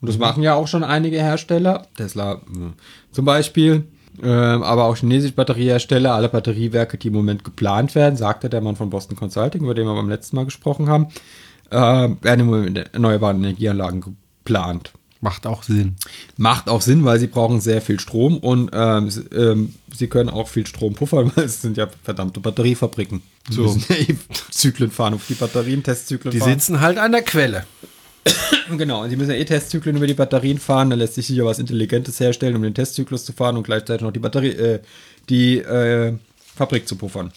[0.00, 1.86] Und das machen ja auch schon einige Hersteller.
[1.96, 2.72] Tesla mh,
[3.12, 3.86] zum Beispiel.
[4.22, 8.76] Ähm, aber auch chinesische Batteriehersteller, alle Batteriewerke, die im Moment geplant werden, sagte der Mann
[8.76, 11.06] von Boston Consulting, über den wir beim letzten Mal gesprochen haben,
[11.70, 14.92] äh, werden im Moment erneuerbare Energieanlagen geplant.
[15.22, 15.94] Macht auch Sinn.
[16.36, 20.28] Macht auch Sinn, weil sie brauchen sehr viel Strom und ähm, sie, ähm, sie können
[20.28, 23.22] auch viel Strom puffern, weil es sind ja verdammte Batteriefabriken.
[23.48, 23.62] Die So.
[23.62, 24.18] müssen ja eben
[24.50, 26.50] Zyklen fahren, auf die Batterien, Testzyklen Die fahren.
[26.50, 27.64] sitzen halt an der Quelle.
[28.76, 30.90] Genau, und die müssen ja eh Testzyklen über die Batterien fahren.
[30.90, 34.12] Da lässt sich sicher was Intelligentes herstellen, um den Testzyklus zu fahren und gleichzeitig noch
[34.12, 34.80] die Batterie, äh,
[35.28, 36.14] die äh,
[36.54, 37.32] Fabrik zu puffern.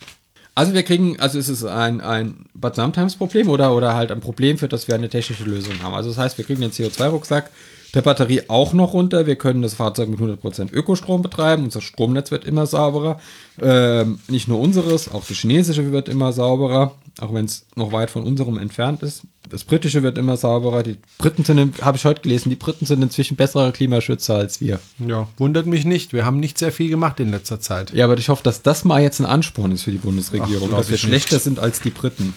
[0.53, 4.57] Also wir kriegen, also es ist ein, ein Bad Samtimes-Problem oder, oder halt ein Problem,
[4.57, 5.93] für das wir eine technische Lösung haben.
[5.93, 7.49] Also das heißt, wir kriegen den CO2-Rucksack
[7.95, 9.25] der Batterie auch noch runter.
[9.25, 11.63] Wir können das Fahrzeug mit 100% Ökostrom betreiben.
[11.63, 13.19] Unser Stromnetz wird immer sauberer.
[13.61, 18.11] Ähm, nicht nur unseres, auch das chinesische wird immer sauberer, auch wenn es noch weit
[18.11, 19.21] von unserem entfernt ist.
[19.49, 20.83] Das britische wird immer sauberer.
[20.83, 24.79] Die Briten sind, habe ich heute gelesen, die Briten sind inzwischen bessere Klimaschützer als wir.
[24.99, 26.11] Ja, wundert mich nicht.
[26.11, 27.93] Wir haben nicht sehr viel gemacht in letzter Zeit.
[27.93, 30.77] Ja, aber ich hoffe, dass das mal jetzt ein Ansporn ist für die Bundesregierung, Ach,
[30.77, 31.43] dass wir ich schlechter nicht.
[31.43, 32.33] sind als die Briten.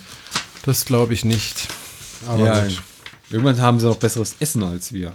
[0.64, 1.66] Das glaube ich nicht.
[2.28, 2.66] Aber ja,
[3.30, 5.12] irgendwann haben sie noch besseres Essen als wir.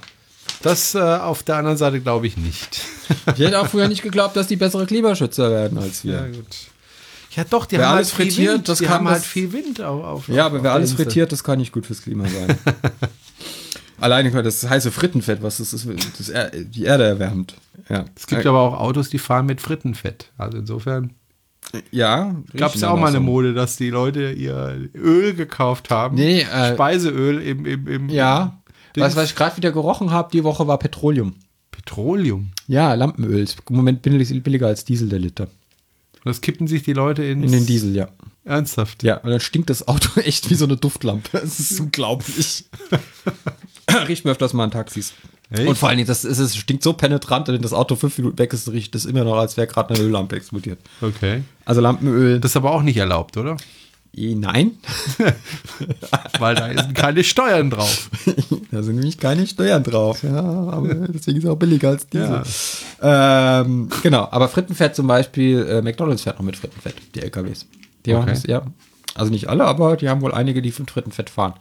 [0.64, 2.82] Das äh, auf der anderen Seite glaube ich nicht.
[3.36, 6.30] Ich hätte auch früher nicht geglaubt, dass die bessere Klimaschützer werden als wir.
[6.34, 6.46] gut.
[7.36, 8.70] Ja, doch, die Wer haben alles halt frittiert, Wind.
[8.70, 10.04] das die kann halt viel Wind auf.
[10.04, 11.06] auf Ja, aber auf wer alles Insel.
[11.06, 12.58] frittiert, das kann nicht gut fürs Klima sein.
[14.00, 15.88] Alleine das heiße Frittenfett, was das ist,
[16.18, 17.56] das er, die Erde erwärmt.
[17.90, 20.32] Ja, Es gibt aber auch Autos, die fahren mit Frittenfett.
[20.38, 21.14] Also insofern
[21.92, 26.16] ja, gab es ja auch mal eine Mode, dass die Leute ihr Öl gekauft haben.
[26.16, 28.62] Nee, äh, Speiseöl im, im, im Ja.
[28.96, 31.36] Was, was ich gerade wieder gerochen habe, die Woche war Petroleum.
[31.72, 32.52] Petroleum.
[32.68, 35.44] Ja, Lampenöl im Moment billig- billiger als Diesel der Liter.
[35.46, 38.08] Und das kippen sich die Leute In den Diesel, ja.
[38.46, 39.04] Ernsthaft.
[39.04, 41.30] Ja, und dann stinkt das Auto echt wie so eine Duftlampe.
[41.40, 42.66] Das ist unglaublich.
[44.08, 45.14] Riecht mir öfters mal an Taxis.
[45.50, 45.68] Echt?
[45.68, 48.40] Und vor allen Dingen, das, ist, es stinkt so penetrant, wenn das Auto fünf Minuten
[48.40, 50.80] weg ist, riecht es immer noch, als wäre gerade eine Öllampe explodiert.
[51.02, 51.44] Okay.
[51.66, 52.40] Also Lampenöl.
[52.40, 53.58] Das ist aber auch nicht erlaubt, oder?
[54.16, 54.78] Eh, nein,
[56.40, 58.12] Weil da sind keine Steuern drauf.
[58.72, 60.22] da sind nämlich keine Steuern drauf.
[60.22, 62.44] Ja, aber deswegen ist es auch billiger als Diesel.
[63.02, 67.66] Ähm, genau, aber Frittenfett zum Beispiel, äh, McDonalds fährt noch mit Frittenfett, die LKWs.
[68.06, 68.34] Die machen Okay.
[68.34, 68.62] das, ja.
[69.16, 71.54] Also nicht alle, aber die haben wohl einige, die mit Frittenfett fahren.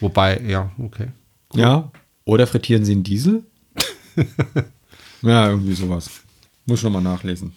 [0.00, 1.08] Wobei, ja, okay.
[1.54, 1.92] Ja.
[2.24, 3.44] Oder frittieren sie einen Diesel?
[5.22, 6.10] ja, irgendwie sowas.
[6.66, 7.52] Muss ich nochmal nachlesen.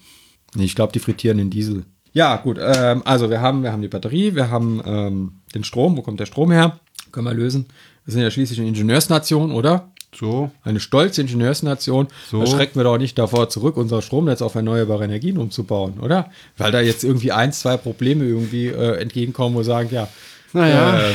[0.56, 1.86] Nee, ich glaube, die frittieren den Diesel.
[2.14, 2.58] Ja, gut.
[2.62, 5.98] Ähm, also wir haben, wir haben die Batterie, wir haben ähm, den Strom.
[5.98, 6.80] Wo kommt der Strom her?
[7.12, 7.66] Können wir lösen.
[8.06, 9.90] Wir sind ja schließlich eine Ingenieursnation, oder?
[10.16, 10.52] So.
[10.64, 12.08] Eine stolze Ingenieursnation.
[12.30, 12.42] So.
[12.42, 16.30] Da schrecken wir doch nicht davor zurück, unser Stromnetz auf erneuerbare Energien umzubauen, oder?
[16.58, 20.08] Weil da jetzt irgendwie ein, zwei Probleme irgendwie äh, entgegenkommen, wo wir sagen, ja,
[20.54, 21.00] Naja.
[21.00, 21.14] äh,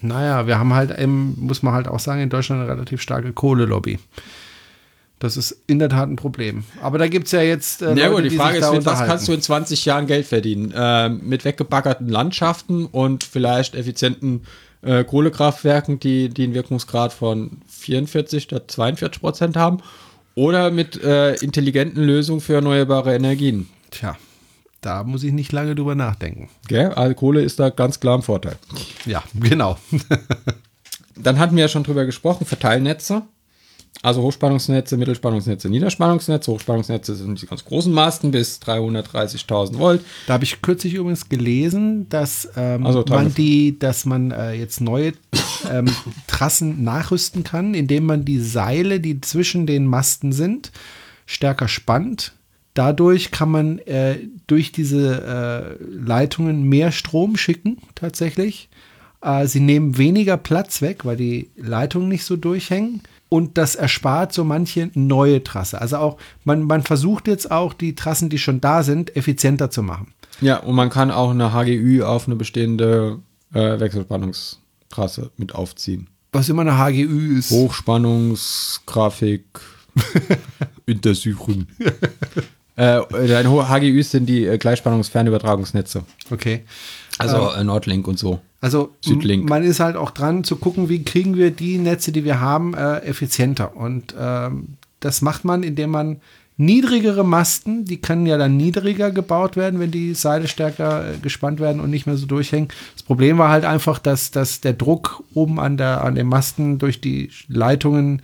[0.00, 3.32] Naja, wir haben halt, im, muss man halt auch sagen, in Deutschland eine relativ starke
[3.32, 3.98] Kohlelobby.
[5.18, 6.64] Das ist in der Tat ein Problem.
[6.82, 7.82] Aber da gibt es ja jetzt.
[7.82, 10.06] Äh, Ja Leute, gut, die die Frage ist, mit was kannst du in 20 Jahren
[10.06, 10.72] Geld verdienen?
[10.76, 14.42] Ähm, mit weggebaggerten Landschaften und vielleicht effizienten
[14.82, 19.78] äh, Kohlekraftwerken, die, die einen Wirkungsgrad von 44 statt 42 Prozent haben?
[20.34, 23.68] Oder mit äh, intelligenten Lösungen für erneuerbare Energien?
[23.90, 24.16] Tja,
[24.80, 26.50] da muss ich nicht lange drüber nachdenken.
[26.66, 26.88] Gell?
[26.88, 28.56] Also Kohle ist da ganz klar ein Vorteil.
[29.06, 29.78] Ja, genau.
[31.16, 33.22] Dann hatten wir ja schon drüber gesprochen, Verteilnetze.
[34.02, 36.52] Also Hochspannungsnetze, Mittelspannungsnetze, Niederspannungsnetze.
[36.52, 40.04] Hochspannungsnetze sind die ganz großen Masten bis 330.000 Volt.
[40.26, 44.82] Da habe ich kürzlich übrigens gelesen, dass ähm, Also, man die, dass man äh, jetzt
[44.82, 45.14] neue
[45.70, 45.86] ähm,
[46.26, 50.70] Trassen nachrüsten kann, indem man die Seile, die zwischen den Masten sind,
[51.24, 52.32] stärker spannt.
[52.74, 54.18] Dadurch kann man äh,
[54.48, 58.68] durch diese äh, Leitungen mehr Strom schicken, tatsächlich.
[59.22, 63.00] Äh, sie nehmen weniger Platz weg, weil die Leitungen nicht so durchhängen.
[63.34, 65.80] Und das erspart so manche neue Trasse.
[65.80, 69.82] Also auch, man, man versucht jetzt auch, die Trassen, die schon da sind, effizienter zu
[69.82, 70.14] machen.
[70.40, 73.18] Ja, und man kann auch eine HGÜ auf eine bestehende
[73.52, 76.06] äh, Wechselspannungstrasse mit aufziehen.
[76.30, 77.50] Was immer eine HGÜ ist.
[77.50, 79.44] Hochspannungsgrafik
[80.88, 81.66] untersuchen.
[82.76, 86.04] äh, HGÜs sind die äh, Gleichspannungsfernübertragungsnetze.
[86.30, 86.62] Okay.
[87.18, 88.40] Also äh, Nordlink und so.
[88.60, 89.48] Also Südlink.
[89.48, 92.74] man ist halt auch dran zu gucken, wie kriegen wir die Netze, die wir haben,
[92.74, 93.76] äh, effizienter.
[93.76, 96.20] Und ähm, das macht man, indem man
[96.56, 101.60] niedrigere Masten, die können ja dann niedriger gebaut werden, wenn die Seile stärker äh, gespannt
[101.60, 102.68] werden und nicht mehr so durchhängen.
[102.94, 106.78] Das Problem war halt einfach, dass, dass der Druck oben an, der, an den Masten
[106.78, 108.22] durch die Leitungen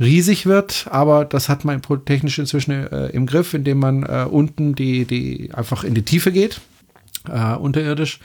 [0.00, 4.74] riesig wird, aber das hat man technisch inzwischen äh, im Griff, indem man äh, unten
[4.74, 6.60] die, die einfach in die Tiefe geht,
[7.28, 8.20] äh, unterirdisch.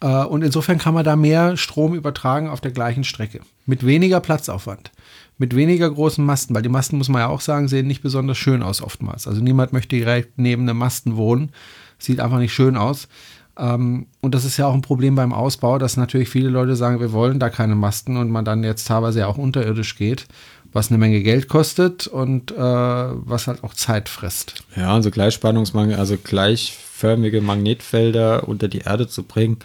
[0.00, 3.40] Äh, und insofern kann man da mehr Strom übertragen auf der gleichen Strecke.
[3.66, 4.90] Mit weniger Platzaufwand.
[5.38, 8.36] Mit weniger großen Masten, weil die Masten, muss man ja auch sagen, sehen nicht besonders
[8.36, 9.26] schön aus oftmals.
[9.26, 11.50] Also niemand möchte direkt neben einem Masten wohnen.
[11.98, 13.08] Sieht einfach nicht schön aus.
[13.56, 17.00] Ähm, und das ist ja auch ein Problem beim Ausbau, dass natürlich viele Leute sagen,
[17.00, 20.26] wir wollen da keine Masten und man dann jetzt teilweise ja auch unterirdisch geht,
[20.72, 24.54] was eine Menge Geld kostet und äh, was halt auch Zeit frisst.
[24.76, 29.58] Ja, also Gleichspannungsmangel, also gleichförmige Magnetfelder unter die Erde zu bringen.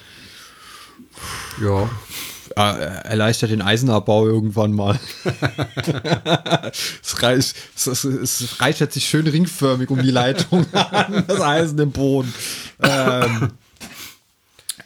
[1.61, 1.89] Ja.
[2.55, 4.97] Erleichtert den Eisenabbau irgendwann mal.
[7.03, 11.79] es, reicht, es, es, es reichert sich schön ringförmig um die Leitung an, das Eisen
[11.79, 12.33] im Boden.
[12.81, 13.49] Ähm,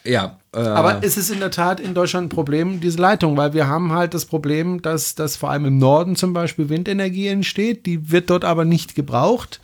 [0.04, 0.38] ja.
[0.52, 3.36] Äh, Aber ist es in der Tat in Deutschland ein Problem, diese Leitung?
[3.36, 7.28] Weil wir haben halt das Problem, dass, dass vor allem im Norden zum Beispiel Windenergie
[7.28, 7.86] entsteht.
[7.86, 9.60] Die wird dort aber nicht gebraucht,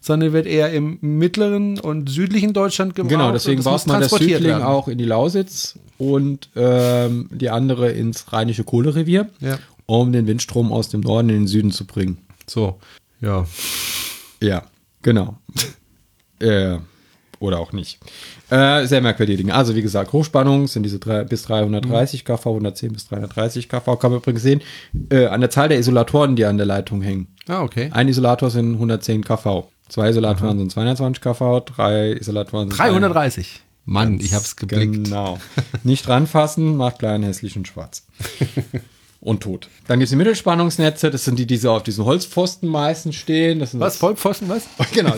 [0.00, 3.10] sondern wird eher im mittleren und südlichen Deutschland gebraucht.
[3.10, 4.62] Genau, deswegen baut man das Südling werden.
[4.62, 9.58] auch in die Lausitz und ähm, die andere ins Rheinische Kohlerevier, ja.
[9.86, 12.18] um den Windstrom aus dem Norden in den Süden zu bringen.
[12.46, 12.78] So,
[13.20, 13.46] ja.
[14.42, 14.62] Ja,
[15.02, 15.36] genau.
[16.38, 16.78] äh,
[17.40, 17.98] oder auch nicht.
[18.50, 19.54] Äh, sehr merkwürdige Dinge.
[19.54, 23.96] Also wie gesagt, Hochspannung sind diese drei, bis 330 kV, 110 bis 330 kV.
[23.96, 24.60] Kann man übrigens sehen
[25.10, 27.28] äh, an der Zahl der Isolatoren, die an der Leitung hängen.
[27.48, 27.90] Ah, okay.
[27.92, 29.68] Ein Isolator sind 110 kV.
[29.88, 30.58] Zwei Isolatoren Aha.
[30.58, 33.62] sind 220 kV, drei Isolatoren sind 330.
[33.86, 35.04] Mann, ich hab's geblickt.
[35.04, 35.38] Genau.
[35.82, 38.06] Nicht ranfassen, macht klein, hässlich und schwarz.
[39.20, 39.68] und tot.
[39.86, 43.58] Dann gibt es die Mittelspannungsnetze, das sind die, die so auf diesen Holzpfosten meistens stehen.
[43.58, 43.98] Das was?
[43.98, 44.64] Vollpfosten, was?
[44.92, 45.14] Genau,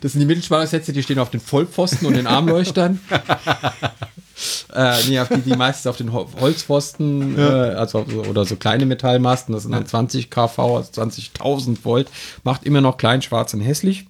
[0.00, 3.00] das sind die Mittelspannungsnetze, die stehen auf den Vollpfosten und den Armleuchtern.
[4.74, 7.72] äh, nee, auf die, die meistens auf den Holzpfosten, ja.
[7.72, 12.08] äh, also oder so kleine Metallmasten, das sind dann 20 kV, also 20.000 Volt,
[12.42, 14.06] macht immer noch klein, schwarz und hässlich.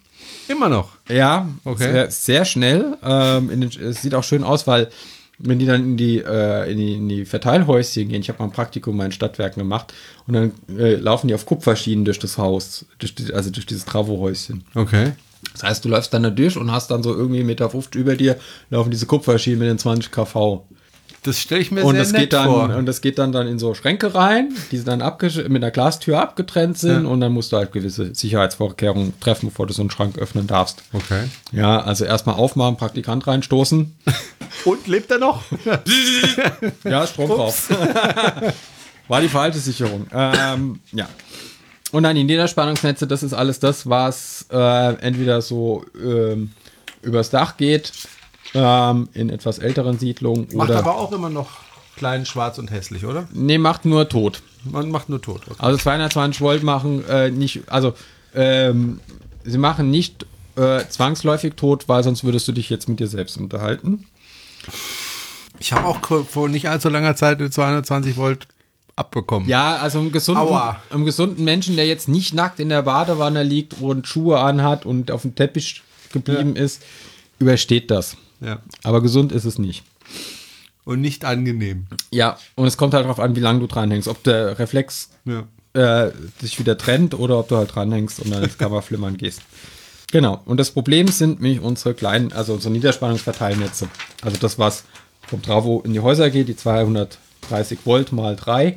[0.49, 0.93] Immer noch?
[1.09, 1.93] Ja, okay.
[1.93, 2.97] Sehr, sehr schnell.
[3.03, 4.89] Ähm, den, es sieht auch schön aus, weil
[5.39, 8.47] wenn die dann in die, äh, in die, in die Verteilhäuschen gehen, ich habe mal
[8.47, 9.93] ein Praktikum in Stadtwerken gemacht
[10.27, 13.85] und dann äh, laufen die auf Kupferschienen durch das Haus, durch die, also durch dieses
[13.85, 14.65] Travohäuschen.
[14.75, 15.13] Okay.
[15.53, 18.17] Das heißt, du läufst dann da durch und hast dann so irgendwie 1,50 Meter über
[18.17, 18.39] dir,
[18.71, 20.65] laufen diese Kupferschienen mit den 20 kV.
[21.25, 22.77] Das stelle ich mir und sehr das nett geht dann, vor.
[22.77, 26.77] Und das geht dann, dann in so Schränke rein, die dann mit einer Glastür abgetrennt
[26.77, 27.09] sind ja.
[27.09, 30.83] und dann musst du halt gewisse Sicherheitsvorkehrungen treffen, bevor du so einen Schrank öffnen darfst.
[30.93, 31.25] Okay.
[31.51, 33.95] Ja, also erstmal aufmachen, Praktikant reinstoßen.
[34.67, 35.43] Und lebt er noch?
[36.85, 37.71] ja, Strom drauf.
[39.09, 40.07] War die falsche Sicherung.
[40.13, 41.09] Ähm, ja.
[41.91, 46.53] Und dann die Niederspannungsnetze, das ist alles das, was äh, entweder so ähm,
[47.03, 47.93] übers Dach geht
[48.55, 50.49] ähm, in etwas älteren Siedlungen.
[50.55, 51.49] Macht oder aber auch immer noch
[51.97, 53.29] klein, schwarz und hässlich, oder?
[53.33, 54.43] Nee, macht nur tot.
[54.65, 55.43] Man macht nur tot.
[55.47, 55.57] Okay.
[55.59, 57.95] Also 220 Volt machen äh, nicht, also
[58.35, 59.01] ähm,
[59.45, 60.27] sie machen nicht
[60.57, 64.07] äh, zwangsläufig tot, weil sonst würdest du dich jetzt mit dir selbst unterhalten.
[65.59, 68.49] Ich habe auch vor nicht allzu langer Zeit 220 Volt
[68.97, 69.49] abbekommen.
[69.49, 70.49] Ja, also einem gesunden,
[70.91, 75.11] einem gesunden Menschen, der jetzt nicht nackt in der Badewanne liegt und Schuhe anhat und
[75.11, 75.83] auf dem Teppich
[76.13, 76.63] geblieben ja.
[76.63, 76.83] ist,
[77.39, 78.17] übersteht das.
[78.45, 78.61] Ja.
[78.83, 79.85] Aber gesund ist es nicht.
[80.85, 81.87] Und nicht angenehm.
[82.11, 84.07] Ja, und es kommt halt darauf an, wie lange du dranhängst.
[84.07, 85.45] Ob der Reflex ja.
[85.73, 89.41] äh, sich wieder trennt oder ob du halt dranhängst und dann ins Kammerflimmern gehst.
[90.13, 90.43] Genau.
[90.45, 93.89] Und das Problem sind nämlich unsere kleinen, also unsere Niederspannungsverteilnetze.
[94.21, 94.85] Also das, was
[95.27, 98.75] vom Travo in die Häuser geht, die 230 Volt mal 3,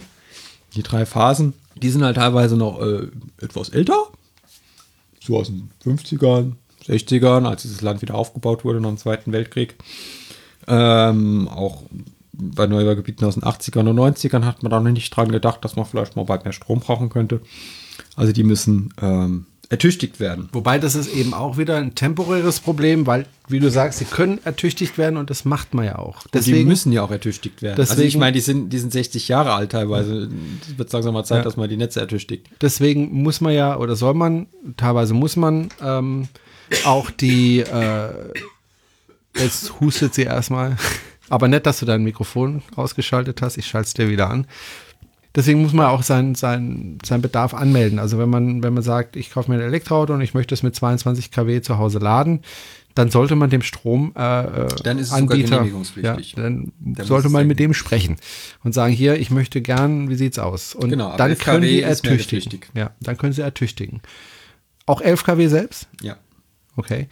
[0.75, 3.07] die drei Phasen, die sind halt teilweise noch äh,
[3.41, 4.07] etwas älter.
[5.19, 6.53] So aus den 50ern,
[6.87, 9.75] 60ern, als dieses Land wieder aufgebaut wurde nach dem Zweiten Weltkrieg.
[10.67, 11.83] Ähm, auch
[12.33, 15.75] bei Neubaugebieten aus den 80ern und 90ern hat man da noch nicht dran gedacht, dass
[15.75, 17.41] man vielleicht mal bald mehr Strom brauchen könnte.
[18.15, 20.49] Also die müssen ähm, ertüchtigt werden.
[20.53, 24.39] Wobei das ist eben auch wieder ein temporäres Problem, weil, wie du sagst, sie können
[24.45, 26.23] ertüchtigt werden und das macht man ja auch.
[26.33, 27.75] Deswegen, und die müssen ja auch ertüchtigt werden.
[27.77, 30.29] Deswegen, also ich meine, die sind, die sind 60 Jahre alt teilweise.
[30.61, 31.43] Es wird langsam mal Zeit, ja.
[31.43, 32.47] dass man die Netze ertüchtigt.
[32.61, 34.47] Deswegen muss man ja, oder soll man,
[34.77, 36.29] teilweise muss man ähm,
[36.85, 38.09] auch die, äh,
[39.35, 40.77] jetzt hustet sie erstmal.
[41.29, 43.57] Aber nett, dass du dein Mikrofon ausgeschaltet hast.
[43.57, 44.47] Ich schalte es dir wieder an.
[45.35, 47.99] Deswegen muss man auch seinen sein, sein Bedarf anmelden.
[47.99, 50.63] Also wenn man, wenn man sagt, ich kaufe mir ein Elektroauto und ich möchte es
[50.63, 52.41] mit 22 kW zu Hause laden,
[52.95, 55.63] dann sollte man dem Strom äh, dann ist es Anbieter,
[56.01, 58.15] ja, dann, dann sollte man mit dem sprechen
[58.63, 60.73] und sagen, hier, ich möchte gern, wie sieht's aus?
[60.73, 62.61] Und genau, dann können die ertüchtigen.
[62.73, 64.01] Ja, dann können sie ertüchtigen.
[64.87, 65.87] Auch 11 kW selbst?
[66.01, 66.17] Ja.
[66.77, 67.07] Okay.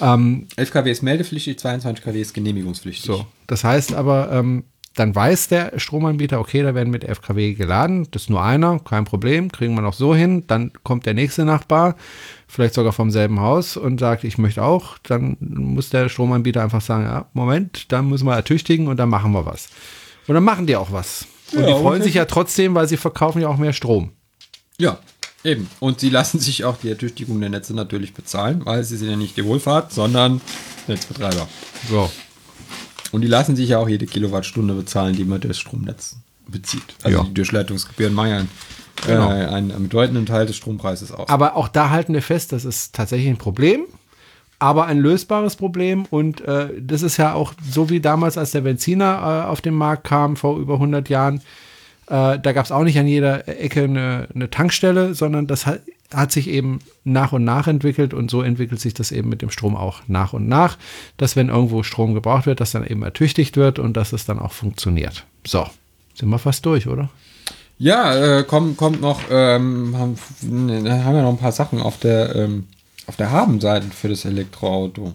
[0.00, 3.04] Ähm, 11 kW ist meldepflichtig, 22 kW ist genehmigungspflichtig.
[3.04, 4.64] So, das heißt aber, ähm,
[4.94, 8.80] dann weiß der Stromanbieter, okay, da werden mit 11 kW geladen, das ist nur einer,
[8.80, 10.44] kein Problem, kriegen wir noch so hin.
[10.48, 11.94] Dann kommt der nächste Nachbar,
[12.48, 14.98] vielleicht sogar vom selben Haus und sagt, ich möchte auch.
[15.04, 19.32] Dann muss der Stromanbieter einfach sagen, ja, Moment, dann müssen wir ertüchtigen und dann machen
[19.32, 19.68] wir was.
[20.26, 21.26] Und dann machen die auch was.
[21.52, 22.02] Und Ja, die freuen okay.
[22.02, 24.10] sich ja trotzdem, weil sie verkaufen ja auch mehr Strom.
[24.78, 24.98] Ja,
[25.44, 25.68] eben.
[25.80, 29.16] Und sie lassen sich auch die Ertüchtigung der Netze natürlich bezahlen, weil sie sind ja
[29.16, 30.40] nicht die Wohlfahrt, sondern
[30.86, 31.48] Netzbetreiber.
[31.88, 32.10] So.
[33.12, 36.16] Und die lassen sich ja auch jede Kilowattstunde bezahlen, die man durchs Stromnetz
[36.46, 36.82] bezieht.
[37.02, 37.24] Also Ja.
[37.24, 38.48] die Durchleitungsgebühren machen einen,
[39.06, 39.30] Genau.
[39.30, 41.28] äh, einen, einen bedeutenden Teil des Strompreises aus.
[41.28, 43.82] Aber auch da halten wir fest, das ist tatsächlich ein Problem,
[44.58, 46.04] aber ein lösbares Problem.
[46.10, 49.74] Und äh, das ist ja auch so wie damals, als der Benziner äh, auf den
[49.74, 51.40] Markt kam, vor über 100 Jahren.
[52.08, 55.82] Äh, da gab es auch nicht an jeder Ecke eine, eine Tankstelle, sondern das hat,
[56.12, 59.50] hat sich eben nach und nach entwickelt und so entwickelt sich das eben mit dem
[59.50, 60.78] Strom auch nach und nach,
[61.18, 64.38] dass wenn irgendwo Strom gebraucht wird, dass dann eben ertüchtigt wird und dass es dann
[64.38, 65.24] auch funktioniert.
[65.46, 65.66] So,
[66.14, 67.10] sind wir fast durch, oder?
[67.78, 71.98] Ja, äh, kommt, kommt noch, ähm, haben, ne, haben wir noch ein paar Sachen auf
[71.98, 72.64] der, ähm,
[73.06, 75.12] auf der Habenseite für das Elektroauto.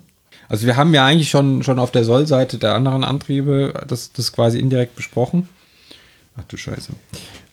[0.48, 4.32] Also wir haben ja eigentlich schon, schon auf der Sollseite der anderen Antriebe das, das
[4.32, 5.50] quasi indirekt besprochen.
[6.36, 6.94] Ach du Scheiße.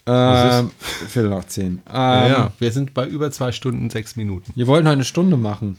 [0.07, 0.71] Ähm,
[1.09, 1.83] Viertel nach zehn.
[1.93, 4.53] Ähm, wir sind bei über zwei Stunden, sechs Minuten.
[4.55, 5.79] Wir wollten eine Stunde machen.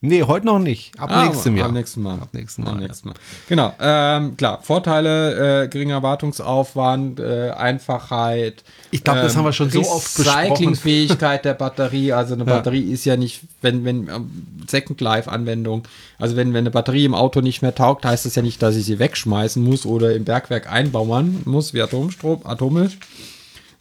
[0.00, 0.98] Nee, heute noch nicht.
[0.98, 1.68] Ab Ah, nächstem Jahr.
[1.68, 2.18] Ab nächsten Mal.
[2.20, 2.70] Ab nächsten Mal.
[2.72, 3.14] Am nächsten Mal.
[3.48, 3.72] Genau.
[3.80, 8.64] Ähm, klar, Vorteile, äh, geringer Wartungsaufwand, äh, Einfachheit.
[8.90, 10.38] Ich glaub, das haben wir schon so oft besprochen.
[10.50, 12.12] Recyclingfähigkeit der Batterie.
[12.12, 14.30] Also eine Batterie ist ja nicht, wenn, wenn ähm,
[14.68, 15.82] Second Life-Anwendung,
[16.18, 18.76] also wenn, wenn eine Batterie im Auto nicht mehr taugt, heißt das ja nicht, dass
[18.76, 22.98] ich sie wegschmeißen muss oder im Bergwerk einbauen muss, wie Atomstrom, Atommilch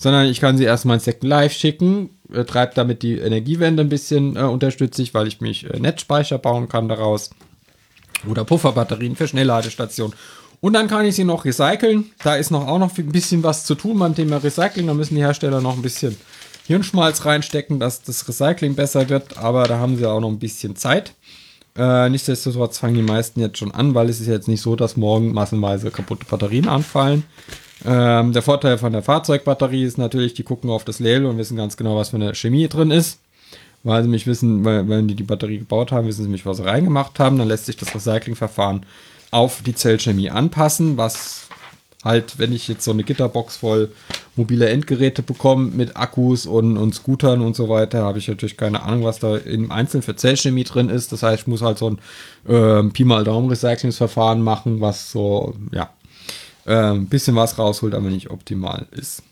[0.01, 3.89] sondern ich kann sie erstmal in Second Life schicken, äh, treibt damit die Energiewende ein
[3.89, 7.29] bisschen äh, unterstütze ich, weil ich mich äh, Netzspeicher bauen kann daraus
[8.27, 10.15] oder Pufferbatterien für Schnellladestationen.
[10.61, 12.11] Und dann kann ich sie noch recyceln.
[12.21, 14.87] Da ist noch auch noch ein bisschen was zu tun beim Thema Recycling.
[14.87, 16.17] Da müssen die Hersteller noch ein bisschen
[16.67, 19.37] Hirnschmalz reinstecken, dass das Recycling besser wird.
[19.37, 21.13] Aber da haben sie auch noch ein bisschen Zeit.
[21.77, 24.97] Äh, nichtsdestotrotz fangen die meisten jetzt schon an, weil es ist jetzt nicht so, dass
[24.97, 27.23] morgen massenweise kaputte Batterien anfallen.
[27.85, 31.57] Ähm, der Vorteil von der Fahrzeugbatterie ist natürlich, die gucken auf das Label und wissen
[31.57, 33.19] ganz genau, was für eine Chemie drin ist.
[33.83, 36.57] Weil sie mich wissen, weil, wenn die die Batterie gebaut haben, wissen sie mich, was
[36.57, 37.37] sie reingemacht haben.
[37.37, 38.85] Dann lässt sich das Recyclingverfahren
[39.31, 41.47] auf die Zellchemie anpassen, was
[42.03, 43.91] halt, wenn ich jetzt so eine Gitterbox voll
[44.35, 48.83] mobile Endgeräte bekomme mit Akkus und, und Scootern und so weiter, habe ich natürlich keine
[48.83, 51.11] Ahnung, was da im Einzelnen für Zellchemie drin ist.
[51.11, 51.99] Das heißt, ich muss halt so ein
[52.47, 55.98] ähm, Pi mal Daumen Recyclingsverfahren machen, was so, ja, äh,
[56.75, 59.23] ein bisschen was rausholt, aber nicht optimal ist.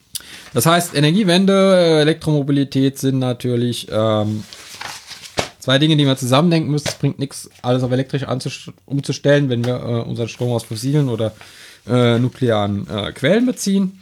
[0.54, 4.44] Das heißt, Energiewende, Elektromobilität sind natürlich ähm,
[5.60, 6.88] zwei Dinge, die wir zusammendenken müssen.
[6.88, 8.26] Es bringt nichts, alles auf elektrisch
[8.86, 11.34] umzustellen, wenn wir äh, unseren Strom aus fossilen oder
[11.88, 14.02] äh, nuklearen äh, Quellen beziehen.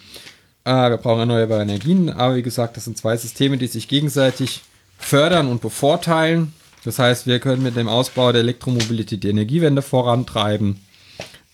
[0.64, 4.62] Äh, wir brauchen erneuerbare Energien, aber wie gesagt, das sind zwei Systeme, die sich gegenseitig
[4.98, 6.53] fördern und bevorteilen.
[6.84, 10.85] Das heißt, wir können mit dem Ausbau der Elektromobilität die Energiewende vorantreiben.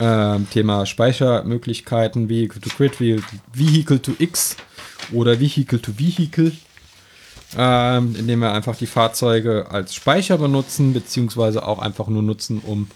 [0.04, 3.22] Ähm, Thema Speichermöglichkeiten, Vehicle to Grid, Ve-
[3.54, 4.58] Vehicle to X
[5.14, 6.54] oder Vehicle to Vehicle,
[7.56, 12.88] ähm, indem wir einfach die Fahrzeuge als Speicher benutzen, beziehungsweise auch einfach nur nutzen, um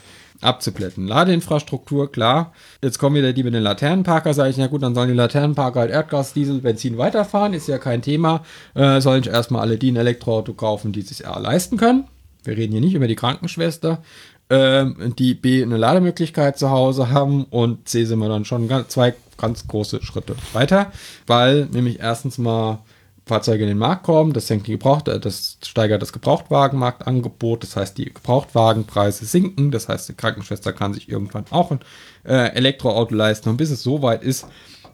[0.42, 1.08] abzuplätten.
[1.08, 2.54] Ladeinfrastruktur, klar.
[2.82, 5.82] Jetzt kommen wieder die mit den Laternenparker, sage ich, na gut, dann sollen die Laternenparker
[5.82, 8.44] halt Erdgas, Diesel, Benzin weiterfahren, ist ja kein Thema.
[8.74, 12.06] Äh, sollen ich erstmal alle die ein Elektroauto kaufen, die sich leisten können.
[12.44, 14.04] Wir reden hier nicht über die Krankenschwester,
[14.50, 18.90] ähm, die B eine Lademöglichkeit zu Hause haben und C sind wir dann schon ganz,
[18.90, 20.92] zwei ganz große Schritte weiter,
[21.28, 22.80] weil nämlich erstens mal
[23.26, 27.76] Fahrzeuge in den Markt kommen, das senkt die Gebraucht, äh, das steigert das Gebrauchtwagenmarktangebot, das
[27.76, 31.80] heißt, die Gebrauchtwagenpreise sinken, das heißt, die Krankenschwester kann sich irgendwann auch ein
[32.24, 34.46] äh, Elektroauto leisten und bis es soweit ist,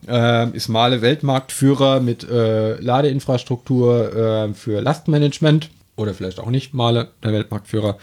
[0.07, 7.09] äh, ist Male Weltmarktführer mit äh, Ladeinfrastruktur äh, für Lastmanagement oder vielleicht auch nicht Male
[7.23, 7.97] der Weltmarktführer,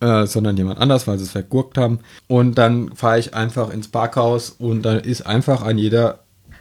[0.00, 2.00] äh, sondern jemand anders, weil sie es vergurkt haben.
[2.26, 6.20] Und dann fahre ich einfach ins Parkhaus und dann ist einfach an jeder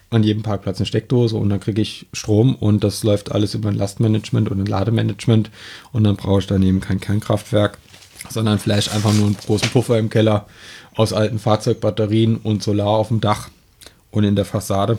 [0.09, 3.67] an jedem Parkplatz eine Steckdose und dann kriege ich Strom und das läuft alles über
[3.67, 5.51] ein Lastmanagement und ein Lademanagement
[5.91, 7.77] und dann brauche ich daneben kein Kernkraftwerk,
[8.29, 10.45] sondern vielleicht einfach nur einen großen Puffer im Keller
[10.95, 13.49] aus alten Fahrzeugbatterien und Solar auf dem Dach
[14.11, 14.97] und in der Fassade.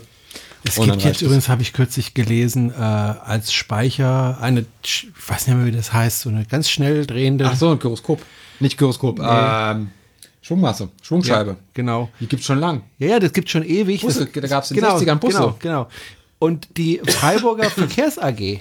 [0.64, 1.22] Es gibt jetzt es.
[1.22, 5.92] übrigens, habe ich kürzlich gelesen, äh, als Speicher eine, ich weiß nicht mehr, wie das
[5.92, 7.46] heißt, so eine ganz schnell drehende.
[7.46, 8.20] Ach so, ein Gyroskop.
[8.60, 9.90] Nicht Gyroskop, ähm,
[10.42, 11.50] Schwungmasse, Schwungscheibe.
[11.50, 12.08] Ja, genau.
[12.20, 12.82] Die gibt's schon lang.
[12.98, 14.00] Ja, ja, das gibt schon ewig.
[14.00, 15.38] Busse, das, da gab's in den genau, 60ern Busse.
[15.38, 15.88] Genau, genau.
[16.38, 18.60] Und die Freiburger Verkehrs AG, äh,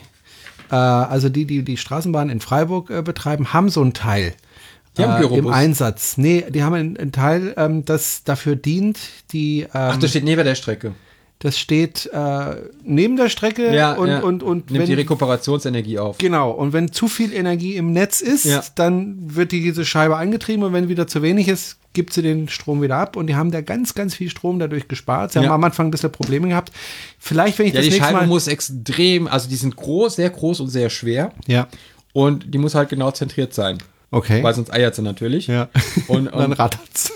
[0.69, 4.34] also die, die die Straßenbahn in Freiburg äh, betreiben, haben so ein Teil.
[4.98, 5.53] Die haben äh, im Gyrobus.
[5.53, 6.18] Einsatz.
[6.18, 8.99] Nee, die haben einen, einen Teil, ähm, das dafür dient,
[9.32, 10.94] die ähm, Ach, das steht neben der Strecke.
[11.39, 16.18] Das steht äh, neben der Strecke und, und, und Nimmt die wenn, Rekuperationsenergie auf.
[16.18, 18.64] Genau, und wenn zu viel Energie im Netz ist, Ja.
[18.76, 22.47] dann wird die, diese Scheibe angetrieben und wenn wieder zu wenig ist, gibt sie den
[22.49, 25.31] Strom wieder ab und die haben da ganz, ganz viel Strom dadurch gespart.
[25.31, 25.45] Sie Ja.
[25.45, 26.72] haben am Anfang ein bisschen Probleme gehabt.
[27.19, 28.27] Vielleicht, wenn ich Ja, das die nächste Scheibe Mal...
[28.27, 31.31] muss extrem, also die sind groß, sehr groß und sehr schwer.
[31.47, 31.68] ja,
[32.14, 33.77] Und die muss halt genau zentriert sein.
[34.11, 34.41] okay.
[34.43, 35.45] Weil sonst eiert sie natürlich.
[35.47, 35.69] ja.
[36.07, 37.14] Und, Und dann rattert's.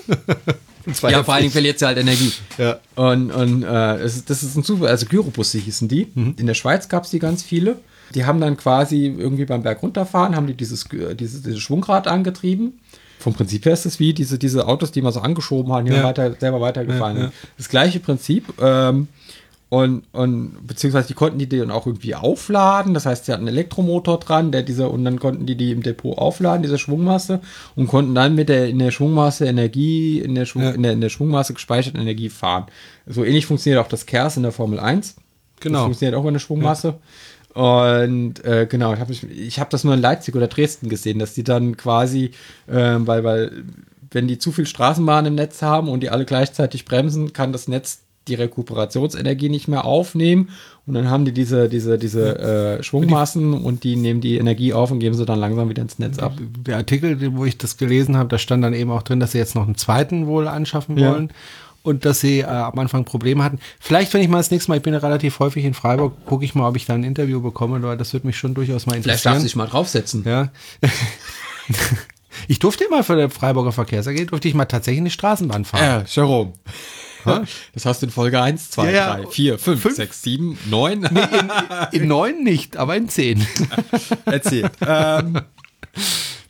[1.09, 2.31] ja, vor allen Dingen verliert sie halt Energie.
[2.57, 2.79] Ja.
[2.95, 4.87] Und, und äh, ist, das ist ein Zufall.
[4.89, 6.07] Also Gyrobusse hießen die.
[6.13, 6.35] Mhm.
[6.37, 7.77] In der Schweiz gab es die ganz viele.
[8.15, 12.07] Die haben dann quasi irgendwie beim Berg runterfahren, haben die dieses, äh, dieses, dieses Schwungrad
[12.07, 12.79] angetrieben.
[13.19, 15.93] Vom Prinzip her ist es wie diese, diese Autos, die man so angeschoben haben, die
[15.93, 16.03] Ja.
[16.03, 17.29] weiter, selber weitergefahren Ja, ja.
[17.29, 17.35] sind.
[17.57, 18.51] Das gleiche Prinzip.
[18.59, 19.07] Ähm,
[19.71, 22.93] und, und beziehungsweise die konnten die dann auch irgendwie aufladen.
[22.93, 25.81] Das heißt, sie hatten einen Elektromotor dran, der diese, und dann konnten die die im
[25.81, 27.39] Depot aufladen, diese Schwungmasse,
[27.77, 30.71] und konnten dann mit der in der Schwungmasse Energie, in der, Schwung, Ja.
[30.71, 32.65] in der, in der Schwungmasse gespeicherten Energie fahren.
[33.07, 35.15] So ähnlich funktioniert auch das KERS in der Formel 1.
[35.61, 35.77] Genau.
[35.77, 36.95] Das funktioniert auch in der Schwungmasse.
[37.53, 41.33] Und äh, genau, ich habe ich hab das nur in Leipzig oder Dresden gesehen, dass
[41.33, 42.31] die dann quasi,
[42.69, 43.63] ähm, weil, weil
[44.11, 47.69] wenn die zu viel Straßenbahn im Netz haben und die alle gleichzeitig bremsen, kann das
[47.69, 48.01] Netz
[48.31, 50.49] die Rekuperationsenergie nicht mehr aufnehmen
[50.87, 52.39] und dann haben die diese, diese, diese
[52.79, 55.99] äh, Schwungmassen und die nehmen die Energie auf und geben sie dann langsam wieder ins
[55.99, 56.33] Netz ab.
[56.39, 59.33] Der Artikel, den- wo ich das gelesen habe, da stand dann eben auch drin, dass
[59.33, 61.11] sie jetzt noch einen zweiten wohl anschaffen Ja.
[61.11, 61.31] wollen.
[61.83, 63.57] Und dass sie äh, am Anfang Probleme hatten.
[63.79, 66.45] Vielleicht, wenn ich mal das nächste Mal, ich bin ja relativ häufig in Freiburg, gucke
[66.45, 68.91] ich mal, ob ich da ein Interview bekomme, weil das würde mich schon durchaus mal
[69.01, 69.41] Vielleicht darf interessieren.
[69.41, 70.23] sich mal draufsetzen.
[70.23, 70.51] Ja.
[72.47, 75.83] ich durfte immer für der Freiburger Verkehrs-AG, durfte ich mal tatsächlich eine Straßenbahn fahren.
[75.83, 76.53] Ja, Jerome.
[77.73, 79.15] Das hast du in Folge 1, 2, Ja, ja.
[79.17, 79.95] 3, 4, 5, Fünf.
[79.95, 81.09] 6, 7, 9
[81.91, 83.45] In neun nicht, aber in zehn.
[84.25, 84.71] erzählt.
[84.85, 85.41] ähm,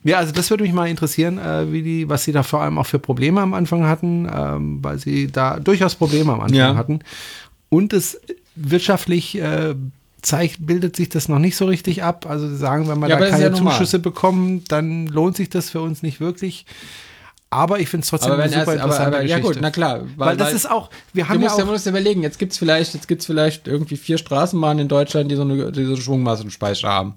[0.04, 2.76] Ja, also das würde mich mal interessieren, äh, wie die, was sie da vor allem
[2.78, 6.74] auch für Probleme am Anfang hatten, ähm, weil sie da durchaus Probleme am Anfang Ja.
[6.74, 7.00] hatten.
[7.68, 8.20] Und es
[8.56, 9.74] wirtschaftlich äh,
[10.20, 12.26] zeigt, bildet sich das noch nicht so richtig ab.
[12.28, 13.52] Also sagen, wenn wir Ja, da keine ja.
[13.54, 16.66] Zuschüsse bekommen, dann lohnt sich das für uns nicht wirklich.
[17.52, 19.54] Aber ich finde es trotzdem aber eine super erst, aber, interessante aber ja Geschichte.
[19.54, 20.00] gut, na klar.
[20.16, 22.38] weil, das ist auch, wir Du haben ja musst, ja, auch, musst dir überlegen, jetzt
[22.38, 25.92] gibt's vielleicht, jetzt gibt's vielleicht irgendwie vier Straßenbahnen in Deutschland, die so eine, die so
[25.92, 27.14] eine Schwungmassenspeicher haben.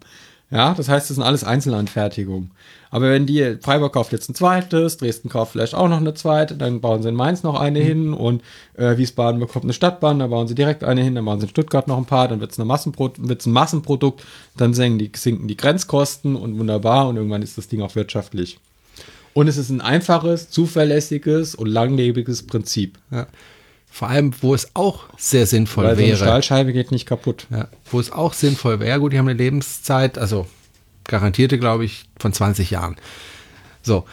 [0.52, 2.52] Ja, das heißt, das sind alles Einzelanfertigungen.
[2.92, 6.56] Aber wenn die, Freiburg kauft jetzt ein zweites, Dresden kauft vielleicht auch noch eine zweite,
[6.56, 8.44] dann bauen sie in Mainz noch eine hin und
[8.76, 11.50] äh, Wiesbaden bekommt eine Stadtbahn, dann bauen sie direkt eine hin, dann bauen sie in
[11.50, 14.24] Stuttgart noch ein paar, dann Massenpro wird's ein Massenprodukt,
[14.58, 18.60] dann senken die, sinken die Grenzkosten und wunderbar und irgendwann ist das Ding auch wirtschaftlich.
[19.36, 22.98] Und es ist ein einfaches, zuverlässiges und langlebiges Prinzip.
[23.12, 23.28] ja,
[23.92, 26.18] vor allem, wo es auch sehr sinnvoll Weil so eine wäre.
[26.18, 27.48] Stahlscheibe geht nicht kaputt.
[27.50, 29.00] Ja, wo es auch sinnvoll wäre.
[29.00, 30.48] Gut, die haben eine Lebenszeit, also
[31.04, 32.96] garantierte, glaube ich, von 20 Jahren.
[33.84, 34.06] So,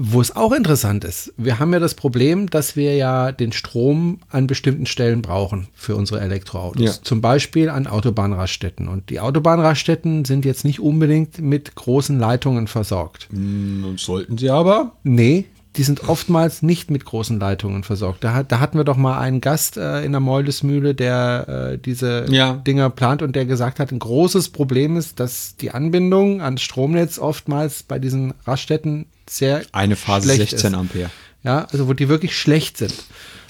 [0.00, 4.20] wo es auch interessant ist, wir haben ja das Problem, dass wir ja den Strom
[4.30, 6.82] an bestimmten Stellen brauchen für unsere Elektroautos.
[6.82, 6.92] Ja.
[7.02, 8.86] Zum Beispiel an Autobahnraststätten.
[8.86, 13.28] Und die Autobahnraststätten sind jetzt nicht unbedingt mit großen Leitungen versorgt.
[13.32, 14.92] Und sollten sie aber.
[15.02, 15.46] Nee,
[15.78, 18.24] die sind oftmals nicht mit großen Leitungen versorgt.
[18.24, 22.26] Da, da hatten wir doch mal einen Gast äh, in der Meulesmühle, der äh, diese
[22.28, 22.54] Ja.
[22.54, 27.20] Dinger plant und der gesagt hat, ein großes Problem ist, dass die Anbindung ans Stromnetz
[27.20, 30.78] oftmals bei diesen Raststätten sehr Eine Phase schlecht 16 ist.
[30.78, 31.10] Ampere.
[31.44, 32.94] Ja, also wo die wirklich schlecht sind.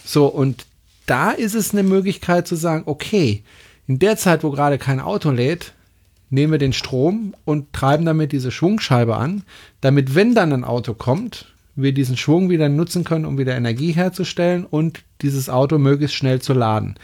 [0.05, 0.67] So, und
[1.07, 3.43] da ist es eine Möglichkeit zu sagen, okay,
[3.87, 5.73] in der Zeit, wo gerade kein Auto lädt,
[6.29, 9.45] nehmen wir den Strom und treiben damit diese Schwungscheibe an,
[9.81, 11.47] damit, wenn dann ein Auto kommt,
[11.83, 16.41] wir diesen Schwung wieder nutzen können, um wieder Energie herzustellen und dieses Auto möglichst schnell
[16.41, 16.97] zu laden.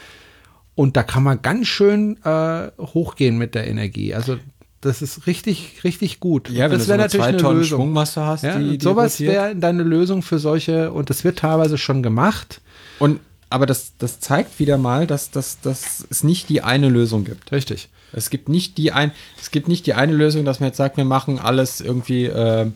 [0.74, 4.14] Und da kann man ganz schön äh, hochgehen mit der Energie.
[4.14, 4.38] Also
[4.80, 6.50] das ist richtig, richtig gut.
[6.50, 7.80] Ja, wenn das wäre natürlich zwei eine Tonnen Lösung.
[7.80, 11.78] Schwungmasse hast, Ja, die, die sowas wäre deine Lösung für solche, und das wird teilweise
[11.78, 12.60] schon gemacht.
[12.98, 13.20] Und
[13.50, 17.52] aber das, das zeigt wieder mal, dass, dass, dass es nicht die eine Lösung gibt.
[17.52, 17.88] Richtig.
[18.12, 20.96] Es gibt nicht die ein, es gibt nicht die eine Lösung, dass man jetzt sagt,
[20.96, 22.66] wir machen alles irgendwie äh,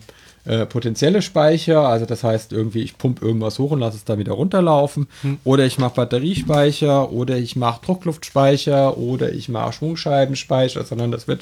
[0.45, 4.19] äh, potenzielle Speicher, also das heißt irgendwie, ich pumpe irgendwas hoch und lasse es dann
[4.19, 5.07] wieder runterlaufen,
[5.43, 11.41] oder ich mache Batteriespeicher, oder ich mache Druckluftspeicher, oder ich mache Schwungscheibenspeicher, sondern das wird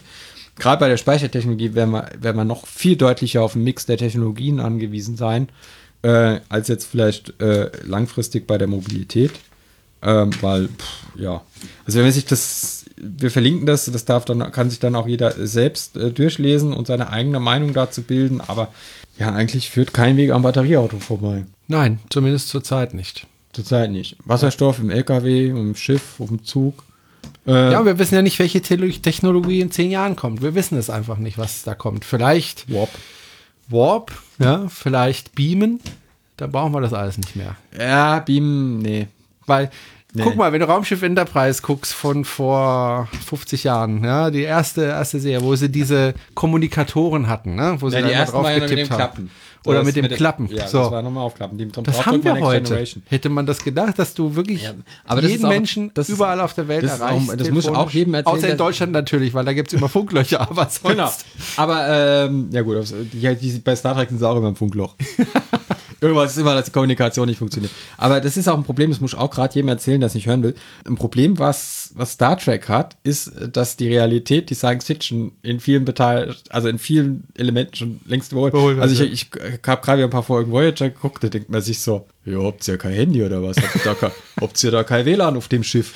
[0.60, 3.98] gerade bei der Speichertechnologie werden wir, werden wir noch viel deutlicher auf den Mix der
[3.98, 5.50] Technologien angewiesen sein,
[6.02, 9.32] äh, als jetzt vielleicht äh, langfristig bei der Mobilität.
[10.02, 11.42] Ähm, weil, pff, ja,
[11.86, 15.08] also wenn man sich das, wir verlinken das, das darf dann, kann sich dann auch
[15.08, 18.70] jeder selbst äh, durchlesen und seine eigene Meinung dazu bilden, aber
[19.18, 21.46] ja, eigentlich führt kein Weg am Batterieauto vorbei.
[21.68, 23.28] Nein, zumindest zurzeit nicht.
[23.54, 24.16] Zurzeit nicht.
[24.26, 26.84] Wasserstoff im LKW, im Schiff, auf dem Zug.
[27.48, 30.42] Äh, Ja, wir wissen ja nicht, welche Te- Technologie in zehn Jahren kommt.
[30.44, 32.06] Wir wissen es einfach nicht, was da kommt.
[32.06, 32.90] Vielleicht, Warp.
[33.70, 35.80] Warp, ja, vielleicht Beamen,
[36.38, 37.56] dann brauchen wir das alles nicht mehr.
[37.78, 39.08] Ja, Beam, nee.
[39.46, 39.72] Weil,
[40.18, 40.24] Nee.
[40.24, 45.20] guck mal, wenn du Raumschiff Enterprise guckst von vor 50 Jahren, ja, die erste, erste
[45.20, 48.54] Serie, wo sie diese Kommunikatoren hatten, ne, wo sie Ja, dann die ersten drauf noch
[48.54, 48.98] mit getippt dem haben.
[48.98, 49.32] Klappen.
[49.66, 50.48] Oder mit dem Klappen.
[50.50, 50.80] Ja, So.
[50.80, 51.58] das war nochmal aufklappen.
[51.58, 52.86] Die, Das haben wir heute.
[53.10, 54.72] Hätte man das gedacht, dass du wirklich Ja,
[55.06, 57.40] aber jeden auch- Menschen überall auf der Welt das ist auch- erreichst.
[57.42, 60.40] das muss auch jedem erzählen, Außer in Deutschland natürlich, weil da gibt es immer Funklöcher,
[60.50, 60.84] aber sonst.
[60.84, 61.12] Genau.
[61.58, 61.88] Aber,
[62.28, 62.78] ähm, ja gut,
[63.12, 64.96] die, die, bei Star Trek sind sie auch immer im Funkloch.
[66.00, 67.72] Irgendwas ist immer, dass die Kommunikation nicht funktioniert.
[67.98, 70.16] Aber das ist auch ein Problem, das muss ich auch gerade jedem erzählen, der es
[70.16, 70.56] nicht hören will.
[70.86, 75.60] Ein Problem, was, was Star Trek hat, ist, dass die Realität, die Science Fiction in
[75.60, 78.54] vielen Beteil, also in vielen Elementen schon längst überholt.
[78.54, 79.46] Überholt Also ich, ja.
[79.46, 82.44] ich habe gerade wieder ein paar Folgen Voyager geguckt, da denkt man sich so, ja,
[82.44, 83.58] habt ihr kein Handy oder was?
[83.58, 84.12] Habt ihr da kein,
[84.42, 85.94] habt ihr da kein WLAN auf dem Schiff?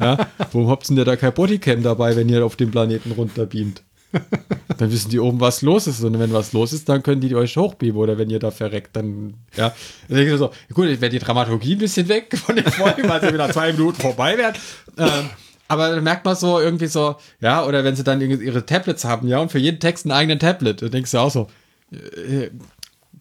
[0.00, 0.18] Ja?
[0.52, 3.82] Warum habt ihr da kein Bodycam dabei, wenn ihr auf dem Planeten runterbeamt?
[4.78, 6.02] Dann wissen die oben, was los ist.
[6.02, 7.96] Und wenn was los ist, dann können die euch hochbeamen.
[7.96, 9.72] Oder wenn ihr da verreckt, dann, ja.
[10.08, 13.08] Dann denke ich so, gut, jetzt wäre die Dramaturgie ein bisschen weg von den Folgen,
[13.08, 14.54] weil sie wieder zwei Minuten vorbei wären.
[14.98, 15.30] Ähm,
[15.68, 19.28] aber dann merkt man so irgendwie so, ja, oder wenn sie dann ihre Tablets haben,
[19.28, 21.48] ja, und für jeden Text einen eigenen Tablet, dann denkst du auch so,
[21.92, 22.50] äh,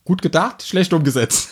[0.03, 1.49] gut gedacht, schlecht umgesetzt.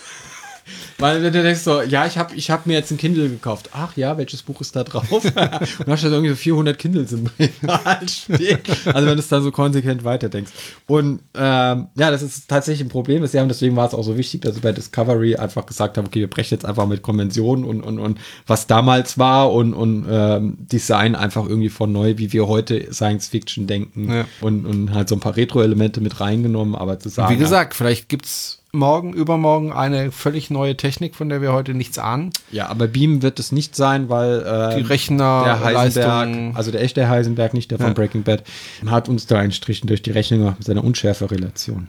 [1.00, 3.70] Weil du denkst so, ja, ich habe ich hab mir jetzt ein Kindle gekauft.
[3.72, 5.10] Ach ja, welches Buch ist da drauf?
[5.24, 8.60] und hast du irgendwie so 400 Kindles im Regal stehen.
[8.86, 10.52] Also wenn du es dann so konsequent weiterdenkst.
[10.88, 13.22] Und ähm, ja, das ist tatsächlich ein Problem.
[13.22, 15.98] Das, ja, und deswegen war es auch so wichtig, dass sie bei Discovery einfach gesagt
[15.98, 19.74] haben, okay, wir brechen jetzt einfach mit Konventionen und, und, und was damals war und,
[19.74, 24.12] und ähm, Design einfach irgendwie von neu, wie wir heute Science Fiction denken.
[24.12, 24.26] Ja.
[24.42, 27.34] Und, und halt so ein paar Retro-Elemente mit reingenommen, aber zu sagen.
[27.34, 31.74] Wie gesagt, vielleicht gibt es morgen, übermorgen eine völlig neue Technik, von der wir heute
[31.74, 32.32] nichts ahnen.
[32.52, 36.82] Ja, aber Beam wird es nicht sein, weil äh, Die Rechnerleistung- der Heisenberg, also der
[36.82, 37.94] echte Heisenberg, nicht der von Ja.
[37.94, 38.44] Breaking Bad,
[38.86, 41.88] hat uns da einen Strich durch die Rechnung gemacht mit seiner Unschärferelation.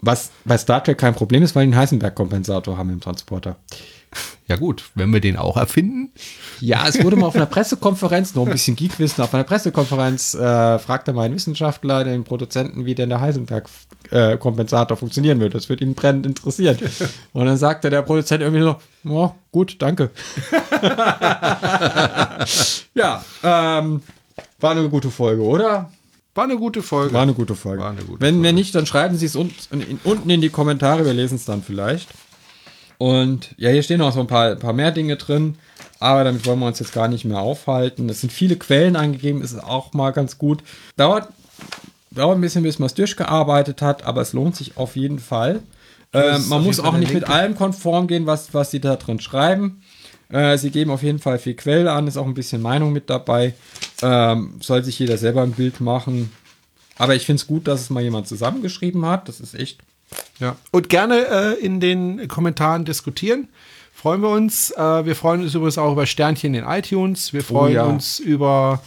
[0.00, 3.56] Was bei Star Trek kein Problem ist, weil die einen Heisenberg-Kompensator haben im Transporter.
[4.48, 6.12] Ja gut, wenn wir den auch erfinden.
[6.60, 10.78] Ja, es wurde mal auf einer Pressekonferenz, noch ein bisschen Geekwissen, auf einer Pressekonferenz äh,
[10.78, 15.54] fragte mal ein Wissenschaftler den Produzenten, wie denn der Heisenberg-Kompensator funktionieren würde.
[15.54, 16.78] Das würde ihn brennend interessieren.
[17.32, 18.76] Und dann sagte der Produzent irgendwie so,
[19.08, 20.10] oh, gut, danke.
[22.94, 24.02] ja, ähm,
[24.60, 25.90] war eine gute Folge, oder?
[26.36, 27.14] War eine gute Folge.
[27.14, 27.82] War eine gute Folge.
[27.82, 31.14] War eine gute wenn, wenn nicht, dann schreiben Sie es unten in die Kommentare, wir
[31.14, 32.10] lesen es dann vielleicht.
[32.98, 35.56] Und ja, hier stehen noch so ein paar, paar mehr Dinge drin,
[36.00, 38.08] aber damit wollen wir uns jetzt gar nicht mehr aufhalten.
[38.08, 40.62] Es sind viele Quellen angegeben, ist auch mal ganz gut.
[40.96, 41.28] Dauert,
[42.10, 45.62] dauert ein bisschen, bis man es durchgearbeitet hat, aber es lohnt sich auf jeden Fall.
[46.12, 49.82] Ist man muss auch nicht mit allem konform gehen, was, was sie da drin schreiben.
[50.28, 53.10] Äh, sie geben auf jeden Fall viel Quelle an, ist auch ein bisschen Meinung mit
[53.10, 53.54] dabei.
[54.02, 56.32] Ähm, soll sich jeder selber ein Bild machen.
[56.98, 59.28] Aber ich finde es gut, dass es mal jemand zusammengeschrieben hat.
[59.28, 59.80] Das ist echt.
[60.38, 60.56] Ja.
[60.70, 63.48] Und gerne äh, in den Kommentaren diskutieren.
[63.92, 64.70] Freuen wir uns.
[64.70, 67.32] Äh, wir freuen uns übrigens auch über Sternchen in iTunes.
[67.32, 67.84] Wir freuen ja.
[67.84, 68.82] uns über,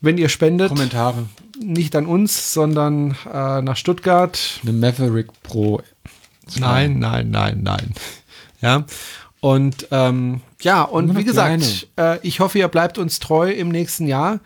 [0.00, 1.24] wenn ihr spendet, Kommentare.
[1.60, 4.38] nicht an uns, sondern äh, nach Stuttgart.
[4.62, 5.82] Eine Maverick Pro.
[6.58, 7.94] Nein, nein, nein, nein.
[8.60, 8.84] Ja.
[9.40, 14.06] Und ähm, ja, und wie gesagt, äh, ich hoffe, ihr bleibt uns treu im nächsten
[14.06, 14.40] Jahr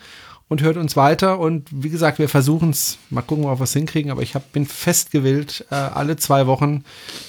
[0.52, 1.38] und hört uns weiter.
[1.38, 4.52] Und wie gesagt, wir versuchen es, mal gucken, ob wir es hinkriegen, aber ich hab,
[4.52, 6.84] bin festgewillt, äh, alle zwei Wochen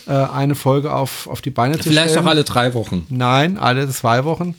[0.07, 2.25] äh, eine Folge auf, auf die Beine zu Vielleicht stellen.
[2.25, 3.07] auch alle drei Wochen.
[3.09, 4.55] Nein, alle zwei Wochen.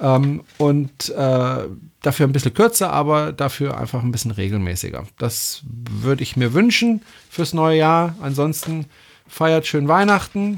[0.00, 1.56] Ähm, und äh,
[2.00, 5.04] dafür ein bisschen kürzer, aber dafür einfach ein bisschen regelmäßiger.
[5.18, 8.16] Das würde ich mir wünschen fürs neue Jahr.
[8.22, 8.86] Ansonsten
[9.28, 10.56] feiert schön Weihnachten.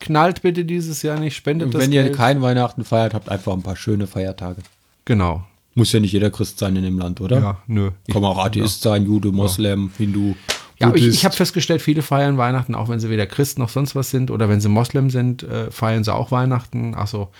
[0.00, 2.16] Knallt bitte dieses Jahr nicht, spendet Und das wenn ihr Geld.
[2.16, 4.62] kein Weihnachten feiert, habt einfach ein paar schöne Feiertage.
[5.04, 5.44] Genau.
[5.74, 7.40] Muss ja nicht jeder Christ sein in dem Land, oder?
[7.40, 7.90] Ja, nö.
[8.10, 10.34] Kann auch Atheist sein, Jude, Moslem, Hindu.
[10.78, 13.68] Ja, aber ich, ich habe festgestellt, viele feiern Weihnachten, auch wenn sie weder Christ noch
[13.68, 16.94] sonst was sind oder wenn sie Moslem sind, äh, feiern sie auch Weihnachten.
[16.94, 17.30] Achso.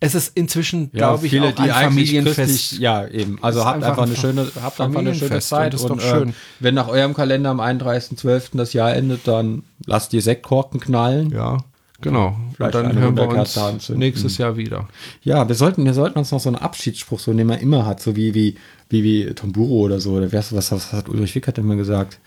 [0.00, 2.80] Es ist inzwischen, ja, glaube ich, viele, auch die ein Familienfest.
[2.80, 3.38] Ja, eben.
[3.40, 5.74] Also habt einfach einfach, ein eine schöne, habt einfach eine schöne Zeit.
[5.74, 6.34] und ist doch äh, schön.
[6.58, 8.56] wenn nach eurem Kalender am 31.12.
[8.56, 11.30] das Jahr endet, dann lasst die Sektkorken knallen.
[11.30, 11.58] Ja,
[12.02, 12.36] genau.
[12.54, 14.00] Vielleicht Und dann hören wir uns anzünden.
[14.00, 14.88] nächstes Jahr wieder.
[15.22, 18.00] Ja, wir sollten, wir sollten uns noch so einen Abschiedsspruch, so den man immer hat,
[18.00, 18.56] so wie, wie,
[18.90, 20.12] wie, wie Tomburo oder so.
[20.12, 22.18] Oder wer, was, was hat Ulrich Wickert immer gesagt?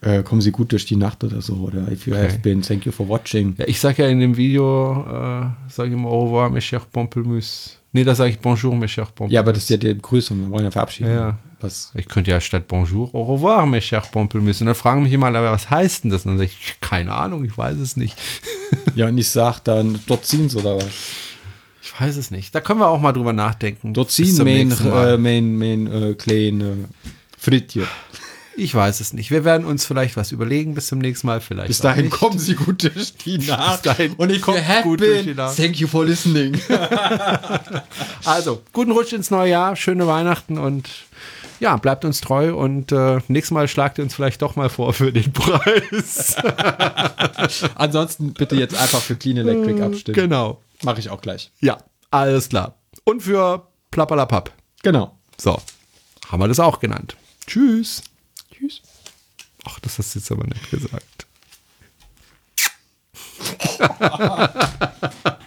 [0.00, 1.54] Äh, kommen Sie gut durch die Nacht oder so.
[1.54, 3.54] Oder if you have been, thank you for watching.
[3.58, 6.84] Ja, ich sage ja in dem Video, äh, sage ich immer au revoir, mes chers
[6.92, 7.70] Pamplemousse.
[7.92, 9.34] Nee, da sage ich bonjour, mes chers Pamplemousse.
[9.34, 11.10] Ja, aber das ist ja die Begrüßung, wir wollen ja verabschieden.
[11.10, 11.38] Ja.
[11.64, 14.60] Was, Ich könnte ja statt bonjour au revoir, mes chers Pamplemousse.
[14.60, 16.26] Und dann fragen mich immer was heißt denn das?
[16.26, 18.16] Und dann sage ich, keine Ahnung, ich weiß es nicht.
[18.94, 20.86] ja, und ich sag dann, dort oder was?
[21.82, 22.54] Ich weiß es nicht.
[22.54, 23.94] Da können wir auch mal drüber nachdenken.
[23.94, 26.88] Dort ziehen mein, äh, mein, mein äh, kleine
[27.38, 27.86] Frittje.
[28.56, 29.30] Ich weiß es nicht.
[29.30, 31.40] Wir werden uns vielleicht was überlegen bis zum nächsten Mal.
[31.40, 33.86] Vielleicht Bis dahin kommen Sie gut durch die Nacht.
[33.86, 35.56] dahin Und ich happy gut durch die Nacht.
[35.56, 36.60] Thank you for listening.
[38.24, 40.88] Also, guten Rutsch ins neue Jahr, schöne Weihnachten und
[41.60, 44.92] ja, bleibt uns treu und äh, nächstes Mal schlagt ihr uns vielleicht doch mal vor
[44.92, 46.36] für den Preis.
[47.74, 50.14] Ansonsten bitte jetzt einfach für Clean Electric abstimmen.
[50.14, 50.60] genau.
[50.82, 51.50] Mache ich auch gleich.
[51.60, 51.78] Ja,
[52.10, 52.74] alles klar.
[53.04, 54.52] Und für Plappalapapp.
[54.82, 55.16] Genau.
[55.38, 55.60] So,
[56.28, 57.16] haben wir das auch genannt.
[57.46, 58.02] Tschüss.
[58.52, 58.82] Tschüss.
[59.66, 61.26] Ach, das hast du jetzt aber nicht gesagt.